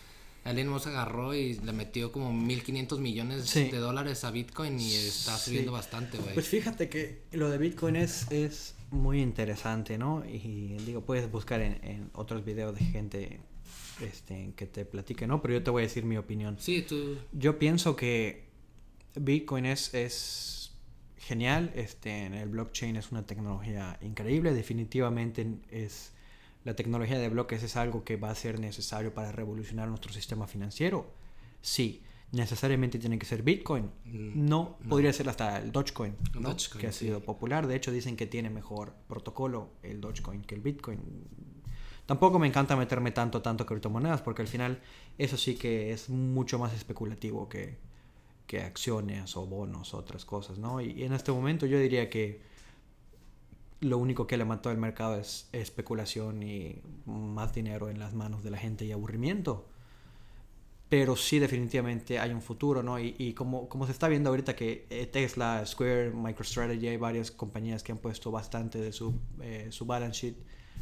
Elon 0.46 0.68
Musk 0.68 0.88
agarró 0.88 1.34
y 1.34 1.56
le 1.56 1.72
metió 1.72 2.12
como 2.12 2.32
1.500 2.32 3.00
millones 3.00 3.52
de 3.72 3.78
dólares 3.80 4.24
a 4.26 4.30
Bitcoin 4.32 4.80
y 4.80 4.94
está 4.94 5.36
subiendo 5.40 5.72
bastante, 5.72 6.20
güey. 6.20 6.36
Pues 6.36 6.48
fíjate 6.48 6.88
que 6.88 7.24
lo 7.32 7.50
de 7.50 7.58
Bitcoin 7.58 7.96
es, 7.96 8.30
es 8.32 8.76
muy 8.92 9.22
interesante, 9.22 9.98
¿no? 9.98 10.24
Y 10.24 10.78
digo, 10.86 11.02
puedes 11.02 11.32
buscar 11.32 11.62
en, 11.62 11.84
en 11.84 12.12
otros 12.14 12.46
videos 12.46 12.76
de 12.76 12.86
gente 12.86 13.40
este, 14.02 14.54
que 14.56 14.66
te 14.66 14.86
platique, 14.86 15.28
¿no? 15.28 15.42
Pero 15.42 15.56
yo 15.56 15.64
te 15.64 15.72
voy 15.72 15.84
a 15.84 15.86
decir 15.86 16.06
mi 16.06 16.18
opinión. 16.18 16.58
Sí, 16.60 16.82
tú. 16.82 17.18
Yo 17.34 17.60
pienso 17.60 17.96
que 17.96 18.46
Bitcoin 19.16 19.66
es, 19.66 19.94
es 19.94 20.74
genial, 21.18 21.72
este, 21.76 22.26
el 22.28 22.50
blockchain 22.50 22.96
es 22.96 23.12
una 23.12 23.26
tecnología 23.26 23.98
increíble, 24.02 24.54
definitivamente 24.54 25.48
es 25.72 26.12
la 26.66 26.76
tecnología 26.76 27.20
de 27.20 27.30
bloques 27.30 27.62
es 27.62 27.76
algo 27.76 28.04
que 28.04 28.18
va 28.18 28.32
a 28.32 28.36
ser 28.36 28.60
necesario 28.60 29.14
para 29.14 29.32
revolucionar 29.32 29.88
nuestro 29.88 30.12
sistema 30.12 30.48
financiero. 30.48 31.14
Sí, 31.62 32.02
necesariamente 32.32 32.98
tiene 32.98 33.20
que 33.20 33.26
ser 33.28 33.44
Bitcoin. 33.44 33.86
Mm, 34.06 34.48
no, 34.50 34.78
podría 34.90 35.14
ser 35.14 35.30
hasta 35.30 35.60
el 35.60 35.72
Dogecoin, 35.72 36.16
que 36.80 36.88
ha 36.88 36.92
sido 36.92 37.22
popular. 37.22 37.68
De 37.68 37.76
hecho, 37.76 37.92
dicen 37.92 38.18
que 38.18 38.26
tiene 38.26 38.50
mejor 38.50 38.96
protocolo 39.08 39.74
el 39.84 40.02
Dogecoin 40.02 40.42
que 40.42 40.56
el 40.56 40.62
Bitcoin. 40.62 41.00
Tampoco 42.06 42.38
me 42.38 42.48
encanta 42.48 42.76
meterme 42.76 43.12
tanto, 43.12 43.42
tanto 43.42 43.66
criptomonedas, 43.66 44.22
porque 44.22 44.44
al 44.44 44.48
final 44.48 44.80
eso 45.18 45.38
sí 45.38 45.56
que 45.56 45.92
es 45.92 46.10
mucho 46.10 46.60
más 46.60 46.74
especulativo 46.74 47.50
que, 47.50 47.78
que 48.48 48.62
acciones 48.62 49.36
o 49.38 49.46
bonos 49.46 49.94
o 49.94 49.98
otras 49.98 50.26
cosas, 50.26 50.58
¿no? 50.58 50.82
Y, 50.82 51.04
en 51.04 51.14
este 51.14 51.32
momento 51.32 51.66
yo 51.66 51.80
diría 51.80 52.10
que 52.10 52.42
lo 53.82 53.98
único 53.98 54.28
que 54.28 54.38
le 54.38 54.46
mató 54.46 54.70
al 54.70 54.78
mercado 54.78 55.16
es 55.16 55.50
especulación 55.52 56.44
y 56.44 56.82
más 57.06 57.54
dinero 57.54 57.90
en 57.90 58.00
las 58.00 58.14
manos 58.14 58.44
de 58.44 58.52
la 58.52 58.58
gente 58.58 58.86
y 58.86 58.92
aburrimiento. 58.92 59.68
Pero 60.88 61.16
sí 61.16 61.40
definitivamente 61.40 62.20
hay 62.20 62.32
un 62.32 62.42
futuro, 62.42 62.84
¿no? 62.84 63.00
Y, 63.00 63.16
y 63.18 63.34
como, 63.34 63.68
como 63.68 63.88
se 63.88 63.92
está 63.92 64.08
viendo 64.08 64.30
ahorita 64.30 64.56
que 64.56 64.86
eh, 64.92 65.08
Tesla, 65.08 65.66
Square, 65.66 66.12
MicroStrategy, 66.12 66.88
hay 66.88 66.98
varias 66.98 67.32
compañías 67.32 67.84
que 67.84 67.92
han 67.92 67.98
puesto 67.98 68.32
bastante 68.32 68.80
de 68.80 68.94
su, 68.94 69.20
eh, 69.42 69.68
su 69.72 69.86
balance 69.86 70.28
sheet, 70.28 70.36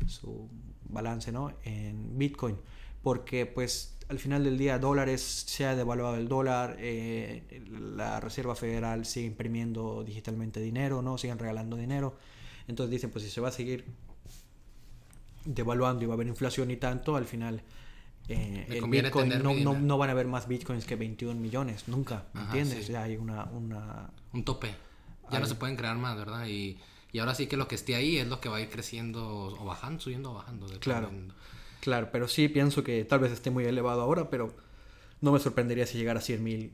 su 0.07 0.49
balance, 0.93 1.31
¿no? 1.31 1.53
En 1.63 2.17
Bitcoin. 2.17 2.57
Porque 3.01 3.45
pues 3.45 3.97
al 4.09 4.19
final 4.19 4.43
del 4.43 4.57
día 4.57 4.79
dólares 4.79 5.21
se 5.21 5.65
ha 5.65 5.75
devaluado 5.75 6.15
el 6.15 6.27
dólar, 6.27 6.77
eh, 6.79 7.61
la 7.95 8.19
Reserva 8.19 8.55
Federal 8.55 9.05
sigue 9.05 9.27
imprimiendo 9.27 10.03
digitalmente 10.03 10.59
dinero, 10.59 11.01
¿no? 11.01 11.17
Siguen 11.17 11.39
regalando 11.39 11.75
dinero. 11.75 12.17
Entonces 12.67 12.91
dicen, 12.91 13.09
pues 13.09 13.23
si 13.25 13.29
se 13.31 13.41
va 13.41 13.49
a 13.49 13.51
seguir 13.51 13.85
devaluando 15.45 16.03
y 16.03 16.07
va 16.07 16.13
a 16.13 16.15
haber 16.15 16.27
inflación 16.27 16.71
y 16.71 16.77
tanto, 16.77 17.15
al 17.15 17.25
final 17.25 17.61
eh, 18.29 18.65
el 18.69 18.89
Bitcoin 18.89 19.29
no, 19.41 19.53
no, 19.53 19.79
no, 19.79 19.97
van 19.97 20.09
a 20.09 20.11
haber 20.13 20.27
más 20.27 20.47
Bitcoins 20.47 20.85
que 20.85 20.95
21 20.95 21.39
millones, 21.39 21.87
nunca, 21.87 22.25
¿me 22.33 22.41
entiendes? 22.41 22.87
Ya 22.87 23.03
hay 23.03 23.17
una, 23.17 23.45
una... 23.45 24.09
Un 24.31 24.45
tope. 24.45 24.73
Ya 25.31 25.39
no 25.39 25.45
se 25.45 25.55
pueden 25.55 25.75
crear 25.75 25.97
más, 25.97 26.15
¿verdad? 26.15 26.45
Y, 26.47 26.77
y, 27.13 27.19
ahora 27.19 27.35
sí 27.35 27.47
que 27.47 27.55
lo 27.55 27.67
que 27.67 27.75
esté 27.75 27.95
ahí 27.95 28.17
es 28.17 28.27
lo 28.27 28.41
que 28.41 28.49
va 28.49 28.57
a 28.57 28.61
ir 28.61 28.69
creciendo 28.69 29.25
o 29.25 29.65
bajando, 29.65 30.01
subiendo 30.01 30.31
o 30.31 30.33
bajando. 30.33 30.67
Claro. 30.79 31.09
Claro, 31.79 32.09
pero 32.11 32.27
sí 32.27 32.47
pienso 32.47 32.83
que 32.83 33.03
tal 33.05 33.19
vez 33.19 33.31
esté 33.31 33.51
muy 33.51 33.65
elevado 33.65 34.01
ahora, 34.01 34.29
pero 34.29 34.53
no 35.21 35.31
me 35.31 35.39
sorprendería 35.39 35.85
si 35.85 35.97
llegara 35.97 36.19
a 36.19 36.21
100 36.21 36.43
mil 36.43 36.73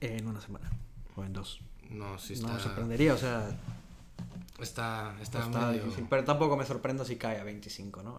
en 0.00 0.26
una 0.26 0.40
semana 0.40 0.70
o 1.14 1.24
en 1.24 1.32
dos. 1.32 1.60
No, 1.90 2.18
sí 2.18 2.34
está... 2.34 2.48
No 2.48 2.54
me 2.54 2.60
sorprendería, 2.60 3.14
o 3.14 3.18
sea... 3.18 3.58
Está, 4.58 5.14
está, 5.20 5.70
difícil, 5.70 6.06
pero 6.08 6.24
tampoco 6.24 6.56
me 6.56 6.64
sorprendo 6.64 7.04
si 7.04 7.16
cae 7.16 7.38
a 7.38 7.44
25, 7.44 8.02
¿no? 8.02 8.18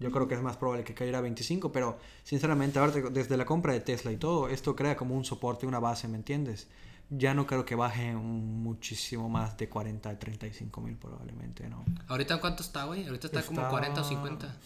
yo 0.00 0.12
creo 0.12 0.28
que 0.28 0.34
es 0.34 0.42
más 0.42 0.56
probable 0.56 0.84
que 0.84 0.94
caiga 0.94 1.18
a 1.18 1.22
25, 1.22 1.72
pero 1.72 1.98
sinceramente, 2.22 2.78
ahora 2.78 2.92
desde 3.10 3.36
la 3.36 3.44
compra 3.44 3.72
de 3.72 3.80
Tesla 3.80 4.12
y 4.12 4.16
todo, 4.16 4.48
esto 4.48 4.76
crea 4.76 4.96
como 4.96 5.16
un 5.16 5.24
soporte, 5.24 5.66
una 5.66 5.80
base, 5.80 6.06
¿me 6.06 6.16
entiendes? 6.16 6.68
Ya 7.10 7.34
no 7.34 7.46
creo 7.46 7.64
que 7.64 7.74
baje 7.74 8.14
muchísimo 8.14 9.28
más 9.28 9.56
de 9.56 9.68
40 9.68 10.10
a 10.10 10.18
35 10.18 10.80
mil 10.80 10.96
probablemente, 10.96 11.68
¿no? 11.68 11.84
¿Ahorita 12.06 12.38
cuánto 12.38 12.62
está, 12.62 12.84
güey? 12.84 13.06
¿Ahorita 13.06 13.26
está, 13.28 13.42
como 13.42 13.68
40 13.68 14.00
o 14.00 14.04
50? 14.04 14.56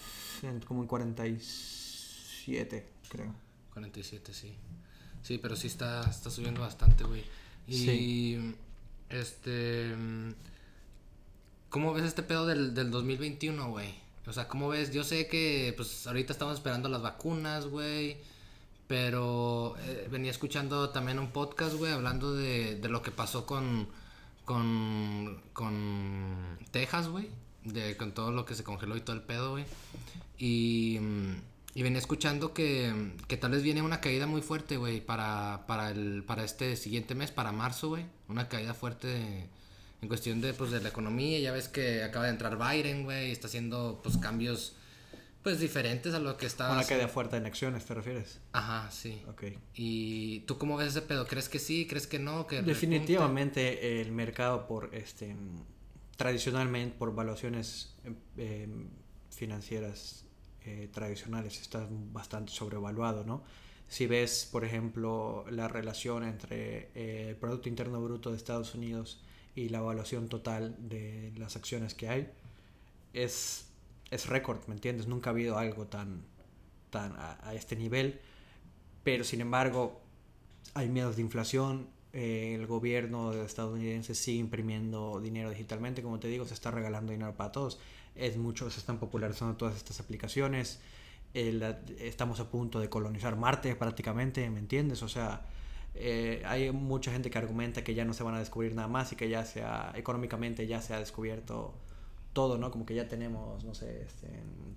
Como 0.67 0.83
en 0.83 0.89
47, 0.89 2.93
creo. 3.09 3.35
47, 3.73 4.35
sí. 4.35 4.57
Sí, 5.23 5.39
pero 5.39 5.55
sí 5.55 5.69
está, 5.69 6.03
está 6.11 6.31
subiendo 6.31 6.63
bastante, 6.63 7.05
güey. 7.05 7.25
Y, 7.69 8.57
este... 9.09 9.95
¿Cómo 11.71 11.95
ves 11.95 12.05
este 12.05 12.25
pedo 12.25 12.47
del, 12.47 12.75
del 12.75 12.91
2021, 12.91 13.71
güey? 13.71 13.95
O 14.27 14.33
sea, 14.33 14.49
¿cómo 14.49 14.69
ves? 14.69 14.93
Yo 14.93 15.05
sé 15.05 15.29
que, 15.29 15.73
pues, 15.77 16.07
ahorita 16.07 16.33
estamos 16.33 16.57
esperando 16.57 16.89
las 16.89 17.03
vacunas, 17.03 17.67
güey 17.67 18.19
pero 18.93 19.75
eh, 19.87 20.07
venía 20.11 20.31
escuchando 20.31 20.91
también 20.91 21.19
un 21.19 21.31
podcast, 21.31 21.77
güey, 21.77 21.93
hablando 21.93 22.35
de, 22.35 22.75
de, 22.75 22.89
lo 22.91 23.01
que 23.01 23.11
pasó 23.11 23.47
con, 23.47 23.89
con, 24.45 25.41
con 25.55 26.59
Texas, 26.73 27.09
güey. 27.09 27.31
Con 27.97 28.13
todo 28.13 28.33
lo 28.33 28.45
que 28.45 28.55
se 28.55 28.63
congeló 28.63 28.95
y 28.95 29.01
todo 29.01 29.17
el 29.17 29.23
pedo, 29.23 29.53
güey. 29.53 29.65
Y, 30.37 31.01
y 31.73 31.83
venía 31.83 32.01
escuchando 32.01 32.53
que, 32.53 32.93
tal 33.41 33.53
vez 33.53 33.63
viene 33.63 33.81
una 33.81 34.03
caída 34.03 34.27
muy 34.27 34.43
fuerte, 34.43 34.77
güey, 34.77 35.01
para, 35.01 35.65
para, 35.67 35.95
para 36.27 36.45
este 36.45 36.77
siguiente 36.77 37.15
mes, 37.15 37.31
para 37.31 37.51
marzo, 37.51 37.89
güey. 37.89 38.05
Una 38.29 38.51
caída 38.51 38.75
fuerte 38.75 39.49
en 40.03 40.09
cuestión 40.09 40.43
de, 40.43 40.53
pues, 40.53 40.71
de 40.71 40.83
la 40.83 40.91
economía. 40.91 41.39
Ya 41.39 41.53
ves 41.53 41.69
que 41.69 42.05
acaba 42.05 42.27
de 42.27 42.33
entrar 42.33 42.59
Biden, 42.59 43.05
güey, 43.05 43.33
está 43.33 43.47
haciendo 43.47 44.01
pues, 44.03 44.19
cambios 44.19 44.77
pues 45.43 45.59
diferentes 45.59 46.15
a 46.15 46.19
lo 46.19 46.37
que 46.37 46.47
está. 46.47 46.73
Una 46.73 46.85
caída 46.85 47.09
fuerte 47.09 47.37
en 47.37 47.47
acciones, 47.47 47.85
¿te 47.85 47.95
refieres? 47.95 48.41
Ajá, 48.53 48.91
sí. 48.91 49.23
Ok. 49.29 49.45
¿Y 49.75 50.41
tú 50.41 50.59
cómo 50.59 50.77
ves 50.77 50.89
ese 50.89 51.03
pedo? 51.03 51.27
¿Crees 51.27 51.49
que 51.49 51.59
sí? 51.59 51.87
¿Crees 51.87 52.07
que 52.07 52.19
no? 52.19 52.47
¿Que 52.47 52.63
Definitivamente 52.63 54.01
el 54.01 54.13
mercado 54.13 54.67
por 54.67 54.95
este 54.95 55.35
tradicionalmente 56.17 56.97
por 56.97 57.15
valuaciones 57.15 57.95
em, 58.37 58.89
financieras 59.31 60.25
eh, 60.65 60.89
tradicionales 60.93 61.61
está 61.61 61.89
bastante 61.91 62.53
sobrevaluado, 62.53 63.25
¿no? 63.25 63.43
Si 63.89 64.07
ves, 64.07 64.49
por 64.51 64.65
ejemplo, 64.65 65.45
la 65.51 65.69
relación 65.69 66.23
entre 66.23 66.91
eh, 66.95 67.31
el 67.31 67.37
Producto 67.37 67.69
Interno 67.69 68.01
Bruto 68.01 68.31
de 68.31 68.37
Estados 68.37 68.75
Unidos 68.75 69.21
y 69.57 69.69
la 69.69 69.79
evaluación 69.79 70.29
total 70.29 70.77
de 70.79 71.33
las 71.37 71.57
acciones 71.57 71.95
que 71.95 72.09
hay, 72.09 72.31
es 73.13 73.67
es 74.13 74.27
récord, 74.27 74.61
¿me 74.69 74.75
entiendes? 74.75 75.07
Nunca 75.07 75.31
ha 75.31 75.33
habido 75.33 75.59
algo 75.59 75.87
tan, 75.87 76.23
tan 76.91 77.15
a, 77.17 77.55
este 77.55 77.75
nivel, 77.77 78.21
pero 79.03 79.25
sin 79.25 79.41
embargo 79.41 80.01
hay 80.75 80.89
miedos 80.89 81.17
de 81.17 81.23
inflación, 81.23 81.89
eh, 82.13 82.55
el 82.55 82.67
gobierno 82.67 83.33
estadounidense 83.33 84.15
sigue 84.15 84.39
imprimiendo 84.39 85.19
dinero 85.21 85.49
digitalmente, 85.49 86.03
como 86.03 86.21
te 86.21 86.29
digo, 86.29 86.45
se 86.45 86.53
está 86.53 86.71
regalando 86.71 87.13
dinero 87.13 87.35
para 87.35 87.53
todos, 87.53 87.81
es 88.15 88.37
mucho, 88.37 88.71
se 88.71 88.81
están 88.81 88.99
popularizando 88.99 89.57
todas 89.57 89.77
estas 89.77 89.99
aplicaciones, 89.99 90.79
estamos 91.33 92.39
a 92.41 92.51
punto 92.51 92.79
de 92.79 92.91
colonizar 92.91 93.37
Marte 93.37 93.75
prácticamente, 93.75 94.49
¿me 94.51 94.59
entiendes? 94.59 95.03
O 95.03 95.09
sea, 95.09 95.47
eh, 95.95 96.43
hay 96.45 96.71
mucha 96.71 97.11
gente 97.13 97.31
que 97.31 97.39
argumenta 97.39 97.83
que 97.83 97.95
ya 97.95 98.05
no 98.05 98.13
se 98.13 98.23
van 98.23 98.35
a 98.35 98.39
descubrir 98.39 98.75
nada 98.75 98.89
más 98.89 99.13
y 99.13 99.17
que 99.17 99.31
ya 99.31 99.47
sea 99.47 99.93
económicamente 99.95 100.67
ya 100.67 100.83
se 100.83 100.93
ha 100.93 100.99
descubierto 100.99 101.75
todo, 102.33 102.59
¿no? 102.59 102.71
Como 102.71 102.87
que 102.87 102.95
ya 102.95 103.09
tenemos, 103.09 103.65
no 103.65 103.75
sé, 103.75 104.03
este, 104.03 104.29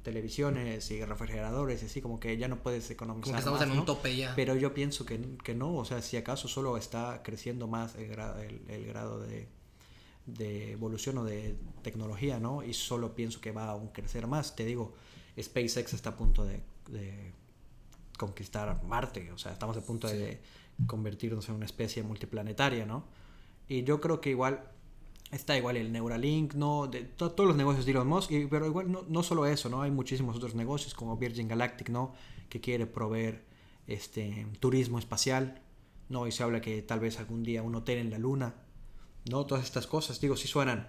televisiones 0.03 0.91
y 0.91 1.03
refrigeradores 1.03 1.81
y 1.83 1.85
así, 1.85 2.01
como 2.01 2.19
que 2.19 2.37
ya 2.37 2.47
no 2.47 2.61
puedes 2.61 2.89
economizar. 2.91 3.23
Como 3.23 3.35
que 3.35 3.39
estamos 3.39 3.61
en 3.61 3.79
un 3.79 3.85
tope 3.85 4.15
ya. 4.15 4.33
Pero 4.35 4.55
yo 4.55 4.73
pienso 4.73 5.05
que, 5.05 5.19
que, 5.43 5.55
no, 5.55 5.75
o 5.75 5.85
sea, 5.85 6.01
si 6.01 6.17
acaso 6.17 6.47
solo 6.47 6.77
está 6.77 7.21
creciendo 7.23 7.67
más 7.67 7.95
el, 7.95 8.07
grado, 8.07 8.41
el, 8.41 8.85
grado 8.85 9.19
de, 9.21 9.47
de, 10.25 10.73
evolución 10.73 11.17
o 11.19 11.23
de 11.23 11.55
tecnología, 11.81 12.39
¿no? 12.39 12.63
Y 12.63 12.73
solo 12.73 13.15
pienso 13.15 13.39
que 13.39 13.51
va 13.51 13.65
a 13.65 13.71
aún 13.71 13.87
crecer 13.87 14.27
más. 14.27 14.55
Te 14.55 14.65
digo, 14.65 14.93
SpaceX 15.39 15.93
está 15.93 16.09
a 16.09 16.15
punto 16.17 16.43
de, 16.45 16.61
de 16.89 17.31
conquistar 18.17 18.83
Marte, 18.83 19.31
o 19.31 19.37
sea, 19.37 19.53
estamos 19.53 19.77
a 19.77 19.81
punto 19.81 20.07
de 20.07 20.41
convertirnos 20.87 21.47
en 21.47 21.55
una 21.55 21.65
especie 21.65 22.03
multiplanetaria, 22.03 22.85
¿no? 22.85 23.05
Y 23.67 23.83
yo 23.83 24.01
creo 24.01 24.21
que 24.21 24.29
igual 24.29 24.74
Está 25.31 25.57
igual 25.57 25.77
el 25.77 25.91
Neuralink, 25.91 26.53
¿no? 26.53 26.87
De, 26.87 27.01
todos 27.01 27.45
los 27.47 27.55
negocios 27.55 27.85
de 27.85 27.91
Elon 27.91 28.07
Musk, 28.07 28.31
pero 28.49 28.67
igual 28.67 28.91
no, 28.91 29.03
no 29.07 29.23
solo 29.23 29.45
eso, 29.45 29.69
¿no? 29.69 29.81
Hay 29.81 29.91
muchísimos 29.91 30.35
otros 30.35 30.55
negocios 30.55 30.93
como 30.93 31.17
Virgin 31.17 31.47
Galactic, 31.47 31.89
¿no? 31.89 32.13
Que 32.47 32.61
quiere 32.61 32.85
proveer 32.85 33.43
este, 33.87 34.47
turismo 34.59 34.99
espacial, 34.99 35.61
¿no? 36.09 36.27
Y 36.27 36.31
se 36.31 36.43
habla 36.43 36.61
que 36.61 36.81
tal 36.81 36.99
vez 36.99 37.19
algún 37.19 37.43
día 37.43 37.63
un 37.63 37.75
hotel 37.75 37.97
en 37.99 38.11
la 38.11 38.17
luna, 38.17 38.55
¿no? 39.29 39.45
Todas 39.45 39.63
estas 39.63 39.87
cosas, 39.87 40.21
digo, 40.21 40.37
sí 40.37 40.47
suenan 40.47 40.87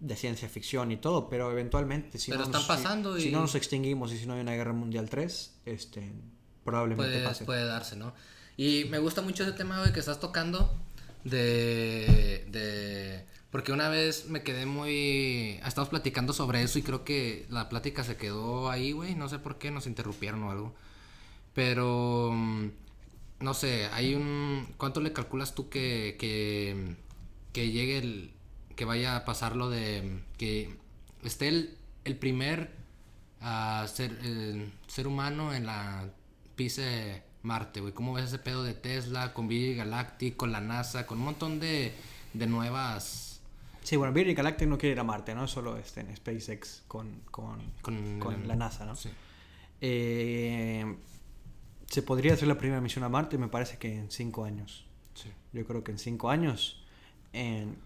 de 0.00 0.16
ciencia 0.16 0.48
ficción 0.48 0.92
y 0.92 0.96
todo, 0.96 1.28
pero 1.28 1.50
eventualmente 1.50 2.18
si, 2.18 2.30
no, 2.30 2.36
están 2.36 2.52
nos, 2.52 2.66
pasando 2.66 3.18
si, 3.18 3.30
no 3.30 3.40
nos 3.40 3.54
extinguimos 3.54 4.12
y 4.12 4.18
si 4.18 4.26
no 4.26 4.34
hay 4.34 4.40
una 4.40 4.54
guerra 4.54 4.72
mundial 4.72 5.10
3, 5.10 5.60
este, 5.64 6.12
probablemente 6.64 7.12
puede, 7.12 7.24
pase. 7.24 7.44
Puede 7.44 7.64
darse, 7.64 7.96
¿no? 7.96 8.14
Y 8.56 8.84
me 8.90 8.98
gusta 8.98 9.22
mucho 9.22 9.44
ese 9.44 9.52
tema, 9.52 9.92
que 9.92 10.00
estás 10.00 10.20
tocando 10.20 10.76
de, 11.24 12.46
de 12.50 13.24
Porque 13.50 13.72
una 13.72 13.88
vez 13.88 14.26
me 14.28 14.42
quedé 14.42 14.66
muy... 14.66 15.58
Estamos 15.64 15.88
platicando 15.88 16.32
sobre 16.34 16.62
eso 16.62 16.78
y 16.78 16.82
creo 16.82 17.04
que 17.04 17.46
la 17.50 17.68
plática 17.68 18.04
se 18.04 18.16
quedó 18.16 18.70
ahí, 18.70 18.92
güey. 18.92 19.14
No 19.14 19.28
sé 19.28 19.38
por 19.38 19.58
qué, 19.58 19.70
nos 19.70 19.86
interrumpieron 19.86 20.42
o 20.44 20.50
algo. 20.50 20.74
Pero... 21.54 22.30
mm, 22.32 22.68
No 23.40 23.54
sé, 23.54 23.86
hay 23.92 24.14
un... 24.14 24.66
¿Cuánto 24.78 25.00
le 25.00 25.12
calculas 25.12 25.54
tú 25.54 25.68
que, 25.70 26.16
que, 26.18 26.96
que 27.52 27.70
llegue 27.70 27.98
el... 27.98 28.32
Que 28.76 28.84
vaya 28.84 29.16
a 29.16 29.24
pasar 29.24 29.56
lo 29.56 29.70
de... 29.70 30.22
Que 30.38 30.76
esté 31.24 31.48
el, 31.48 31.76
el 32.04 32.16
primer 32.16 32.72
ah, 33.40 33.86
ser, 33.92 34.12
ser 34.88 35.06
humano 35.08 35.54
en 35.54 35.66
la 35.66 36.10
pise 36.56 37.22
Marte, 37.42 37.80
güey. 37.80 37.92
¿Cómo 37.94 38.12
ves 38.14 38.26
ese 38.26 38.38
pedo 38.38 38.62
de 38.64 38.74
Tesla, 38.74 39.32
con 39.34 39.48
Virgin 39.48 39.78
Galactic, 39.78 40.36
con 40.36 40.52
la 40.52 40.60
NASA, 40.60 41.06
con 41.06 41.18
un 41.18 41.24
montón 41.26 41.60
de, 41.60 41.94
de 42.34 42.46
nuevas... 42.46 43.27
Sí, 43.88 43.96
bueno, 43.96 44.12
Virgin 44.12 44.34
Galactic 44.34 44.68
no 44.68 44.76
quiere 44.76 44.92
ir 44.92 45.00
a 45.00 45.02
Marte, 45.02 45.34
¿no? 45.34 45.48
Solo 45.48 45.78
este, 45.78 46.00
en 46.00 46.14
SpaceX 46.14 46.82
con, 46.86 47.22
con, 47.30 47.58
Con, 47.80 48.20
con 48.20 48.46
la 48.46 48.54
NASA, 48.54 48.84
¿no? 48.84 48.94
Sí. 48.94 49.08
Eh, 49.80 50.94
se 51.86 52.02
podría 52.02 52.34
hacer 52.34 52.48
la 52.48 52.58
primera 52.58 52.82
misión 52.82 53.02
a 53.04 53.08
Marte, 53.08 53.38
me 53.38 53.48
parece 53.48 53.78
que 53.78 53.96
en 53.96 54.10
cinco 54.10 54.44
años. 54.44 54.84
Sí. 55.14 55.32
Yo 55.54 55.64
creo 55.64 55.82
que 55.82 55.92
en 55.92 55.98
cinco 55.98 56.28
años. 56.28 56.84
En... 57.32 57.76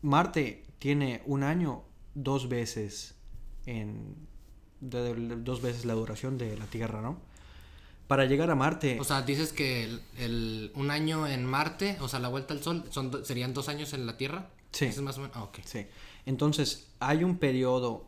Marte 0.00 0.64
tiene 0.78 1.20
un 1.26 1.42
año 1.42 1.82
dos 2.14 2.48
veces 2.48 3.16
en 3.66 4.16
de- 4.80 5.14
de- 5.14 5.36
dos 5.36 5.60
veces 5.60 5.84
la 5.84 5.92
duración 5.92 6.38
de 6.38 6.56
la 6.56 6.64
Tierra, 6.64 7.02
¿no? 7.02 7.18
Para 8.06 8.26
llegar 8.26 8.50
a 8.50 8.54
Marte, 8.54 8.98
O 9.00 9.04
sea, 9.04 9.22
dices 9.22 9.52
que 9.52 9.84
el, 9.84 10.00
el- 10.18 10.72
un 10.74 10.90
año 10.90 11.26
en 11.26 11.44
Marte, 11.46 11.96
o 12.00 12.08
sea, 12.08 12.20
la 12.20 12.28
vuelta 12.28 12.52
al 12.54 12.62
Sol, 12.62 12.84
son, 12.90 13.24
serían 13.24 13.54
dos 13.54 13.68
años 13.68 13.92
en 13.94 14.06
la 14.06 14.16
Tierra. 14.16 14.50
Sí. 14.72 14.86
Es 14.86 15.00
más 15.00 15.16
o 15.18 15.22
menos. 15.22 15.36
Ah, 15.36 15.44
ok. 15.44 15.58
sí. 15.64 15.86
Entonces 16.26 16.88
hay 17.00 17.22
un 17.24 17.38
periodo 17.38 18.06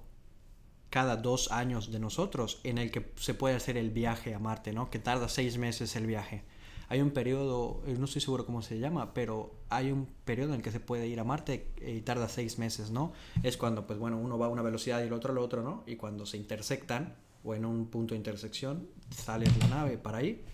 cada 0.90 1.16
dos 1.16 1.50
años 1.50 1.90
de 1.92 1.98
nosotros 1.98 2.60
en 2.64 2.78
el 2.78 2.90
que 2.90 3.12
se 3.16 3.34
puede 3.34 3.54
hacer 3.56 3.76
el 3.76 3.90
viaje 3.90 4.34
a 4.34 4.38
Marte, 4.38 4.72
¿no? 4.72 4.88
Que 4.90 4.98
tarda 4.98 5.28
seis 5.28 5.58
meses 5.58 5.94
el 5.96 6.06
viaje. 6.06 6.42
Hay 6.88 7.00
un 7.00 7.10
periodo, 7.10 7.82
eh, 7.86 7.96
no 7.98 8.04
estoy 8.04 8.20
seguro 8.20 8.46
cómo 8.46 8.62
se 8.62 8.78
llama, 8.78 9.12
pero 9.12 9.52
hay 9.70 9.90
un 9.90 10.06
periodo 10.24 10.50
en 10.50 10.56
el 10.56 10.62
que 10.62 10.70
se 10.70 10.78
puede 10.78 11.08
ir 11.08 11.18
a 11.20 11.24
Marte 11.24 11.72
y 11.84 12.00
tarda 12.02 12.28
seis 12.28 12.58
meses, 12.58 12.90
¿no? 12.90 13.12
Es 13.42 13.56
cuando, 13.56 13.86
pues 13.86 13.98
bueno, 13.98 14.18
uno 14.18 14.38
va 14.38 14.46
a 14.46 14.48
una 14.48 14.62
velocidad 14.62 15.00
y 15.00 15.06
el 15.08 15.12
otro 15.12 15.32
a 15.32 15.34
lo 15.34 15.42
otro, 15.42 15.62
¿no? 15.62 15.82
Y 15.86 15.96
cuando 15.96 16.26
se 16.26 16.36
intersectan 16.36 17.16
o 17.46 17.54
en 17.54 17.64
un 17.64 17.86
punto 17.86 18.14
de 18.14 18.18
intersección, 18.18 18.88
sales 19.10 19.56
la 19.58 19.68
nave 19.68 19.98
para 19.98 20.18
ahí 20.18 20.44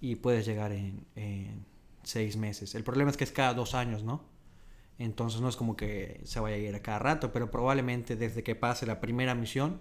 y 0.00 0.16
puedes 0.16 0.46
llegar 0.46 0.72
en, 0.72 1.06
en 1.16 1.64
seis 2.02 2.36
meses. 2.36 2.74
El 2.74 2.84
problema 2.84 3.10
es 3.10 3.16
que 3.16 3.24
es 3.24 3.32
cada 3.32 3.54
dos 3.54 3.74
años, 3.74 4.04
¿no? 4.04 4.22
Entonces 4.98 5.40
no 5.40 5.48
es 5.48 5.56
como 5.56 5.76
que 5.76 6.20
se 6.24 6.40
vaya 6.40 6.56
a 6.56 6.58
ir 6.58 6.74
a 6.74 6.80
cada 6.80 6.98
rato, 6.98 7.32
pero 7.32 7.50
probablemente 7.50 8.16
desde 8.16 8.42
que 8.42 8.54
pase 8.54 8.86
la 8.86 9.00
primera 9.00 9.34
misión, 9.34 9.80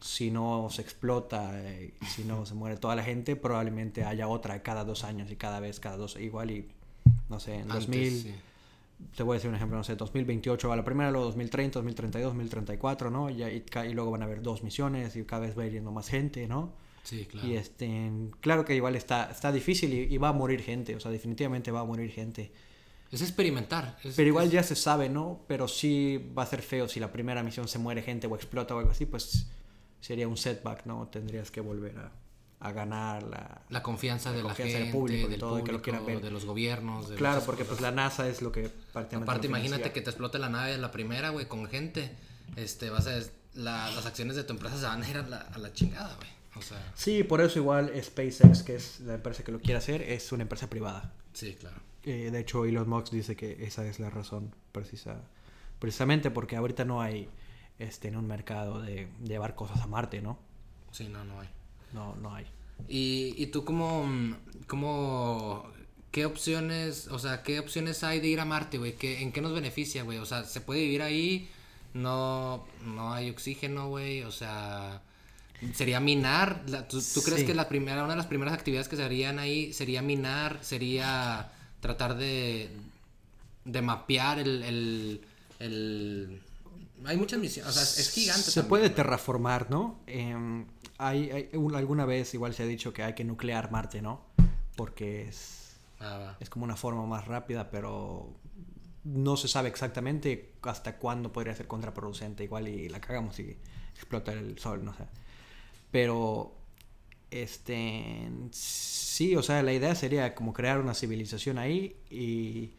si 0.00 0.30
no 0.30 0.68
se 0.70 0.82
explota, 0.82 1.52
eh, 1.54 1.94
si 2.08 2.24
no 2.24 2.44
se 2.44 2.54
muere 2.54 2.76
toda 2.76 2.96
la 2.96 3.04
gente, 3.04 3.36
probablemente 3.36 4.04
haya 4.04 4.28
otra 4.28 4.62
cada 4.62 4.84
dos 4.84 5.04
años 5.04 5.30
y 5.30 5.36
cada 5.36 5.60
vez 5.60 5.78
cada 5.78 5.96
dos, 5.96 6.16
igual 6.16 6.50
y 6.50 6.68
no 7.28 7.38
sé, 7.40 7.54
en 7.54 7.70
Antes, 7.70 7.86
2000, 7.86 8.10
sí. 8.10 8.34
Te 9.16 9.22
voy 9.22 9.34
a 9.34 9.36
decir 9.36 9.48
un 9.50 9.56
ejemplo, 9.56 9.76
no 9.76 9.84
sé, 9.84 9.96
2028 9.96 10.68
va 10.68 10.76
la 10.76 10.84
primera, 10.84 11.10
luego 11.10 11.26
2030, 11.26 11.78
2032, 11.78 12.30
2034, 12.32 13.10
¿no? 13.10 13.30
Y, 13.30 13.42
y, 13.42 13.64
y 13.88 13.92
luego 13.94 14.10
van 14.10 14.22
a 14.22 14.24
haber 14.24 14.42
dos 14.42 14.62
misiones 14.62 15.16
y 15.16 15.24
cada 15.24 15.46
vez 15.46 15.58
va 15.58 15.66
yendo 15.66 15.90
más 15.92 16.08
gente, 16.08 16.46
¿no? 16.48 16.72
Sí, 17.02 17.26
claro. 17.26 17.46
Y 17.48 17.56
este, 17.56 18.10
claro 18.40 18.64
que 18.64 18.74
igual 18.76 18.94
está, 18.96 19.30
está 19.30 19.50
difícil 19.52 19.92
y, 19.92 20.14
y 20.14 20.18
va 20.18 20.28
a 20.28 20.32
morir 20.32 20.62
gente, 20.62 20.94
o 20.94 21.00
sea, 21.00 21.10
definitivamente 21.10 21.70
va 21.70 21.80
a 21.80 21.84
morir 21.84 22.10
gente. 22.10 22.52
Es 23.10 23.20
experimentar. 23.22 23.98
es- 24.04 24.14
Pero 24.14 24.28
igual 24.28 24.46
es- 24.46 24.52
ya 24.52 24.62
se 24.62 24.76
sabe, 24.76 25.08
¿no? 25.08 25.40
Pero 25.48 25.68
sí 25.68 26.32
va 26.38 26.44
a 26.44 26.46
ser 26.46 26.62
feo 26.62 26.88
si 26.88 27.00
la 27.00 27.12
primera 27.12 27.42
misión 27.42 27.68
se 27.68 27.78
muere 27.78 28.02
gente 28.02 28.26
o 28.26 28.34
explota 28.36 28.74
o 28.74 28.78
algo 28.78 28.90
así, 28.92 29.04
pues 29.06 29.46
sería 30.00 30.28
un 30.28 30.36
setback, 30.36 30.86
¿no? 30.86 31.08
Tendrías 31.08 31.50
que 31.50 31.60
volver 31.60 31.98
a, 31.98 32.12
a 32.64 32.72
ganar 32.72 33.22
la... 33.24 33.62
La 33.70 33.82
confianza 33.82 34.30
la 34.30 34.36
de 34.36 34.42
la 34.44 34.54
gente, 34.54 34.78
del 34.78 34.90
público 34.92 35.30
y 35.30 35.36
todo, 35.38 35.62
que 35.64 35.72
lo 35.72 35.82
quieran 35.82 36.06
ver. 36.06 36.20
de 36.20 36.30
los 36.30 36.44
gobiernos. 36.44 37.08
de 37.08 37.16
Claro, 37.16 37.42
porque 37.44 37.64
pues 37.64 37.80
la 37.80 37.90
NASA 37.90 38.28
es 38.28 38.40
lo 38.42 38.52
que 38.52 38.70
prácticamente... 38.92 39.30
Aparte, 39.30 39.46
imagínate 39.48 39.92
que 39.92 40.00
te 40.00 40.10
explote 40.10 40.38
la 40.38 40.48
nave 40.48 40.78
la 40.78 40.90
primera, 40.90 41.30
güey, 41.30 41.46
con 41.46 41.66
gente. 41.66 42.14
Este, 42.56 42.90
vas 42.90 43.06
a... 43.06 43.18
la- 43.54 43.90
las 43.90 44.06
acciones 44.06 44.36
de 44.36 44.44
tu 44.44 44.52
empresa 44.52 44.76
se 44.78 44.84
van 44.84 45.02
a 45.02 45.08
ir 45.10 45.16
a 45.16 45.22
la, 45.28 45.38
a 45.40 45.58
la 45.58 45.72
chingada, 45.72 46.14
güey. 46.16 46.28
O 46.54 46.62
sea, 46.62 46.92
Sí, 46.94 47.24
por 47.24 47.40
eso 47.40 47.58
igual 47.58 47.90
SpaceX, 48.02 48.62
que 48.62 48.76
es 48.76 49.00
la 49.00 49.14
empresa 49.14 49.42
que 49.42 49.52
lo 49.52 49.58
quiere 49.60 49.78
hacer, 49.78 50.02
es 50.02 50.30
una 50.32 50.42
empresa 50.42 50.68
privada. 50.70 51.12
sí, 51.32 51.54
claro. 51.58 51.76
Eh, 52.04 52.30
de 52.32 52.40
hecho, 52.40 52.64
Elon 52.64 52.88
Musk 52.88 53.12
dice 53.12 53.36
que 53.36 53.64
esa 53.64 53.86
es 53.86 54.00
la 54.00 54.10
razón 54.10 54.52
precisa, 54.72 55.20
precisamente 55.78 56.30
porque 56.32 56.56
ahorita 56.56 56.84
no 56.84 57.00
hay 57.00 57.28
este, 57.78 58.08
en 58.08 58.16
un 58.16 58.26
mercado 58.26 58.82
de 58.82 59.08
llevar 59.24 59.54
cosas 59.54 59.80
a 59.80 59.86
Marte, 59.86 60.20
¿no? 60.20 60.38
Sí, 60.90 61.08
no, 61.08 61.24
no 61.24 61.40
hay. 61.40 61.48
No, 61.92 62.14
no 62.16 62.34
hay. 62.34 62.46
¿Y, 62.88 63.34
y 63.36 63.46
tú 63.46 63.64
cómo, 63.64 64.08
cómo, 64.66 65.64
qué 66.10 66.26
opciones, 66.26 67.08
o 67.08 67.18
sea, 67.18 67.42
qué 67.42 67.58
opciones 67.58 68.02
hay 68.04 68.20
de 68.20 68.28
ir 68.28 68.40
a 68.40 68.44
Marte, 68.44 68.78
güey? 68.78 68.94
¿Qué, 68.96 69.22
¿En 69.22 69.32
qué 69.32 69.40
nos 69.40 69.52
beneficia, 69.52 70.02
güey? 70.02 70.18
O 70.18 70.26
sea, 70.26 70.44
¿se 70.44 70.60
puede 70.60 70.80
vivir 70.80 71.02
ahí? 71.02 71.48
No, 71.94 72.64
no 72.84 73.12
hay 73.12 73.30
oxígeno, 73.30 73.88
güey, 73.88 74.22
o 74.22 74.32
sea, 74.32 75.02
sería 75.74 76.00
minar. 76.00 76.64
¿tú, 76.88 77.22
crees 77.22 77.44
que 77.44 77.54
la 77.54 77.68
primera, 77.68 78.02
una 78.02 78.12
de 78.14 78.16
las 78.16 78.26
primeras 78.26 78.54
actividades 78.54 78.88
que 78.88 78.96
se 78.96 79.04
harían 79.04 79.38
ahí 79.38 79.72
sería 79.72 80.02
minar, 80.02 80.58
sería 80.62 81.52
tratar 81.80 82.16
de, 82.16 82.70
de 83.64 83.82
mapear 83.82 84.38
el, 84.38 84.62
el, 84.62 85.20
el- 85.58 86.40
hay 87.04 87.16
muchas 87.16 87.40
misiones, 87.40 87.70
o 87.70 87.74
sea, 87.74 87.82
es, 87.82 88.10
gigante. 88.10 88.42
Se 88.42 88.52
también, 88.60 88.68
puede 88.68 88.90
terraformar, 88.90 89.70
¿no? 89.70 89.98
Em, 90.06 90.64
hay, 91.06 91.30
hay- 91.30 91.50
un- 91.54 91.74
alguna 91.74 92.04
vez 92.06 92.34
igual 92.34 92.54
se 92.54 92.62
ha 92.62 92.66
dicho 92.66 92.92
que 92.92 93.02
hay 93.02 93.14
que 93.14 93.24
nuclear 93.24 93.70
Marte, 93.70 94.02
¿no? 94.02 94.22
Porque 94.76 95.28
es, 95.28 95.76
Ah, 96.00 96.36
es 96.40 96.50
como 96.50 96.64
una 96.64 96.76
forma 96.76 97.06
más 97.06 97.26
rápida, 97.26 97.70
pero 97.70 98.34
no 99.04 99.36
se 99.36 99.48
sabe 99.48 99.68
exactamente 99.68 100.54
hasta 100.62 100.96
cuándo 100.98 101.32
podría 101.32 101.54
ser 101.54 101.66
contraproducente. 101.66 102.44
Igual 102.44 102.68
y 102.68 102.88
la 102.88 103.00
cagamos 103.00 103.38
y 103.40 103.56
explota 103.94 104.32
el 104.32 104.58
sol, 104.58 104.84
no 104.84 104.94
sé. 104.94 105.04
Pero, 105.90 106.54
este, 107.30 108.28
sí, 108.52 109.36
o 109.36 109.42
sea, 109.42 109.62
la 109.62 109.72
idea 109.72 109.94
sería 109.94 110.34
como 110.34 110.52
crear 110.52 110.80
una 110.80 110.94
civilización 110.94 111.58
ahí 111.58 111.96
y 112.10 112.72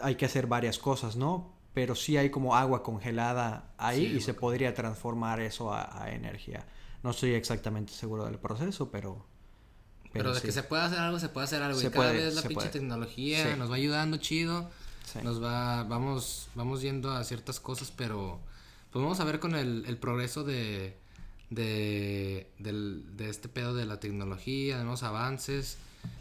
hay 0.00 0.16
que 0.16 0.26
hacer 0.26 0.46
varias 0.46 0.78
cosas, 0.78 1.16
¿no? 1.16 1.52
Pero 1.74 1.94
sí 1.94 2.16
hay 2.16 2.30
como 2.30 2.56
agua 2.56 2.82
congelada 2.82 3.72
ahí 3.78 4.06
Sí, 4.08 4.16
y 4.16 4.20
se 4.20 4.34
podría 4.34 4.74
transformar 4.74 5.40
eso 5.40 5.72
a, 5.72 6.02
a 6.04 6.12
energía. 6.12 6.66
No 7.02 7.10
estoy 7.10 7.30
exactamente 7.34 7.92
seguro 7.92 8.24
del 8.26 8.38
proceso, 8.38 8.90
pero... 8.90 9.26
Pero, 10.12 10.34
de 10.34 10.40
sí. 10.40 10.46
que 10.46 10.52
se 10.52 10.64
puede 10.64 10.82
hacer 10.82 10.98
algo, 10.98 11.18
se 11.20 11.28
puede 11.28 11.44
hacer 11.44 11.62
algo. 11.62 11.78
Se 11.78 11.86
y 11.86 11.90
cada 11.90 12.10
puede, 12.10 12.24
vez 12.24 12.34
la 12.34 12.42
pinche 12.42 12.54
puede. 12.54 12.68
tecnología 12.70 13.52
Sí. 13.52 13.58
nos 13.58 13.70
va 13.70 13.76
ayudando 13.76 14.16
chido. 14.16 14.68
Sí. 15.10 15.20
Nos 15.22 15.42
va, 15.42 15.84
vamos, 15.84 16.48
vamos 16.56 16.82
yendo 16.82 17.12
a 17.12 17.22
ciertas 17.24 17.60
cosas, 17.60 17.92
pero 17.96 18.40
pues 18.90 19.02
vamos 19.02 19.20
a 19.20 19.24
ver 19.24 19.38
con 19.40 19.54
el, 19.54 19.84
el 19.86 19.96
progreso 19.98 20.42
de, 20.44 20.96
de, 21.50 22.50
del- 22.58 23.16
de 23.16 23.28
este 23.30 23.48
pedo 23.48 23.74
de 23.74 23.86
la 23.86 24.00
tecnología, 24.00 24.76
de 24.78 24.82
nuevos 24.82 25.02
avances 25.04 25.78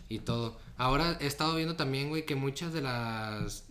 y 0.08 0.20
todo. 0.20 0.58
Ahora 0.78 1.18
he 1.20 1.28
estado 1.28 1.56
viendo 1.56 1.76
también, 1.76 2.10
güey, 2.10 2.26
que 2.26 2.36
muchas 2.36 2.74
de 2.74 2.82
las... 2.82 3.66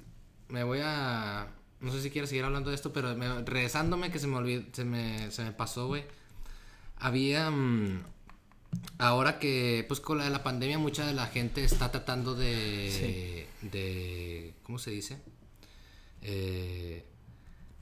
Me 0.48 0.64
voy 0.64 0.80
a... 0.82 1.48
No 1.80 1.92
sé 1.92 2.02
si 2.02 2.10
quieres 2.10 2.28
seguir 2.30 2.44
hablando 2.44 2.70
de 2.70 2.76
esto, 2.76 2.92
pero 2.92 3.14
me- 3.16 3.42
regresándome 3.42 4.10
que 4.10 4.18
se 4.18 4.26
me 4.26 4.36
olvidó, 4.36 4.62
se 4.72 4.84
me, 4.84 5.30
se 5.30 5.44
me 5.44 5.52
pasó, 5.52 5.86
güey. 5.86 6.04
Había... 7.00 7.50
mm, 7.50 8.02
Ahora 8.98 9.38
que, 9.38 9.84
pues 9.88 9.98
con 10.00 10.18
la 10.18 10.24
de 10.24 10.30
la 10.30 10.42
pandemia, 10.42 10.78
mucha 10.78 11.06
de 11.06 11.14
la 11.14 11.26
gente 11.26 11.64
está 11.64 11.90
tratando 11.90 12.34
de. 12.34 13.48
de 13.62 14.54
¿Cómo 14.62 14.78
se 14.78 14.90
dice? 14.90 15.18
Eh, 16.22 17.04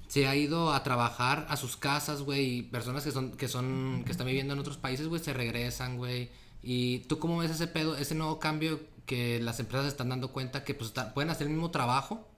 se 0.08 0.28
ha 0.28 0.36
ido 0.36 0.72
a 0.72 0.82
trabajar 0.84 1.46
a 1.50 1.56
sus 1.56 1.76
casas, 1.76 2.22
güey. 2.22 2.58
Y 2.58 2.62
personas 2.62 3.02
que 3.02 3.10
son, 3.10 3.32
que 3.36 3.48
son, 3.48 4.02
que 4.04 4.12
están 4.12 4.26
viviendo 4.28 4.54
en 4.54 4.60
otros 4.60 4.76
países, 4.76 5.08
güey, 5.08 5.20
se 5.22 5.32
regresan, 5.32 5.96
güey. 5.96 6.30
Y 6.62 7.00
tú 7.00 7.18
cómo 7.18 7.38
ves 7.38 7.50
ese 7.50 7.66
pedo, 7.66 7.96
ese 7.96 8.14
nuevo 8.14 8.38
cambio 8.38 8.80
que 9.06 9.40
las 9.40 9.58
empresas 9.60 9.88
están 9.88 10.08
dando 10.08 10.32
cuenta 10.32 10.64
que 10.64 10.74
pues 10.74 10.88
está- 10.90 11.14
pueden 11.14 11.30
hacer 11.30 11.46
el 11.48 11.52
mismo 11.52 11.70
trabajo 11.70 12.28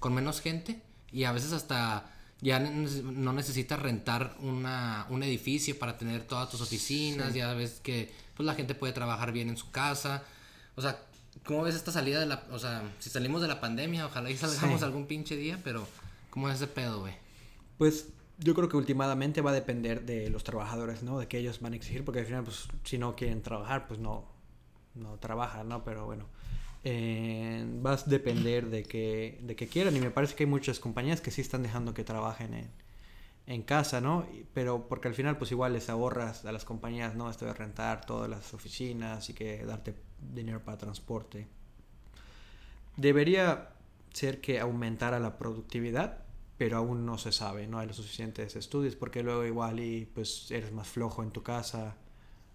con 0.00 0.14
menos 0.14 0.40
gente 0.40 0.82
y 1.12 1.24
a 1.24 1.32
veces 1.32 1.52
hasta 1.52 2.12
ya 2.40 2.60
no 2.60 3.32
necesitas 3.32 3.80
rentar 3.80 4.36
una, 4.40 5.06
un 5.10 5.22
edificio 5.22 5.78
para 5.78 5.98
tener 5.98 6.22
todas 6.22 6.48
tus 6.50 6.60
oficinas, 6.60 7.34
ya 7.34 7.52
ves 7.54 7.80
que 7.82 8.12
pues 8.36 8.46
la 8.46 8.54
gente 8.54 8.74
puede 8.74 8.92
trabajar 8.92 9.32
bien 9.32 9.48
en 9.48 9.56
su 9.56 9.70
casa. 9.70 10.22
O 10.76 10.82
sea, 10.82 11.02
¿cómo 11.44 11.62
ves 11.62 11.74
esta 11.74 11.90
salida 11.90 12.20
de 12.20 12.26
la, 12.26 12.44
o 12.52 12.58
sea, 12.58 12.82
si 13.00 13.10
salimos 13.10 13.42
de 13.42 13.48
la 13.48 13.60
pandemia, 13.60 14.06
ojalá 14.06 14.30
y 14.30 14.36
salgamos 14.36 14.78
Sí. 14.80 14.84
algún 14.84 15.06
pinche 15.06 15.36
día, 15.36 15.58
pero 15.64 15.86
¿cómo 16.30 16.48
es 16.48 16.56
ese 16.56 16.68
pedo, 16.68 17.00
güey? 17.00 17.14
Pues 17.78 18.06
yo 18.38 18.54
creo 18.54 18.68
que 18.68 18.76
últimamente 18.76 19.40
va 19.40 19.50
a 19.50 19.54
depender 19.54 20.06
de 20.06 20.30
los 20.30 20.44
trabajadores, 20.44 21.02
¿no? 21.02 21.18
De 21.18 21.26
que 21.26 21.38
ellos 21.38 21.58
van 21.60 21.72
a 21.72 21.76
exigir, 21.76 22.04
porque 22.04 22.20
al 22.20 22.26
final, 22.26 22.44
pues, 22.44 22.68
si 22.84 22.98
no 22.98 23.16
quieren 23.16 23.42
trabajar, 23.42 23.88
pues 23.88 23.98
no, 23.98 24.24
no 24.94 25.16
trabajan, 25.18 25.68
¿no? 25.68 25.82
Pero 25.82 26.06
bueno, 26.06 26.26
eh, 26.84 27.64
vas 27.80 28.06
a 28.06 28.10
depender 28.10 28.70
de 28.70 28.84
que, 28.84 29.38
de 29.42 29.56
que 29.56 29.68
quieran 29.68 29.96
y 29.96 30.00
me 30.00 30.10
parece 30.10 30.34
que 30.34 30.44
hay 30.44 30.50
muchas 30.50 30.80
compañías 30.80 31.20
que 31.20 31.30
sí 31.30 31.40
están 31.40 31.62
dejando 31.62 31.94
que 31.94 32.04
trabajen 32.04 32.54
en, 32.54 32.70
en 33.48 33.62
casa, 33.62 34.00
¿no? 34.00 34.26
Pero 34.52 34.88
porque 34.88 35.08
al 35.08 35.14
final 35.14 35.38
pues 35.38 35.50
igual 35.50 35.72
les 35.72 35.88
ahorras 35.88 36.44
a 36.44 36.52
las 36.52 36.64
compañías, 36.64 37.14
¿no? 37.14 37.30
Esto 37.30 37.46
de 37.46 37.54
rentar 37.54 38.04
todas 38.04 38.28
las 38.28 38.52
oficinas 38.52 39.30
y 39.30 39.34
que 39.34 39.64
darte 39.64 39.94
dinero 40.32 40.62
para 40.62 40.76
transporte. 40.76 41.48
Debería 42.96 43.70
ser 44.12 44.40
que 44.40 44.60
aumentara 44.60 45.18
la 45.18 45.38
productividad, 45.38 46.24
pero 46.58 46.76
aún 46.76 47.06
no 47.06 47.16
se 47.16 47.32
sabe, 47.32 47.66
no 47.66 47.78
hay 47.78 47.86
los 47.86 47.96
suficientes 47.96 48.54
estudios 48.56 48.96
porque 48.96 49.22
luego 49.22 49.44
igual 49.44 49.80
y 49.80 50.06
pues 50.06 50.50
eres 50.50 50.72
más 50.72 50.88
flojo 50.88 51.22
en 51.22 51.30
tu 51.30 51.42
casa, 51.42 51.96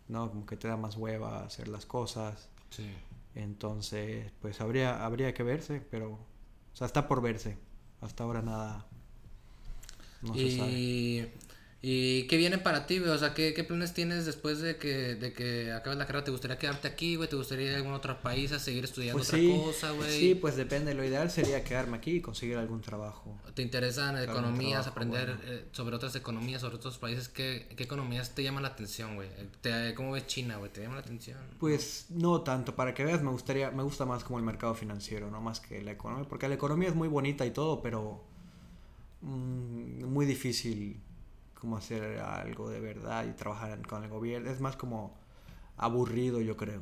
¿no? 0.10 0.30
Como 0.30 0.46
que 0.46 0.58
te 0.58 0.68
da 0.68 0.78
más 0.78 0.96
hueva 0.96 1.44
hacer 1.44 1.70
las 1.70 1.86
cosas. 1.86 2.50
Sí. 2.70 2.92
Entonces, 3.36 4.32
pues 4.42 4.62
habría, 4.62 5.06
habría 5.06 5.34
que 5.34 5.44
verse, 5.44 5.82
pero, 5.90 6.12
o 6.12 6.76
sea, 6.76 6.88
está 6.88 7.08
por 7.08 7.22
verse. 7.22 7.58
Hasta 8.02 8.24
ahora 8.24 8.42
nada. 8.42 8.86
No 10.22 10.36
y, 10.36 10.52
se 10.52 10.58
sabe. 10.58 11.34
¿Y 11.86 12.28
qué 12.28 12.38
viene 12.38 12.60
para 12.60 12.86
ti, 12.86 13.00
güey? 13.00 13.12
O 13.12 13.18
sea, 13.18 13.34
¿qué, 13.34 13.52
planes 13.68 13.94
tienes 13.94 14.26
después 14.26 14.62
de 14.62 14.78
que, 14.78 15.16
de 15.16 15.34
que 15.34 15.74
acabes 15.74 16.00
la 16.00 16.06
carrera? 16.06 16.24
¿Te 16.24 16.32
gustaría 16.32 16.58
quedarte 16.58 16.88
aquí, 16.88 17.18
güey? 17.18 17.28
¿Te 17.28 17.36
gustaría 17.36 17.68
ir 17.68 17.74
a 17.74 17.76
algún 17.76 17.92
otro 17.92 18.22
país 18.22 18.54
a 18.54 18.60
seguir 18.60 18.86
estudiando 18.86 19.18
pues 19.18 19.28
otra 19.28 19.66
cosa, 19.66 19.92
güey? 19.92 20.18
Sí, 20.18 20.34
pues 20.34 20.56
depende. 20.56 20.94
Lo 20.94 21.04
ideal 21.04 21.30
sería 21.30 21.62
quedarme 21.66 21.98
aquí 21.98 22.12
y 22.12 22.22
conseguir 22.22 22.56
algún 22.56 22.80
trabajo. 22.80 23.38
¿Te 23.54 23.64
interesan 23.64 24.18
economías, 24.18 24.88
aprender 24.88 25.38
eh, 25.44 25.66
sobre 25.74 25.98
otras 25.98 26.16
economías, 26.16 26.62
sobre 26.62 26.78
otros 26.78 26.98
países? 27.00 27.28
¿Qué, 27.28 27.68
qué 27.76 27.84
economías 27.84 28.34
te 28.34 28.44
llaman 28.44 28.64
la 28.64 28.70
atención, 28.70 29.16
güey? 29.16 29.28
¿Cómo 29.94 30.14
ves 30.14 30.26
China, 30.26 30.56
güey? 30.60 30.72
¿Te 30.72 30.84
llama 30.84 30.96
la 30.96 31.02
atención? 31.02 31.38
Pues 31.60 32.06
no 32.12 32.40
tanto. 32.44 32.78
Para 32.78 32.94
que 32.94 33.04
veas, 33.04 33.22
me 33.22 33.32
gustaría, 33.32 33.72
me 33.72 33.84
gusta 33.84 34.06
más 34.06 34.24
como 34.24 34.40
el 34.40 34.46
mercado 34.46 34.74
financiero, 34.74 35.30
no 35.30 35.42
más 35.42 35.60
que 35.60 35.82
la 35.82 35.92
economía. 35.92 36.30
Porque 36.30 36.48
la 36.48 36.56
economía 36.56 36.88
es 36.88 36.96
muy 36.96 37.10
bonita 37.10 37.46
y 37.46 37.52
todo, 37.52 37.82
pero 37.82 38.24
mm, 39.20 40.06
muy 40.06 40.26
difícil 40.26 41.02
como 41.64 41.78
hacer 41.78 42.20
algo 42.20 42.70
de 42.70 42.82
verdad 42.82 43.26
y 43.26 43.32
trabajar 43.32 43.88
con 43.88 44.04
el 44.04 44.10
gobierno. 44.10 44.52
Es 44.52 44.60
más 44.60 44.76
como 44.76 45.16
aburrido, 45.78 46.42
yo 46.42 46.58
creo, 46.58 46.82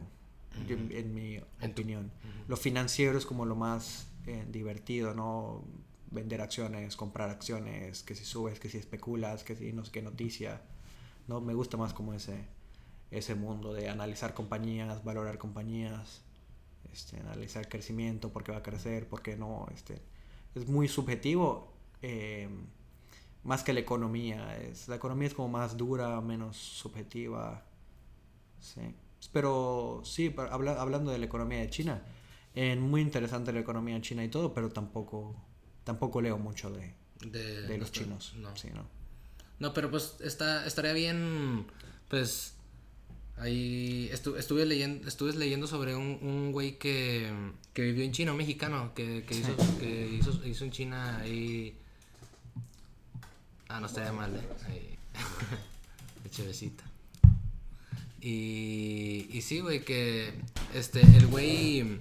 en, 0.68 1.14
mi 1.14 1.40
opinión. 1.64 2.12
Lo 2.48 2.58
financiero 2.58 3.16
es 3.16 3.28
como 3.28 3.46
lo 3.46 3.56
más 3.56 4.08
eh, 4.26 4.44
divertido, 4.50 5.14
¿no? 5.14 5.64
Vender 6.10 6.42
acciones, 6.42 6.96
comprar 6.96 7.30
acciones, 7.30 8.02
que 8.02 8.16
si 8.16 8.26
subes, 8.26 8.60
que 8.60 8.70
si 8.70 8.80
especulas, 8.80 9.44
que 9.44 9.56
si 9.56 9.72
no 9.72 9.86
sé 9.86 9.92
qué 9.92 10.02
noticia. 10.02 10.64
¿no? 11.28 11.42
Me 11.42 11.54
gusta 11.54 11.78
más 11.78 11.94
como 11.94 12.16
ese, 12.16 12.48
ese 13.12 13.36
mundo 13.36 13.76
de 13.76 13.88
analizar 13.88 14.34
compañías, 14.34 15.04
valorar 15.04 15.38
compañías, 15.38 16.24
este, 16.92 17.20
analizar 17.20 17.70
crecimiento, 17.70 18.34
por 18.34 18.44
qué 18.44 18.52
va 18.52 18.58
a 18.58 18.64
crecer, 18.64 19.08
por 19.08 19.22
qué 19.22 19.38
no. 19.38 19.68
Este, 19.76 20.02
es 20.56 20.68
muy 20.68 20.88
subjetivo. 20.88 21.72
Eh, 22.02 22.50
más 23.44 23.64
que 23.64 23.74
la 23.74 23.80
economía. 23.80 24.58
Es, 24.58 24.88
la 24.88 24.96
economía 24.96 25.28
es 25.28 25.34
como 25.34 25.50
más 25.50 25.78
dura, 25.78 26.20
menos 26.22 26.58
subjetiva. 26.58 27.64
Sí. 28.60 28.82
Pero 29.32 30.02
sí, 30.04 30.34
hablando 30.38 31.12
de 31.12 31.20
la 31.20 31.26
economía 31.26 31.60
de 31.60 31.70
China, 31.70 32.02
es 32.54 32.78
muy 32.78 33.02
interesante 33.02 33.52
la 33.54 33.60
economía 33.60 33.96
de 33.96 34.02
China 34.02 34.24
y 34.24 34.30
todo, 34.30 34.54
pero 34.54 34.70
tampoco, 34.70 35.36
tampoco 35.84 36.22
leo 36.22 36.38
mucho 36.38 36.70
de, 36.70 36.94
de, 37.22 37.78
los 37.78 37.92
chinos. 37.92 38.34
No. 38.38 38.56
Sí, 38.56 38.70
no. 38.74 38.86
no, 39.60 39.74
pero 39.74 39.90
pues 39.92 40.18
está, 40.22 40.66
estaría 40.66 40.94
bien, 40.94 41.66
pues... 42.08 42.56
Ahí 43.38 44.08
estuve 44.12 44.68
leyendo 44.68 45.08
estuve 45.08 45.34
leyendo 45.34 45.66
sobre 45.66 45.96
un, 45.96 46.20
un 46.22 46.52
güey 46.52 46.78
que, 46.78 47.32
que 47.74 47.82
vivió 47.82 48.04
en 48.04 48.12
China, 48.12 48.34
un 48.34 48.38
mexicano, 48.38 48.94
que, 48.94 49.24
que, 49.24 49.34
hizo, 49.34 49.56
que 49.80 50.12
hizo, 50.20 50.46
hizo 50.46 50.64
en 50.64 50.70
China 50.70 51.18
ahí 51.18 51.76
Ah, 53.74 53.80
no 53.80 53.88
estaría 53.88 54.12
mal, 54.12 54.36
¿eh? 54.36 54.42
Ahí. 54.68 54.98
Echevecita. 56.26 56.84
Y, 58.20 59.30
y 59.32 59.42
sí, 59.42 59.62
güey, 59.62 59.86
que 59.86 60.34
este, 60.74 61.00
el 61.00 61.28
güey 61.28 62.00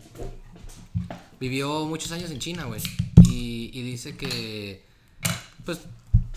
vivió 1.38 1.86
muchos 1.86 2.10
años 2.10 2.32
en 2.32 2.40
China, 2.40 2.64
güey. 2.64 2.82
Y, 3.30 3.70
y 3.72 3.82
dice 3.82 4.16
que, 4.16 4.84
pues, 5.64 5.78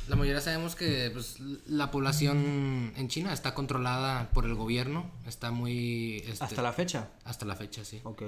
la 0.07 0.15
mayoría 0.15 0.39
sabemos 0.39 0.75
que 0.75 1.09
pues, 1.11 1.39
la 1.67 1.89
población 1.89 2.93
en 2.95 3.07
China 3.07 3.33
está 3.33 3.55
controlada 3.55 4.29
por 4.33 4.45
el 4.45 4.53
gobierno. 4.53 5.09
Está 5.25 5.49
muy... 5.49 6.17
Este, 6.27 6.43
¿Hasta 6.43 6.61
la 6.61 6.73
fecha? 6.73 7.09
Hasta 7.23 7.45
la 7.45 7.55
fecha, 7.55 7.83
sí. 7.83 8.01
Ok. 8.03 8.21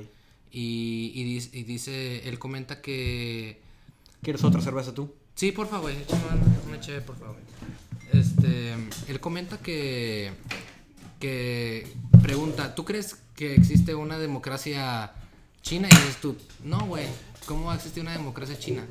Y, 0.51 1.11
y, 1.13 1.59
y 1.59 1.63
dice, 1.63 2.27
él 2.27 2.39
comenta 2.39 2.81
que... 2.81 3.61
¿Quieres 4.23 4.43
otra 4.43 4.61
cerveza 4.61 4.95
tú? 4.95 5.13
Sí, 5.35 5.51
por 5.51 5.67
favor, 5.67 5.91
échame 5.91 6.21
una 6.65 6.79
chévere, 6.79 7.03
por 7.03 7.17
favor. 7.19 7.35
Este, 8.13 8.73
él 9.09 9.19
comenta 9.19 9.57
que, 9.57 10.31
que 11.19 11.93
pregunta, 12.21 12.73
¿tú 12.73 12.85
crees 12.85 13.17
que 13.35 13.53
existe 13.53 13.93
una 13.95 14.17
democracia 14.17 15.11
china? 15.61 15.89
Y 15.91 15.95
dices 15.95 16.21
tú, 16.21 16.37
no, 16.63 16.85
güey, 16.85 17.07
¿cómo 17.47 17.73
existe 17.73 17.99
una 17.99 18.13
democracia 18.13 18.57
china? 18.57 18.85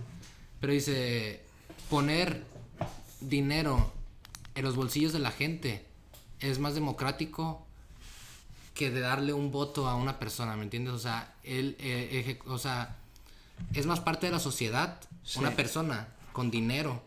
Pero 0.60 0.74
dice, 0.74 1.42
poner 1.88 2.44
dinero 3.22 3.90
en 4.54 4.64
los 4.64 4.76
bolsillos 4.76 5.14
de 5.14 5.20
la 5.20 5.30
gente 5.30 5.86
es 6.40 6.58
más 6.58 6.74
democrático 6.74 7.66
que 8.74 8.90
de 8.90 9.00
darle 9.00 9.32
un 9.32 9.50
voto 9.50 9.88
a 9.88 9.94
una 9.94 10.18
persona, 10.18 10.56
¿me 10.56 10.64
entiendes? 10.64 10.92
O 10.92 10.98
sea, 10.98 11.32
él, 11.42 11.74
eh, 11.78 12.38
o 12.46 12.58
sea, 12.58 12.98
es 13.72 13.86
más 13.86 14.00
parte 14.00 14.26
de 14.26 14.32
la 14.32 14.40
sociedad 14.40 15.00
una 15.36 15.52
persona 15.52 16.08
con 16.34 16.50
dinero, 16.50 17.00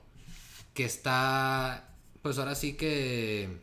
que 0.74 0.86
está, 0.86 1.90
pues 2.22 2.40
ahora 2.40 2.56
sí 2.56 2.74
que, 2.74 3.60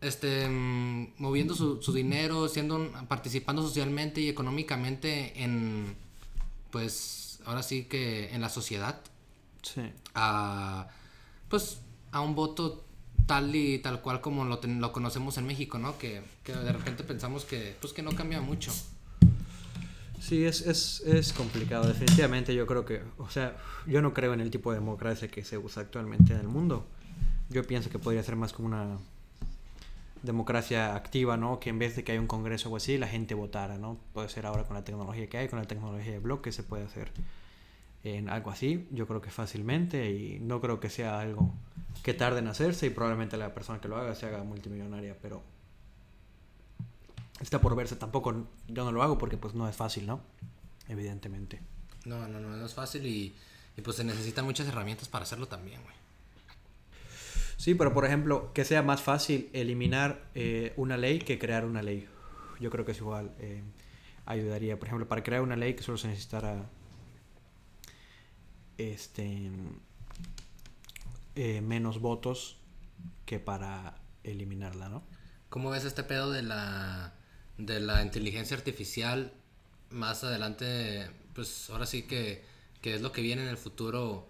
este, 0.00 0.48
moviendo 0.48 1.54
su, 1.54 1.82
su 1.82 1.92
dinero, 1.92 2.48
siendo, 2.48 2.90
participando 3.08 3.62
socialmente 3.62 4.20
y 4.20 4.28
económicamente 4.28 5.42
en, 5.42 5.96
pues, 6.70 7.40
ahora 7.44 7.64
sí 7.64 7.84
que 7.84 8.32
en 8.32 8.40
la 8.40 8.48
sociedad. 8.48 9.00
Sí. 9.62 9.82
A, 10.14 10.88
pues, 11.48 11.80
a 12.12 12.20
un 12.20 12.36
voto 12.36 12.84
tal 13.26 13.54
y 13.54 13.80
tal 13.80 14.02
cual 14.02 14.20
como 14.20 14.44
lo, 14.44 14.60
lo 14.62 14.92
conocemos 14.92 15.36
en 15.36 15.46
México, 15.46 15.78
¿no? 15.78 15.98
Que, 15.98 16.22
que, 16.44 16.52
de 16.52 16.72
repente 16.72 17.02
pensamos 17.02 17.44
que, 17.44 17.76
pues, 17.80 17.92
que 17.92 18.02
no 18.02 18.12
cambia 18.12 18.40
mucho. 18.40 18.72
Sí, 20.30 20.44
es, 20.44 20.60
es, 20.64 21.00
es, 21.00 21.32
complicado, 21.32 21.88
definitivamente 21.88 22.54
yo 22.54 22.64
creo 22.64 22.84
que, 22.84 23.02
o 23.18 23.28
sea, 23.28 23.56
yo 23.84 24.00
no 24.00 24.14
creo 24.14 24.32
en 24.32 24.38
el 24.38 24.48
tipo 24.52 24.70
de 24.70 24.78
democracia 24.78 25.26
que 25.26 25.42
se 25.42 25.58
usa 25.58 25.82
actualmente 25.82 26.32
en 26.32 26.38
el 26.38 26.46
mundo. 26.46 26.86
Yo 27.48 27.66
pienso 27.66 27.90
que 27.90 27.98
podría 27.98 28.22
ser 28.22 28.36
más 28.36 28.52
como 28.52 28.68
una 28.68 28.98
democracia 30.22 30.94
activa, 30.94 31.36
¿no? 31.36 31.58
Que 31.58 31.70
en 31.70 31.80
vez 31.80 31.96
de 31.96 32.04
que 32.04 32.12
haya 32.12 32.20
un 32.20 32.28
congreso 32.28 32.70
o 32.70 32.76
así, 32.76 32.96
la 32.96 33.08
gente 33.08 33.34
votara, 33.34 33.76
¿no? 33.76 33.98
Puede 34.14 34.28
ser 34.28 34.46
ahora 34.46 34.62
con 34.62 34.76
la 34.76 34.84
tecnología 34.84 35.28
que 35.28 35.36
hay, 35.36 35.48
con 35.48 35.58
la 35.58 35.64
tecnología 35.64 36.12
de 36.12 36.20
bloque 36.20 36.52
se 36.52 36.62
puede 36.62 36.84
hacer 36.84 37.10
en 38.04 38.28
algo 38.28 38.52
así, 38.52 38.86
yo 38.92 39.08
creo 39.08 39.20
que 39.20 39.30
fácilmente 39.30 40.12
y 40.12 40.38
no 40.38 40.60
creo 40.60 40.78
que 40.78 40.90
sea 40.90 41.18
algo 41.18 41.52
que 42.04 42.14
tarde 42.14 42.38
en 42.38 42.46
hacerse 42.46 42.86
y 42.86 42.90
probablemente 42.90 43.36
la 43.36 43.52
persona 43.52 43.80
que 43.80 43.88
lo 43.88 43.96
haga 43.96 44.14
se 44.14 44.26
haga 44.26 44.44
multimillonaria, 44.44 45.16
pero 45.20 45.42
está 47.40 47.60
por 47.60 47.74
verse. 47.76 47.96
Tampoco 47.96 48.46
yo 48.68 48.84
no 48.84 48.92
lo 48.92 49.02
hago 49.02 49.18
porque 49.18 49.36
pues 49.36 49.54
no 49.54 49.68
es 49.68 49.76
fácil, 49.76 50.06
¿no? 50.06 50.20
Evidentemente. 50.88 51.60
No, 52.04 52.28
no, 52.28 52.40
no, 52.40 52.56
no 52.56 52.64
es 52.64 52.74
fácil 52.74 53.06
y, 53.06 53.34
y 53.76 53.82
pues 53.82 53.96
se 53.96 54.04
necesitan 54.04 54.44
muchas 54.44 54.68
herramientas 54.68 55.08
para 55.08 55.24
hacerlo 55.24 55.48
también, 55.48 55.82
güey. 55.82 55.94
Sí, 57.56 57.74
pero 57.74 57.92
por 57.92 58.06
ejemplo, 58.06 58.52
que 58.54 58.64
sea 58.64 58.82
más 58.82 59.02
fácil 59.02 59.50
eliminar 59.52 60.24
eh, 60.34 60.72
una 60.76 60.96
ley 60.96 61.18
que 61.18 61.38
crear 61.38 61.66
una 61.66 61.82
ley. 61.82 62.08
Yo 62.58 62.70
creo 62.70 62.86
que 62.86 62.92
es 62.92 62.98
igual. 62.98 63.34
Eh, 63.38 63.62
ayudaría. 64.24 64.78
Por 64.78 64.88
ejemplo, 64.88 65.06
para 65.06 65.22
crear 65.22 65.42
una 65.42 65.56
ley 65.56 65.74
que 65.74 65.82
solo 65.82 65.98
se 65.98 66.08
necesitara 66.08 66.70
este 68.78 69.50
eh, 71.34 71.60
menos 71.60 72.00
votos 72.00 72.56
que 73.26 73.38
para 73.38 73.94
eliminarla, 74.24 74.88
¿no? 74.88 75.02
¿Cómo 75.50 75.68
ves 75.68 75.84
este 75.84 76.02
pedo 76.02 76.30
de 76.30 76.42
la 76.42 77.12
de 77.66 77.80
la 77.80 78.02
inteligencia 78.02 78.56
artificial 78.56 79.32
más 79.90 80.24
adelante, 80.24 81.10
pues 81.34 81.68
ahora 81.70 81.86
sí 81.86 82.02
que, 82.02 82.42
que 82.80 82.94
es 82.94 83.00
lo 83.02 83.12
que 83.12 83.22
viene 83.22 83.42
en 83.42 83.48
el 83.48 83.56
futuro 83.56 84.28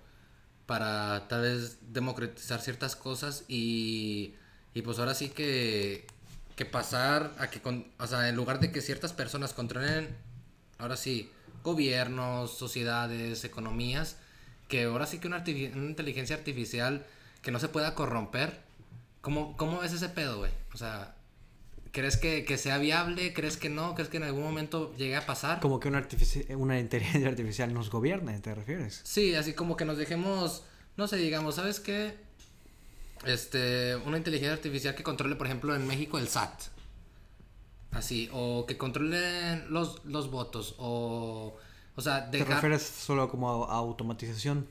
para 0.67 1.29
tal 1.29 1.43
vez 1.43 1.79
democratizar 1.93 2.61
ciertas 2.61 2.97
cosas 2.97 3.45
y, 3.49 4.35
y 4.75 4.83
pues 4.83 4.99
ahora 4.99 5.15
sí 5.15 5.31
que, 5.31 6.07
que 6.57 6.65
pasar 6.65 7.35
a 7.39 7.51
que, 7.51 7.61
con, 7.61 7.87
o 7.99 8.07
sea, 8.07 8.29
en 8.29 8.37
lugar 8.37 8.61
de 8.61 8.71
que 8.73 8.81
ciertas 8.81 9.13
personas 9.13 9.53
controlen, 9.53 10.17
ahora 10.79 10.97
sí, 10.97 11.31
gobiernos, 11.65 12.57
sociedades, 12.57 13.45
economías, 13.45 14.17
que 14.69 14.85
ahora 14.85 15.07
sí 15.07 15.19
que 15.19 15.27
una, 15.27 15.39
una 15.39 15.87
inteligencia 15.91 16.37
artificial 16.37 17.05
que 17.43 17.51
no 17.51 17.59
se 17.59 17.69
pueda 17.69 17.95
corromper, 17.95 18.61
¿cómo, 19.21 19.57
cómo 19.57 19.81
ves 19.81 19.93
ese 19.93 20.09
pedo, 20.09 20.39
güey? 20.39 20.53
O 20.73 20.77
sea, 20.79 21.15
¿Crees 21.93 22.17
que, 22.17 22.45
que, 22.45 22.57
sea 22.57 22.79
viable? 22.79 23.33
¿Crees 23.33 23.57
que 23.57 23.69
no? 23.69 23.95
¿Crees 23.95 24.09
que 24.09 24.19
en 24.19 24.23
algún 24.23 24.45
momento 24.45 24.95
llegue 24.97 25.17
a 25.17 25.27
pasar? 25.27 25.61
Como 25.61 25.81
que 25.81 25.89
una, 25.89 26.07
una 26.57 26.79
inteligencia 26.79 27.29
artificial 27.31 27.75
nos 27.75 27.91
gobierne, 27.91 28.39
¿te 28.41 28.55
refieres? 28.55 29.01
Sí, 29.03 29.35
así 29.35 29.55
como 29.55 29.77
que 29.77 29.85
nos 29.85 29.99
dejemos, 29.99 30.63
no 30.97 31.09
sé, 31.09 31.17
digamos, 31.17 31.57
¿sabes 31.57 31.81
qué? 31.81 32.15
Este, 33.25 33.97
una 33.97 34.17
inteligencia 34.19 34.53
artificial 34.53 34.95
que 34.95 35.03
controle, 35.03 35.35
por 35.35 35.47
ejemplo, 35.47 35.75
en 35.75 35.87
México 35.87 36.19
el 36.19 36.29
SAT. 36.29 36.63
Así, 37.91 38.29
o 38.33 38.67
que 38.67 38.77
controle 38.77 39.67
los, 39.69 40.05
los 40.05 40.31
votos, 40.31 40.77
o... 40.79 41.57
O 41.97 42.03
sea, 42.03 42.21
dejar... 42.21 42.47
¿Te 42.47 42.55
refieres 42.55 42.83
solo 42.83 43.29
como 43.29 43.65
a 43.65 43.75
automatización? 43.75 44.67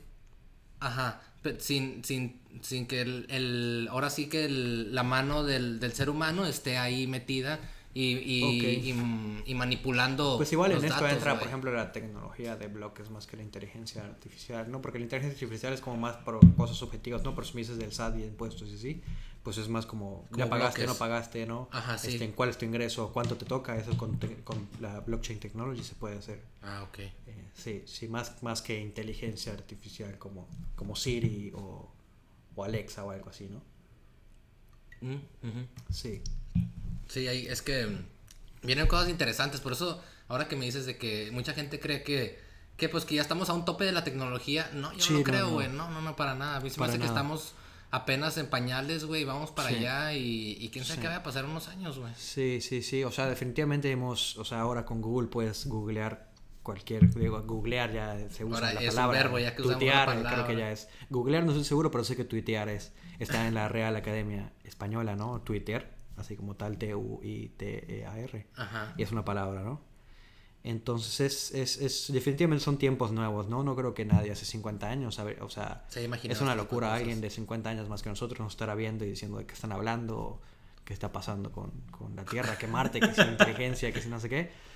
Ajá, 0.80 1.20
sin, 1.58 2.04
sin, 2.04 2.40
sin 2.62 2.86
que 2.86 3.00
el, 3.00 3.26
el, 3.28 3.88
ahora 3.90 4.10
sí 4.10 4.28
que 4.28 4.44
el, 4.44 4.94
la 4.94 5.02
mano 5.02 5.44
del, 5.44 5.80
del, 5.80 5.92
ser 5.92 6.10
humano 6.10 6.46
esté 6.46 6.78
ahí 6.78 7.06
metida 7.06 7.60
y, 7.92 8.18
y, 8.18 9.42
y, 9.44 9.54
manipulando. 9.54 10.36
Pues 10.36 10.52
igual 10.52 10.72
en 10.72 10.84
esto 10.84 11.08
entra, 11.08 11.38
por 11.38 11.48
ejemplo, 11.48 11.72
la 11.72 11.90
tecnología 11.92 12.56
de 12.56 12.68
bloques 12.68 13.10
más 13.10 13.26
que 13.26 13.36
la 13.36 13.42
inteligencia 13.42 14.04
artificial, 14.04 14.70
¿no? 14.70 14.80
Porque 14.80 14.98
la 14.98 15.04
inteligencia 15.04 15.34
artificial 15.34 15.72
es 15.72 15.80
como 15.80 15.96
más 15.96 16.16
por 16.18 16.38
cosas 16.56 16.76
subjetivas, 16.76 17.24
¿no? 17.24 17.34
Por 17.34 17.50
dices 17.52 17.78
del 17.78 17.92
SAT 17.92 18.18
y 18.18 18.24
impuestos 18.24 18.70
y 18.70 18.74
así 18.74 19.02
pues 19.42 19.56
es 19.56 19.68
más 19.68 19.86
como, 19.86 20.28
ya 20.32 20.48
pagaste, 20.50 20.86
no 20.86 20.94
pagaste, 20.94 21.46
¿no? 21.46 21.68
Ajá, 21.72 21.96
sí. 21.96 22.14
Este, 22.14 22.30
¿Cuál 22.32 22.50
es 22.50 22.58
tu 22.58 22.66
ingreso? 22.66 23.10
¿Cuánto 23.12 23.36
te 23.36 23.46
toca? 23.46 23.76
Eso 23.76 23.96
con, 23.96 24.18
con 24.44 24.68
la 24.80 25.00
blockchain 25.00 25.40
technology 25.40 25.82
se 25.82 25.94
puede 25.94 26.18
hacer. 26.18 26.42
Ah, 26.62 26.84
ok. 26.88 26.98
Eh, 26.98 27.12
sí, 27.54 27.82
sí, 27.86 28.06
más, 28.08 28.42
más 28.42 28.60
que 28.60 28.78
inteligencia 28.78 29.52
artificial 29.52 30.18
como, 30.18 30.46
como 30.76 30.94
Siri 30.94 31.52
o, 31.54 31.90
o 32.54 32.64
Alexa 32.64 33.04
o 33.04 33.10
algo 33.10 33.30
así, 33.30 33.48
¿no? 33.48 33.62
Mm, 35.00 35.20
sí. 35.90 36.22
Sí, 37.08 37.26
hay, 37.26 37.46
es 37.46 37.62
que 37.62 37.88
vienen 38.62 38.86
cosas 38.86 39.08
interesantes, 39.08 39.60
por 39.60 39.72
eso 39.72 40.02
ahora 40.28 40.48
que 40.48 40.56
me 40.56 40.66
dices 40.66 40.84
de 40.84 40.98
que 40.98 41.30
mucha 41.32 41.54
gente 41.54 41.80
cree 41.80 42.02
que, 42.02 42.38
que 42.76 42.90
pues 42.90 43.06
que 43.06 43.14
ya 43.14 43.22
estamos 43.22 43.48
a 43.48 43.54
un 43.54 43.64
tope 43.64 43.84
de 43.84 43.92
la 43.92 44.04
tecnología, 44.04 44.70
no, 44.74 44.92
yo 44.92 45.10
no, 45.10 45.22
creo, 45.22 45.50
güey, 45.50 45.68
no. 45.68 45.90
no, 45.90 46.02
no, 46.02 46.14
para 46.14 46.34
nada, 46.34 46.56
a 46.56 46.60
mí 46.60 46.68
se 46.68 46.78
me 46.78 46.86
hace 46.86 46.98
que 46.98 47.06
estamos 47.06 47.54
apenas 47.90 48.36
en 48.38 48.46
pañales, 48.48 49.04
güey, 49.04 49.24
vamos 49.24 49.50
para 49.50 49.68
allá 49.68 50.12
y, 50.14 50.56
y, 50.60 50.68
quién 50.70 50.84
sabe 50.84 51.00
qué 51.00 51.08
va 51.08 51.16
a 51.16 51.22
pasar 51.22 51.44
unos 51.44 51.68
años, 51.68 51.98
güey. 51.98 52.12
Sí, 52.16 52.60
sí, 52.60 52.82
sí, 52.82 53.04
o 53.04 53.10
sea, 53.10 53.26
definitivamente 53.26 53.90
hemos, 53.90 54.36
o 54.38 54.44
sea, 54.44 54.60
ahora 54.60 54.84
con 54.84 55.00
Google 55.00 55.28
puedes 55.28 55.66
googlear 55.66 56.30
cualquier, 56.62 57.12
digo, 57.14 57.42
googlear 57.42 57.92
ya 57.92 58.28
se 58.30 58.44
usa 58.44 58.72
la 58.72 58.80
palabra. 58.80 59.22
verbo, 59.22 59.38
ya 59.38 59.56
que 59.56 59.62
tuitear, 59.62 60.16
la 60.16 60.32
creo 60.32 60.46
que 60.46 60.56
ya 60.56 60.70
es. 60.70 60.88
Googlear 61.08 61.44
no 61.44 61.50
estoy 61.50 61.64
seguro, 61.64 61.90
pero 61.90 62.04
sé 62.04 62.16
que 62.16 62.24
tuitear 62.24 62.68
es, 62.68 62.92
está 63.18 63.46
en 63.46 63.54
la 63.54 63.68
Real 63.68 63.96
Academia 63.96 64.52
Española, 64.64 65.16
¿no? 65.16 65.40
Twitter, 65.40 65.92
así 66.16 66.36
como 66.36 66.54
tal, 66.54 66.78
T-U-I-T-E-A-R. 66.78 68.46
Ajá. 68.56 68.94
Y 68.96 69.02
es 69.02 69.10
una 69.10 69.24
palabra, 69.24 69.62
¿no? 69.62 69.89
Entonces, 70.62 71.20
es, 71.20 71.54
es, 71.54 71.76
es, 71.78 72.12
definitivamente 72.12 72.62
son 72.62 72.76
tiempos 72.76 73.12
nuevos, 73.12 73.48
¿no? 73.48 73.62
No 73.62 73.74
creo 73.74 73.94
que 73.94 74.04
nadie 74.04 74.30
hace 74.30 74.44
50 74.44 74.88
años, 74.88 75.18
o 75.18 75.48
sea, 75.48 75.86
es 76.22 76.40
una 76.40 76.54
locura 76.54 76.94
alguien 76.94 77.20
de 77.20 77.30
50 77.30 77.70
años 77.70 77.88
más 77.88 78.02
que 78.02 78.10
nosotros 78.10 78.40
nos 78.40 78.52
estará 78.52 78.74
viendo 78.74 79.04
y 79.04 79.08
diciendo 79.08 79.38
de 79.38 79.46
qué 79.46 79.54
están 79.54 79.72
hablando, 79.72 80.38
qué 80.84 80.92
está 80.92 81.12
pasando 81.12 81.50
con, 81.50 81.70
con 81.90 82.14
la 82.14 82.24
Tierra, 82.24 82.58
que 82.58 82.66
Marte, 82.66 83.00
que 83.00 83.06
es 83.06 83.18
inteligencia, 83.26 83.90
que 83.92 84.02
si 84.02 84.08
no 84.08 84.20
sé 84.20 84.28
qué. 84.28 84.69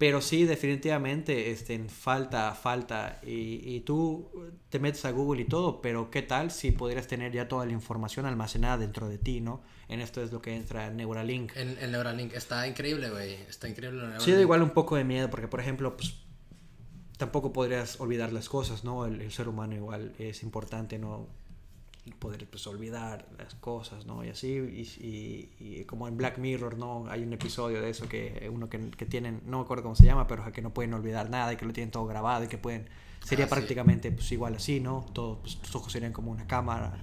Pero 0.00 0.22
sí, 0.22 0.44
definitivamente, 0.44 1.50
este, 1.50 1.78
falta, 1.90 2.54
falta. 2.54 3.20
Y, 3.22 3.60
y, 3.62 3.80
tú 3.80 4.30
te 4.70 4.78
metes 4.78 5.04
a 5.04 5.10
Google 5.10 5.42
y 5.42 5.44
todo, 5.44 5.82
pero 5.82 6.10
¿qué 6.10 6.22
tal 6.22 6.50
si 6.50 6.72
pudieras 6.72 7.06
tener 7.06 7.32
ya 7.32 7.48
toda 7.48 7.66
la 7.66 7.72
información 7.72 8.24
almacenada 8.24 8.78
dentro 8.78 9.10
de 9.10 9.18
ti, 9.18 9.42
¿no? 9.42 9.60
En 9.88 10.00
esto 10.00 10.22
es 10.22 10.32
lo 10.32 10.40
que 10.40 10.56
entra 10.56 10.86
en 10.86 10.96
Neuralink. 10.96 11.54
En 11.54 11.76
el 11.78 11.92
Neuralink 11.92 12.32
está 12.32 12.66
increíble, 12.66 13.10
güey. 13.10 13.34
Está 13.46 13.68
increíble 13.68 13.98
Neuralink. 13.98 14.24
Sí, 14.24 14.32
da 14.32 14.40
igual 14.40 14.62
un 14.62 14.70
poco 14.70 14.96
de 14.96 15.04
miedo, 15.04 15.28
porque 15.28 15.48
por 15.48 15.60
ejemplo, 15.60 15.94
pues 15.94 16.14
tampoco 17.18 17.52
podrías 17.52 18.00
olvidar 18.00 18.32
las 18.32 18.48
cosas, 18.48 18.84
¿no? 18.84 19.04
El, 19.04 19.20
el 19.20 19.30
ser 19.30 19.48
humano 19.48 19.74
igual 19.74 20.14
es 20.18 20.42
importante, 20.42 20.98
¿no? 20.98 21.28
Poder 22.18 22.46
pues, 22.48 22.66
olvidar 22.66 23.28
las 23.38 23.54
cosas, 23.54 24.06
¿no? 24.06 24.24
Y 24.24 24.28
así, 24.28 24.48
y, 24.48 25.50
y, 25.58 25.84
como 25.84 26.08
en 26.08 26.16
Black 26.16 26.38
Mirror, 26.38 26.78
¿no? 26.78 27.06
Hay 27.08 27.22
un 27.22 27.32
episodio 27.32 27.80
de 27.80 27.90
eso 27.90 28.08
que 28.08 28.48
uno 28.52 28.68
que, 28.68 28.90
que, 28.90 29.06
tienen, 29.06 29.42
no 29.46 29.58
me 29.58 29.64
acuerdo 29.64 29.82
cómo 29.82 29.96
se 29.96 30.04
llama, 30.04 30.26
pero 30.26 30.50
que 30.52 30.62
no 30.62 30.72
pueden 30.72 30.94
olvidar 30.94 31.30
nada 31.30 31.52
y 31.52 31.56
que 31.56 31.64
lo 31.64 31.72
tienen 31.72 31.90
todo 31.90 32.06
grabado 32.06 32.44
y 32.44 32.48
que 32.48 32.58
pueden, 32.58 32.88
sería 33.24 33.46
ah, 33.46 33.48
prácticamente 33.48 34.12
pues 34.12 34.30
igual 34.32 34.54
así, 34.54 34.80
¿no? 34.80 35.06
Todo, 35.12 35.40
pues, 35.40 35.56
tus 35.56 35.74
ojos 35.74 35.92
serían 35.92 36.12
como 36.12 36.30
una 36.30 36.46
cámara, 36.46 36.98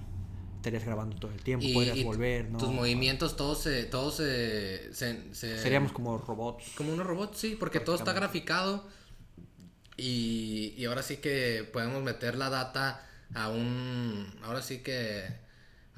estarías 0.56 0.84
grabando 0.84 1.16
todo 1.16 1.32
el 1.32 1.42
tiempo, 1.42 1.66
podrías 1.72 2.02
volver, 2.04 2.50
¿no? 2.50 2.58
Tus 2.58 2.72
movimientos, 2.72 3.36
todos 3.36 3.62
se, 3.62 3.84
todos 3.84 4.16
se, 4.16 4.92
se, 4.94 5.34
Seríamos 5.34 5.92
como 5.92 6.18
robots. 6.18 6.64
Como 6.76 6.92
unos 6.92 7.06
robots, 7.06 7.38
sí, 7.38 7.56
porque 7.58 7.80
todo 7.80 7.96
está 7.96 8.12
graficado 8.12 8.86
y, 9.96 10.74
y 10.76 10.84
ahora 10.84 11.02
sí 11.02 11.16
que 11.16 11.68
podemos 11.72 12.02
meter 12.02 12.36
la 12.36 12.50
data 12.50 13.04
a 13.34 13.48
un, 13.48 14.26
ahora 14.42 14.62
sí 14.62 14.78
que 14.78 15.48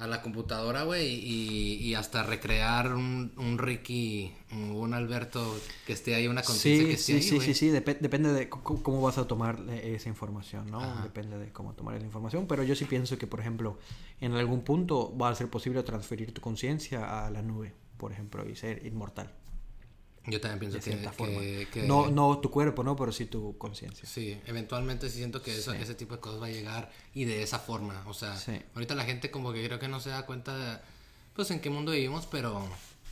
a 0.01 0.07
la 0.07 0.23
computadora, 0.23 0.81
güey, 0.81 1.13
y, 1.13 1.75
y, 1.75 1.93
hasta 1.93 2.23
recrear 2.23 2.91
un, 2.91 3.33
un 3.37 3.59
Ricky, 3.59 4.33
un 4.51 4.95
Alberto 4.95 5.55
que 5.85 5.93
esté 5.93 6.15
ahí, 6.15 6.27
una 6.27 6.41
conciencia 6.41 6.87
que 6.87 6.93
esté 6.93 7.21
sí, 7.21 7.39
Sí, 7.39 7.39
sí, 7.39 7.53
sí, 7.53 7.69
depende 7.69 8.33
de 8.33 8.49
cómo 8.49 8.99
vas 8.99 9.19
a 9.19 9.27
tomar 9.27 9.59
esa 9.69 10.09
información, 10.09 10.71
¿no? 10.71 11.03
Depende 11.03 11.37
de 11.37 11.51
cómo 11.51 11.73
tomar 11.73 11.97
esa 11.97 12.05
información, 12.05 12.47
pero 12.47 12.63
yo 12.63 12.75
sí 12.75 12.85
pienso 12.85 13.19
que, 13.19 13.27
por 13.27 13.41
ejemplo, 13.41 13.77
en 14.21 14.33
algún 14.33 14.63
punto 14.63 15.15
va 15.15 15.29
a 15.29 15.35
ser 15.35 15.49
posible 15.49 15.83
transferir 15.83 16.33
tu 16.33 16.41
conciencia 16.41 17.27
a 17.27 17.29
la 17.29 17.43
nube, 17.43 17.75
por 17.97 18.11
ejemplo, 18.11 18.49
y 18.49 18.55
ser 18.55 18.83
inmortal. 18.83 19.31
Yo 20.27 20.39
también 20.39 20.59
pienso 20.59 20.79
que, 20.79 21.67
que, 21.71 21.83
No, 21.83 22.11
no 22.11 22.37
tu 22.39 22.51
cuerpo, 22.51 22.83
¿no? 22.83 22.95
Pero 22.95 23.11
sí 23.11 23.25
tu 23.25 23.57
conciencia. 23.57 24.07
Sí, 24.07 24.39
eventualmente 24.45 25.09
sí 25.09 25.17
siento 25.17 25.41
que 25.41 25.57
eso, 25.57 25.73
ese 25.73 25.95
tipo 25.95 26.15
de 26.15 26.21
cosas 26.21 26.41
va 26.41 26.45
a 26.45 26.51
llegar 26.51 26.91
y 27.13 27.25
de 27.25 27.41
esa 27.41 27.57
forma. 27.57 28.03
O 28.07 28.13
sea, 28.13 28.37
ahorita 28.75 28.93
la 28.93 29.03
gente 29.03 29.31
como 29.31 29.51
que 29.51 29.65
creo 29.65 29.79
que 29.79 29.87
no 29.87 29.99
se 29.99 30.09
da 30.09 30.27
cuenta 30.27 30.55
de, 30.57 30.79
pues 31.33 31.49
en 31.49 31.59
qué 31.59 31.71
mundo 31.71 31.91
vivimos, 31.91 32.27
pero, 32.27 32.67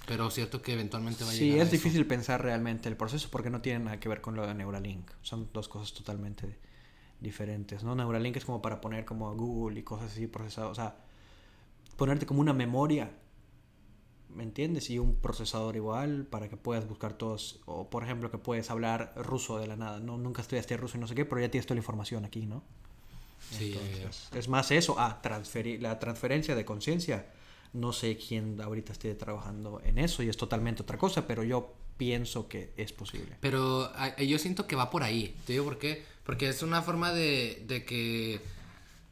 pero 0.05 0.29
cierto 0.29 0.61
que 0.61 0.73
eventualmente 0.73 1.23
va 1.23 1.31
a 1.31 1.33
llegar. 1.33 1.55
Sí, 1.55 1.59
es 1.59 1.71
difícil 1.71 2.05
pensar 2.05 2.43
realmente 2.43 2.89
el 2.89 2.95
proceso 2.95 3.27
porque 3.31 3.49
no 3.49 3.61
tiene 3.61 3.85
nada 3.85 3.99
que 3.99 4.07
ver 4.07 4.21
con 4.21 4.35
lo 4.35 4.45
de 4.45 4.53
Neuralink. 4.53 5.09
Son 5.23 5.49
dos 5.51 5.67
cosas 5.67 5.93
totalmente 5.93 6.59
diferentes, 7.19 7.83
¿no? 7.83 7.95
Neuralink 7.95 8.37
es 8.37 8.45
como 8.45 8.61
para 8.61 8.81
poner 8.81 9.05
como 9.05 9.35
Google 9.35 9.79
y 9.79 9.83
cosas 9.83 10.11
así 10.11 10.27
procesadas. 10.27 10.69
O 10.69 10.75
sea, 10.75 10.95
ponerte 11.97 12.27
como 12.27 12.39
una 12.41 12.53
memoria 12.53 13.09
¿me 14.33 14.43
entiendes? 14.43 14.89
Y 14.89 14.99
un 14.99 15.15
procesador 15.15 15.75
igual 15.75 16.25
para 16.29 16.49
que 16.49 16.57
puedas 16.57 16.87
buscar 16.87 17.13
todos, 17.13 17.59
o 17.65 17.89
por 17.89 18.03
ejemplo 18.03 18.31
que 18.31 18.37
puedes 18.37 18.69
hablar 18.69 19.13
ruso 19.15 19.59
de 19.59 19.67
la 19.67 19.75
nada, 19.75 19.99
no 19.99 20.17
nunca 20.17 20.41
estudiaste 20.41 20.77
ruso 20.77 20.97
y 20.97 21.01
no 21.01 21.07
sé 21.07 21.15
qué, 21.15 21.25
pero 21.25 21.41
ya 21.41 21.49
tienes 21.49 21.65
toda 21.65 21.75
la 21.75 21.81
información 21.81 22.25
aquí, 22.25 22.45
¿no? 22.45 22.63
Sí, 23.51 23.75
es 24.35 24.47
más 24.47 24.69
eso, 24.71 24.95
ah, 24.99 25.21
transferir, 25.21 25.81
la 25.81 25.97
transferencia 25.97 26.55
de 26.55 26.65
conciencia, 26.65 27.25
no 27.73 27.93
sé 27.93 28.17
quién 28.17 28.59
ahorita 28.61 28.91
esté 28.91 29.15
trabajando 29.15 29.81
en 29.83 29.97
eso 29.97 30.21
y 30.23 30.29
es 30.29 30.37
totalmente 30.37 30.83
otra 30.83 30.97
cosa, 30.97 31.25
pero 31.25 31.43
yo 31.43 31.73
pienso 31.97 32.47
que 32.47 32.71
es 32.77 32.91
posible. 32.91 33.37
Pero 33.41 33.91
yo 34.17 34.39
siento 34.39 34.67
que 34.67 34.75
va 34.75 34.89
por 34.89 35.03
ahí, 35.03 35.35
te 35.45 35.53
digo 35.53 35.65
por 35.65 35.79
qué, 35.79 36.03
porque 36.23 36.49
es 36.49 36.61
una 36.61 36.81
forma 36.81 37.11
de, 37.11 37.63
de 37.67 37.85
que 37.85 38.39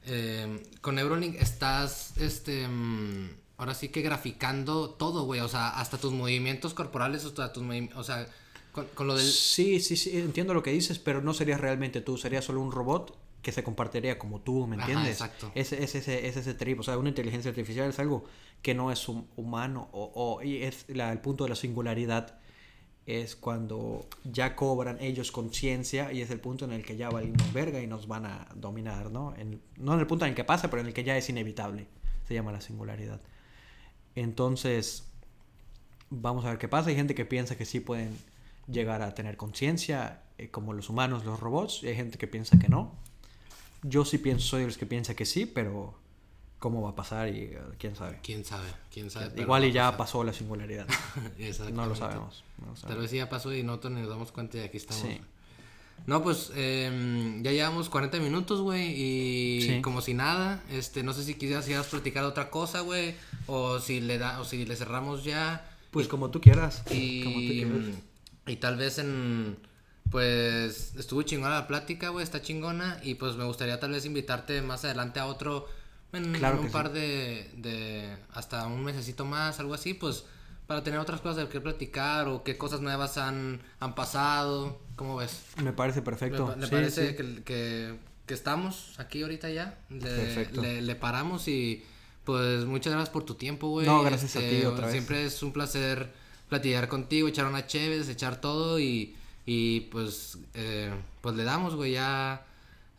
eh, 0.06 0.64
con 0.82 0.96
Neuralink 0.96 1.36
estás, 1.36 2.16
este... 2.18 2.68
Mm, 2.68 3.47
ahora 3.58 3.74
sí 3.74 3.90
que 3.90 4.02
graficando 4.02 4.92
todo, 4.92 5.24
güey, 5.24 5.42
o 5.42 5.48
sea, 5.48 5.70
hasta 5.70 5.98
tus 5.98 6.14
movimientos 6.14 6.74
corporales, 6.74 7.26
o 7.26 7.36
sea, 7.36 7.52
tus 7.52 7.64
o 7.96 8.04
sea, 8.04 8.28
con, 8.72 9.08
lo 9.08 9.16
del... 9.16 9.26
Sí, 9.26 9.80
sí, 9.80 9.98
sí, 9.98 10.18
entiendo 10.18 10.54
lo 10.54 10.64
que 10.64 10.72
dices, 10.72 11.00
pero 11.00 11.22
no 11.22 11.34
serías 11.34 11.60
realmente 11.60 12.02
tú, 12.02 12.18
serías 12.18 12.46
solo 12.46 12.62
un 12.62 12.72
robot 12.72 13.18
que 13.42 13.52
se 13.52 13.64
compartiría 13.64 14.20
como 14.20 14.42
tú, 14.42 14.68
¿me 14.68 14.76
entiendes? 14.76 15.12
exacto. 15.12 15.52
Es, 15.56 15.72
es, 15.72 15.96
ese, 15.96 16.28
es 16.28 16.38
ese 16.38 16.54
trip, 16.54 16.80
o 16.80 16.84
sea, 16.84 16.98
una 16.98 17.10
inteligencia 17.10 17.50
artificial 17.50 17.90
es 17.90 18.00
algo 18.00 18.26
que 18.62 18.74
no 18.74 18.92
es 18.92 19.08
humano, 19.08 19.90
o, 19.92 20.12
o, 20.14 20.44
y 20.44 20.64
es 20.64 20.86
la, 20.90 21.12
el 21.12 21.20
punto 21.20 21.46
de 21.46 21.52
la 21.52 21.56
singularidad 21.56 22.40
es 23.08 23.38
cuando 23.38 24.06
ya 24.26 24.56
cobran 24.56 24.98
ellos 25.00 25.32
conciencia 25.32 26.12
y 26.12 26.22
es 26.22 26.30
el 26.30 26.42
punto 26.42 26.66
en 26.66 26.74
el 26.74 26.84
que 26.84 26.98
ya 26.98 27.10
valimos 27.10 27.54
verga 27.54 27.82
y 27.82 27.88
nos 27.88 28.08
van 28.08 28.26
a 28.26 28.50
dominar, 28.54 29.12
¿no? 29.12 29.34
En, 29.38 29.62
no 29.78 29.94
en 29.94 30.02
el 30.02 30.08
punto 30.08 30.26
en 30.26 30.30
el 30.30 30.36
que 30.36 30.44
pasa, 30.44 30.70
pero 30.70 30.82
en 30.82 30.88
el 30.88 30.94
que 30.94 31.06
ya 31.06 31.18
es 31.18 31.30
inevitable, 31.30 31.88
se 32.28 32.34
llama 32.34 32.52
la 32.52 32.60
singularidad. 32.60 33.22
Entonces, 34.18 35.04
vamos 36.10 36.44
a 36.46 36.50
ver 36.50 36.58
qué 36.58 36.68
pasa. 36.68 36.90
Hay 36.90 36.96
gente 36.96 37.14
que 37.14 37.24
piensa 37.24 37.56
que 37.56 37.66
sí 37.66 37.80
pueden 37.80 38.18
llegar 38.68 39.04
a 39.04 39.14
tener 39.14 39.38
conciencia, 39.38 40.24
eh, 40.40 40.50
como 40.50 40.74
los 40.74 40.90
humanos, 40.90 41.24
los 41.24 41.40
robots, 41.40 41.84
y 41.84 41.88
hay 41.90 41.96
gente 41.96 42.18
que 42.18 42.26
piensa 42.26 42.58
que 42.58 42.68
no. 42.68 42.96
Yo 43.84 44.06
sí 44.06 44.18
pienso, 44.18 44.48
soy 44.48 44.62
de 44.62 44.68
los 44.68 44.78
que 44.80 44.88
piensa 44.88 45.14
que 45.14 45.26
sí, 45.26 45.46
pero 45.46 45.94
cómo 46.58 46.82
va 46.82 46.90
a 46.90 46.96
pasar 46.96 47.30
y 47.30 47.42
eh, 47.42 47.60
quién 47.78 47.96
sabe. 47.96 48.20
Quién 48.24 48.44
sabe, 48.44 48.68
quién 48.92 49.12
sabe. 49.12 49.40
Igual 49.40 49.66
y 49.66 49.72
ya 49.72 49.96
pasó 49.96 50.24
la 50.24 50.34
singularidad. 50.34 50.88
no 51.72 51.86
lo 51.86 51.96
sabemos. 51.96 52.44
Tal 52.88 52.98
vez 52.98 53.12
ya 53.12 53.30
pasó 53.30 53.54
y 53.54 53.62
nosotros 53.62 53.94
nos 53.94 54.10
damos 54.10 54.32
cuenta 54.32 54.58
y 54.58 54.62
aquí 54.62 54.78
estamos. 54.78 55.04
Sí. 55.04 55.22
No, 56.06 56.24
pues 56.24 56.52
eh, 56.56 57.40
ya 57.42 57.52
llevamos 57.52 57.90
40 57.90 58.20
minutos, 58.20 58.62
güey, 58.62 58.94
y 58.96 59.82
como 59.82 60.02
si 60.02 60.14
nada. 60.14 60.64
Este, 60.72 61.04
no 61.04 61.14
sé 61.14 61.24
si 61.24 61.34
quisieras, 61.34 61.66
quisieras 61.66 61.88
platicar 61.88 62.24
otra 62.24 62.50
cosa, 62.50 62.80
güey, 62.82 63.16
o 63.46 63.80
si 63.80 64.00
le 64.00 64.18
da, 64.18 64.40
o 64.40 64.46
si 64.46 64.66
le 64.66 64.76
cerramos 64.78 65.26
ya. 65.26 65.70
Pues 65.92 66.08
como 66.08 66.30
tú 66.32 66.40
quieras. 66.40 66.84
Y, 66.92 67.24
Como 67.24 67.36
tú 67.36 67.48
quieras. 67.48 68.00
y 68.48 68.56
tal 68.58 68.78
vez 68.78 69.00
en. 69.00 69.58
Pues 70.10 70.94
estuvo 70.96 71.22
chingona 71.24 71.56
la 71.56 71.68
plática, 71.68 72.10
güey, 72.10 72.24
está 72.24 72.42
chingona. 72.42 73.00
Y 73.04 73.16
pues 73.16 73.36
me 73.36 73.44
gustaría 73.44 73.80
tal 73.80 73.92
vez 73.92 74.06
invitarte 74.06 74.62
más 74.62 74.86
adelante 74.86 75.20
a 75.20 75.26
otro. 75.26 75.68
En, 76.14 76.32
Claro 76.34 76.60
en 76.60 76.66
un 76.66 76.72
par 76.72 76.94
de, 76.94 77.52
de. 77.58 78.16
Hasta 78.34 78.66
un 78.68 78.84
mesecito 78.86 79.26
más, 79.26 79.60
algo 79.60 79.74
así, 79.74 79.94
pues. 79.94 80.24
Para 80.68 80.84
tener 80.84 81.00
otras 81.00 81.22
cosas 81.22 81.38
de 81.38 81.48
qué 81.48 81.62
platicar 81.62 82.28
o 82.28 82.44
qué 82.44 82.58
cosas 82.58 82.82
nuevas 82.82 83.18
han, 83.18 83.62
han 83.80 83.96
pasado. 83.96 84.80
¿Cómo 84.98 85.16
ves? 85.16 85.42
Me 85.64 85.72
parece 85.72 86.02
perfecto. 86.02 86.54
me 86.58 86.66
Sí, 86.66 86.72
parece 86.72 87.10
sí. 87.12 87.16
Que, 87.16 87.44
que, 87.44 87.96
que 88.26 88.34
estamos 88.34 88.94
aquí 89.00 89.22
ahorita 89.22 89.50
ya. 89.50 89.80
Le, 89.90 90.00
Perfecto. 90.02 90.62
le- 90.62 90.82
le 90.82 90.96
paramos 90.96 91.48
y 91.48 91.84
pues 92.26 92.66
muchas 92.66 92.92
gracias 92.92 93.10
por 93.12 93.24
tu 93.24 93.36
tiempo, 93.36 93.70
güey. 93.70 93.86
No, 93.88 94.04
gracias 94.04 94.36
a 94.36 94.40
ti 94.40 94.66
otra 94.66 94.88
vez. 94.88 94.92
Siempre 94.92 95.26
es 95.26 95.42
un 95.42 95.54
placer 95.54 96.12
platicar 96.50 96.90
contigo, 96.90 97.28
echar 97.30 97.46
una 97.46 97.66
chévere, 97.66 98.10
echar 98.12 98.42
todo 98.42 98.80
y, 98.80 99.16
y 99.46 99.82
pues, 99.92 100.38
eh, 100.54 100.92
pues 101.22 101.36
le 101.36 101.46
damos, 101.46 101.76
güey, 101.76 101.94
ya. 101.94 102.46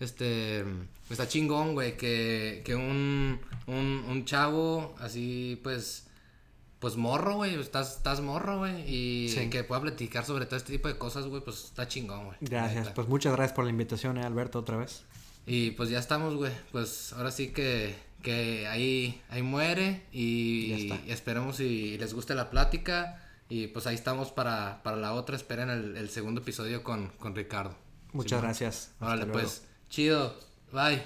Este, 0.01 0.65
está 1.11 1.29
chingón, 1.29 1.75
güey, 1.75 1.97
que, 1.99 2.63
que 2.65 2.75
un, 2.75 3.39
un, 3.67 4.05
un 4.09 4.25
chavo 4.25 4.95
así, 5.01 5.61
pues, 5.63 6.07
pues 6.81 6.97
morro, 6.97 7.35
güey, 7.37 7.55
estás, 7.61 7.97
estás 7.97 8.21
morro, 8.21 8.59
güey, 8.59 8.83
y 8.89 9.29
Sí. 9.31 9.51
que 9.51 9.65
pueda 9.65 9.81
platicar 9.81 10.25
sobre 10.25 10.47
todo 10.47 10.57
este 10.57 10.73
tipo 10.73 10.89
de 10.89 10.97
cosas, 10.97 11.27
güey, 11.27 11.43
pues 11.43 11.65
está 11.65 11.89
chingón, 11.89 12.27
güey. 12.27 12.37
Gracias. 12.41 12.89
Pues 12.91 13.09
muchas 13.09 13.33
gracias 13.35 13.55
por 13.55 13.65
la 13.65 13.71
invitación, 13.71 14.17
eh, 14.19 14.25
Alberto, 14.25 14.59
otra 14.61 14.77
vez. 14.77 15.03
Y 15.47 15.73
pues 15.73 15.89
ya 15.91 15.99
estamos, 15.99 16.35
güey, 16.37 16.53
pues 16.73 17.13
ahora 17.15 17.31
sí 17.31 17.49
que, 17.49 17.95
que 18.23 18.67
ahí, 18.69 19.21
ahí 19.31 19.43
muere 19.43 20.05
y, 20.13 20.93
y 21.07 21.11
esperemos 21.11 21.57
si 21.57 21.97
les 21.99 22.13
guste 22.15 22.35
la 22.35 22.51
plática 22.51 23.25
y 23.49 23.69
pues 23.69 23.87
ahí 23.87 23.95
estamos 23.95 24.31
para, 24.31 24.83
para 24.83 24.97
la 24.99 25.15
otra, 25.15 25.35
esperen 25.37 25.71
el, 25.71 25.97
el 25.97 26.11
segundo 26.11 26.43
episodio 26.43 26.83
con, 26.85 27.09
con 27.19 27.35
Ricardo. 27.35 27.75
Muchas 28.13 28.31
Simón. 28.39 28.43
gracias. 28.45 28.93
Órale, 29.01 29.27
pues, 29.27 29.63
chido, 29.89 30.39
bye. 30.73 31.03